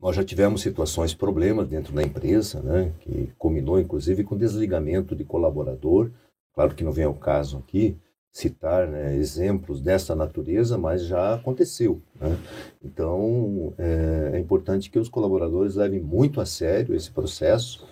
Nós 0.00 0.16
já 0.16 0.24
tivemos 0.24 0.60
situações, 0.60 1.14
problemas 1.14 1.68
dentro 1.68 1.92
da 1.92 2.02
empresa, 2.02 2.60
né, 2.60 2.92
que 3.00 3.32
culminou 3.38 3.80
inclusive 3.80 4.24
com 4.24 4.36
desligamento 4.36 5.16
de 5.16 5.24
colaborador. 5.24 6.10
Claro 6.54 6.74
que 6.74 6.84
não 6.84 6.92
vem 6.92 7.04
ao 7.04 7.14
caso 7.14 7.58
aqui 7.58 7.96
citar 8.30 8.88
né, 8.88 9.14
exemplos 9.16 9.80
dessa 9.80 10.14
natureza, 10.14 10.76
mas 10.76 11.04
já 11.04 11.34
aconteceu. 11.34 12.02
Né? 12.20 12.36
Então, 12.84 13.72
é, 13.78 14.32
é, 14.34 14.38
importante 14.40 14.90
que 14.90 14.98
os 14.98 15.08
colaboradores 15.08 15.76
levem 15.76 16.00
muito 16.00 16.40
a 16.40 16.46
sério 16.46 16.96
esse 16.96 17.12
processo, 17.12 17.86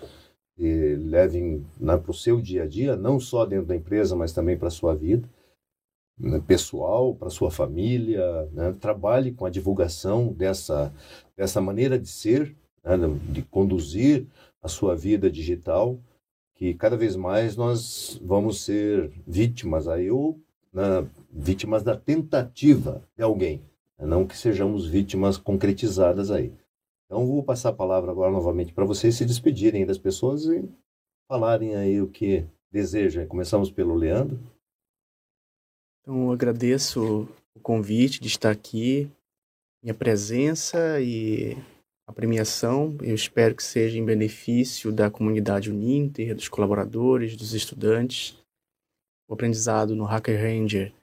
levem 0.57 1.65
né, 1.79 1.97
para 1.97 2.11
o 2.11 2.13
seu 2.13 2.41
dia 2.41 2.63
a 2.63 2.67
dia, 2.67 2.95
não 2.95 3.21
só 3.21 3.45
dentro 3.45 3.67
da 3.67 3.75
empresa, 3.75 4.17
mas 4.17 4.33
também 4.33 4.57
para 4.57 4.67
a 4.67 4.71
sua 4.71 4.93
vida 4.93 5.27
né, 6.17 6.41
pessoal, 6.45 7.15
para 7.15 7.29
sua 7.29 7.49
família, 7.51 8.47
né? 8.51 8.73
trabalhe 8.79 9.31
com 9.31 9.45
a 9.45 9.49
divulgação 9.49 10.31
dessa, 10.33 10.93
dessa 11.35 11.59
maneira 11.59 11.97
de 11.97 12.07
ser, 12.07 12.55
né? 12.83 12.97
de 13.29 13.41
conduzir 13.41 14.27
a 14.61 14.67
sua 14.67 14.95
vida 14.95 15.29
digital, 15.29 15.99
que 16.55 16.73
cada 16.73 16.95
vez 16.95 17.15
mais 17.15 17.55
nós 17.55 18.19
vamos 18.23 18.61
ser 18.63 19.11
vítimas 19.27 19.87
aí 19.87 20.09
ou 20.09 20.39
né, 20.71 21.07
vítimas 21.31 21.83
da 21.83 21.95
tentativa 21.95 23.03
de 23.15 23.23
alguém, 23.23 23.61
né, 23.97 24.05
não 24.05 24.25
que 24.25 24.37
sejamos 24.37 24.87
vítimas 24.87 25.37
concretizadas 25.37 26.31
aí. 26.31 26.53
Então 27.05 27.27
vou 27.27 27.43
passar 27.43 27.69
a 27.69 27.73
palavra 27.73 28.11
agora 28.11 28.31
novamente 28.31 28.73
para 28.73 28.85
vocês 28.85 29.15
se 29.15 29.25
despedirem 29.25 29.85
das 29.85 29.97
pessoas 29.97 30.45
e 30.45 30.63
falarem 31.27 31.75
aí 31.75 32.01
o 32.01 32.07
que 32.07 32.45
desejam. 32.71 33.27
Começamos 33.27 33.69
pelo 33.69 33.93
Leandro. 33.93 34.39
Então, 36.03 36.33
agradeço 36.33 37.29
o 37.55 37.59
convite 37.61 38.19
de 38.19 38.27
estar 38.27 38.51
aqui, 38.51 39.09
minha 39.81 39.93
presença 39.93 40.99
e 40.99 41.57
a 42.05 42.11
premiação. 42.11 42.97
Eu 43.01 43.15
espero 43.15 43.55
que 43.55 43.63
seja 43.63 43.97
em 43.97 44.03
benefício 44.03 44.91
da 44.91 45.09
comunidade 45.09 45.71
Uninter, 45.71 46.35
dos 46.35 46.49
colaboradores, 46.49 47.37
dos 47.37 47.53
estudantes. 47.53 48.37
O 49.29 49.33
aprendizado 49.33 49.95
no 49.95 50.03
Hacker 50.03 50.37
Ranger 50.37 50.93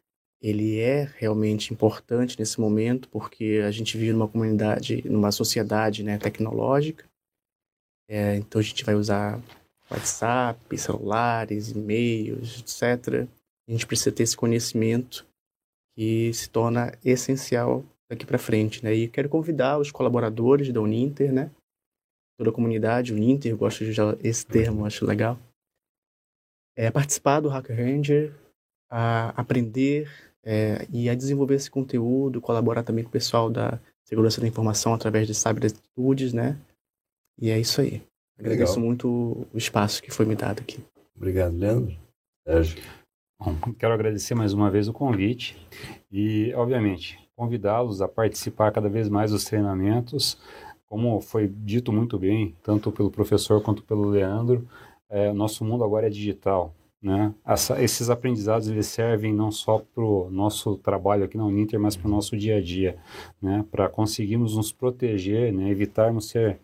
ele 0.42 0.78
é 0.78 1.10
realmente 1.16 1.72
importante 1.72 2.38
nesse 2.38 2.60
momento 2.60 3.08
porque 3.08 3.62
a 3.66 3.70
gente 3.70 3.96
vive 3.96 4.12
numa 4.12 4.28
comunidade, 4.28 5.02
numa 5.08 5.32
sociedade 5.32 6.02
né, 6.02 6.18
tecnológica. 6.18 7.08
É, 8.06 8.36
então 8.36 8.60
a 8.60 8.64
gente 8.64 8.84
vai 8.84 8.94
usar 8.94 9.40
WhatsApp, 9.90 10.76
celulares, 10.76 11.70
e-mails, 11.70 12.58
etc 12.60 13.26
a 13.70 13.72
gente 13.72 13.86
precisa 13.86 14.10
ter 14.10 14.24
esse 14.24 14.36
conhecimento 14.36 15.24
que 15.96 16.32
se 16.32 16.50
torna 16.50 16.92
essencial 17.04 17.84
daqui 18.10 18.26
para 18.26 18.38
frente, 18.38 18.82
né? 18.82 18.92
E 18.92 19.08
quero 19.08 19.28
convidar 19.28 19.78
os 19.78 19.92
colaboradores 19.92 20.72
da 20.72 20.80
Uninter, 20.80 21.32
né? 21.32 21.52
Toda 22.36 22.50
a 22.50 22.52
comunidade 22.52 23.14
Uninter, 23.14 23.56
gosto 23.56 23.84
de 23.84 23.90
usar 23.90 24.16
esse 24.24 24.44
termo, 24.44 24.84
acho 24.84 25.06
legal. 25.06 25.38
É 26.76 26.88
a 26.88 26.92
participar 26.92 27.38
do 27.38 27.48
Hacker 27.48 27.76
Ranger, 27.76 28.34
a 28.90 29.28
aprender 29.40 30.10
é, 30.42 30.86
e 30.92 31.08
a 31.08 31.14
desenvolver 31.14 31.54
esse 31.54 31.70
conteúdo, 31.70 32.40
colaborar 32.40 32.82
também 32.82 33.04
com 33.04 33.10
o 33.10 33.12
pessoal 33.12 33.48
da 33.48 33.78
segurança 34.04 34.40
da 34.40 34.48
informação 34.48 34.92
através 34.92 35.28
de 35.28 35.34
cyberatitudes, 35.34 36.32
né? 36.32 36.58
E 37.38 37.50
é 37.50 37.58
isso 37.58 37.80
aí. 37.80 38.02
Agradeço 38.36 38.72
Legal. 38.72 38.86
muito 38.86 39.46
o 39.52 39.56
espaço 39.58 40.02
que 40.02 40.10
foi 40.10 40.26
me 40.26 40.34
dado 40.34 40.60
aqui. 40.60 40.82
Obrigado, 41.14 41.56
Leandro. 41.56 41.96
Sérgio. 42.44 42.99
Bom, 43.42 43.56
quero 43.78 43.94
agradecer 43.94 44.34
mais 44.34 44.52
uma 44.52 44.70
vez 44.70 44.86
o 44.86 44.92
convite 44.92 45.56
e, 46.12 46.52
obviamente, 46.54 47.18
convidá-los 47.34 48.02
a 48.02 48.06
participar 48.06 48.70
cada 48.70 48.86
vez 48.86 49.08
mais 49.08 49.30
dos 49.30 49.44
treinamentos. 49.44 50.36
Como 50.86 51.22
foi 51.22 51.48
dito 51.48 51.90
muito 51.90 52.18
bem, 52.18 52.54
tanto 52.62 52.92
pelo 52.92 53.10
professor 53.10 53.62
quanto 53.62 53.82
pelo 53.82 54.10
Leandro, 54.10 54.68
é, 55.08 55.32
nosso 55.32 55.64
mundo 55.64 55.82
agora 55.82 56.06
é 56.06 56.10
digital. 56.10 56.74
Né? 57.00 57.34
Essa, 57.42 57.82
esses 57.82 58.10
aprendizados 58.10 58.68
eles 58.68 58.88
servem 58.88 59.32
não 59.32 59.50
só 59.50 59.78
para 59.78 60.04
o 60.04 60.28
nosso 60.30 60.76
trabalho 60.76 61.24
aqui 61.24 61.38
na 61.38 61.46
Uninter, 61.46 61.80
mas 61.80 61.96
para 61.96 62.08
o 62.08 62.10
nosso 62.10 62.36
dia 62.36 62.58
a 62.58 62.60
dia, 62.60 62.98
né? 63.40 63.64
para 63.70 63.88
conseguirmos 63.88 64.54
nos 64.54 64.70
proteger, 64.70 65.50
né? 65.50 65.70
evitarmos 65.70 66.28
ser, 66.28 66.60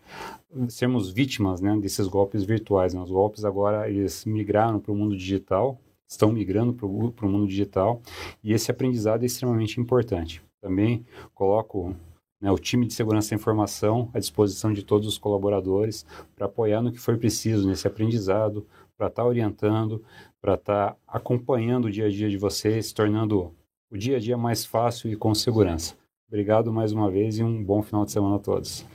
sermos 0.69 1.09
vítimas 1.09 1.59
né? 1.59 1.75
desses 1.81 2.05
golpes 2.07 2.43
virtuais. 2.43 2.93
Né? 2.93 3.01
Os 3.01 3.09
golpes 3.09 3.43
agora 3.43 3.89
eles 3.89 4.25
migraram 4.25 4.79
para 4.79 4.91
o 4.91 4.95
mundo 4.95 5.17
digital, 5.17 5.79
estão 6.07 6.31
migrando 6.31 6.73
para 6.73 6.85
o 6.85 7.29
mundo 7.29 7.47
digital 7.47 8.01
e 8.43 8.53
esse 8.53 8.71
aprendizado 8.71 9.23
é 9.23 9.25
extremamente 9.25 9.79
importante. 9.79 10.41
Também 10.61 11.05
coloco 11.33 11.95
né, 12.41 12.51
o 12.51 12.57
time 12.57 12.85
de 12.85 12.93
segurança 12.93 13.31
da 13.31 13.35
informação 13.35 14.09
à 14.13 14.19
disposição 14.19 14.71
de 14.71 14.83
todos 14.83 15.07
os 15.07 15.17
colaboradores 15.17 16.05
para 16.35 16.45
apoiar 16.45 16.81
no 16.81 16.91
que 16.91 16.99
for 16.99 17.17
preciso 17.17 17.67
nesse 17.67 17.87
aprendizado, 17.87 18.65
para 18.97 19.07
estar 19.07 19.23
tá 19.23 19.27
orientando, 19.27 20.03
para 20.41 20.55
estar 20.55 20.91
tá 20.91 20.97
acompanhando 21.07 21.85
o 21.85 21.91
dia 21.91 22.05
a 22.05 22.09
dia 22.09 22.29
de 22.29 22.37
vocês, 22.37 22.91
tornando 22.91 23.53
o 23.91 23.97
dia 23.97 24.17
a 24.17 24.19
dia 24.19 24.37
mais 24.37 24.65
fácil 24.65 25.11
e 25.11 25.15
com 25.15 25.33
segurança. 25.35 25.95
Obrigado 26.27 26.73
mais 26.73 26.91
uma 26.91 27.09
vez 27.09 27.37
e 27.37 27.43
um 27.43 27.63
bom 27.63 27.81
final 27.81 28.03
de 28.05 28.11
semana 28.11 28.35
a 28.35 28.39
todos. 28.39 28.85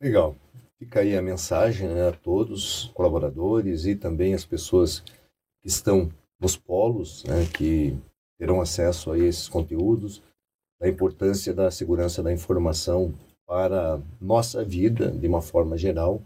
Legal. 0.00 0.34
Fica 0.78 1.00
aí 1.00 1.16
a 1.16 1.22
mensagem 1.22 1.88
né, 1.88 2.08
a 2.08 2.12
todos, 2.12 2.90
colaboradores 2.92 3.86
e 3.86 3.94
também 3.94 4.34
as 4.34 4.44
pessoas 4.44 5.00
que 5.60 5.68
estão 5.68 6.10
nos 6.42 6.56
polos, 6.56 7.22
né, 7.24 7.46
que 7.54 7.96
terão 8.36 8.60
acesso 8.60 9.12
a 9.12 9.18
esses 9.18 9.48
conteúdos, 9.48 10.20
da 10.80 10.88
importância 10.88 11.54
da 11.54 11.70
segurança 11.70 12.20
da 12.20 12.32
informação 12.32 13.14
para 13.46 14.00
nossa 14.20 14.64
vida 14.64 15.12
de 15.12 15.28
uma 15.28 15.40
forma 15.40 15.78
geral 15.78 16.20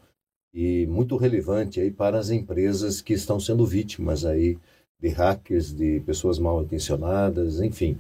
e 0.55 0.87
muito 0.87 1.19
relevante 1.19 1.79
aí 1.79 1.91
para 1.91 2.19
as 2.19 2.31
empresas 2.31 3.03
que 3.03 3.12
estão 3.12 3.39
sendo 3.39 3.67
vítimas 3.67 4.25
aí 4.25 4.59
de 4.99 5.09
hackers, 5.09 5.75
de 5.75 6.01
pessoas 6.01 6.39
mal 6.39 6.62
intencionadas, 6.62 7.61
enfim, 7.61 7.99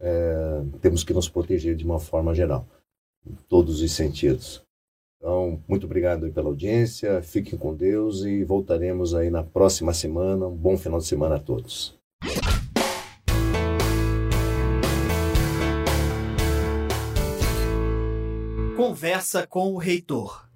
é, 0.00 0.62
temos 0.80 1.04
que 1.04 1.12
nos 1.12 1.28
proteger 1.28 1.76
de 1.76 1.84
uma 1.84 2.00
forma 2.00 2.34
geral, 2.34 2.66
em 3.26 3.34
todos 3.46 3.82
os 3.82 3.92
sentidos. 3.92 4.64
Então, 5.22 5.62
muito 5.68 5.86
obrigado 5.86 6.28
pela 6.32 6.48
audiência, 6.48 7.22
fiquem 7.22 7.56
com 7.56 7.72
Deus 7.72 8.24
e 8.24 8.42
voltaremos 8.42 9.14
aí 9.14 9.30
na 9.30 9.44
próxima 9.44 9.94
semana. 9.94 10.48
Um 10.48 10.56
bom 10.56 10.76
final 10.76 10.98
de 10.98 11.06
semana 11.06 11.36
a 11.36 11.38
todos. 11.38 11.96
Conversa 18.76 19.46
com 19.46 19.72
o 19.72 19.78
reitor. 19.78 20.51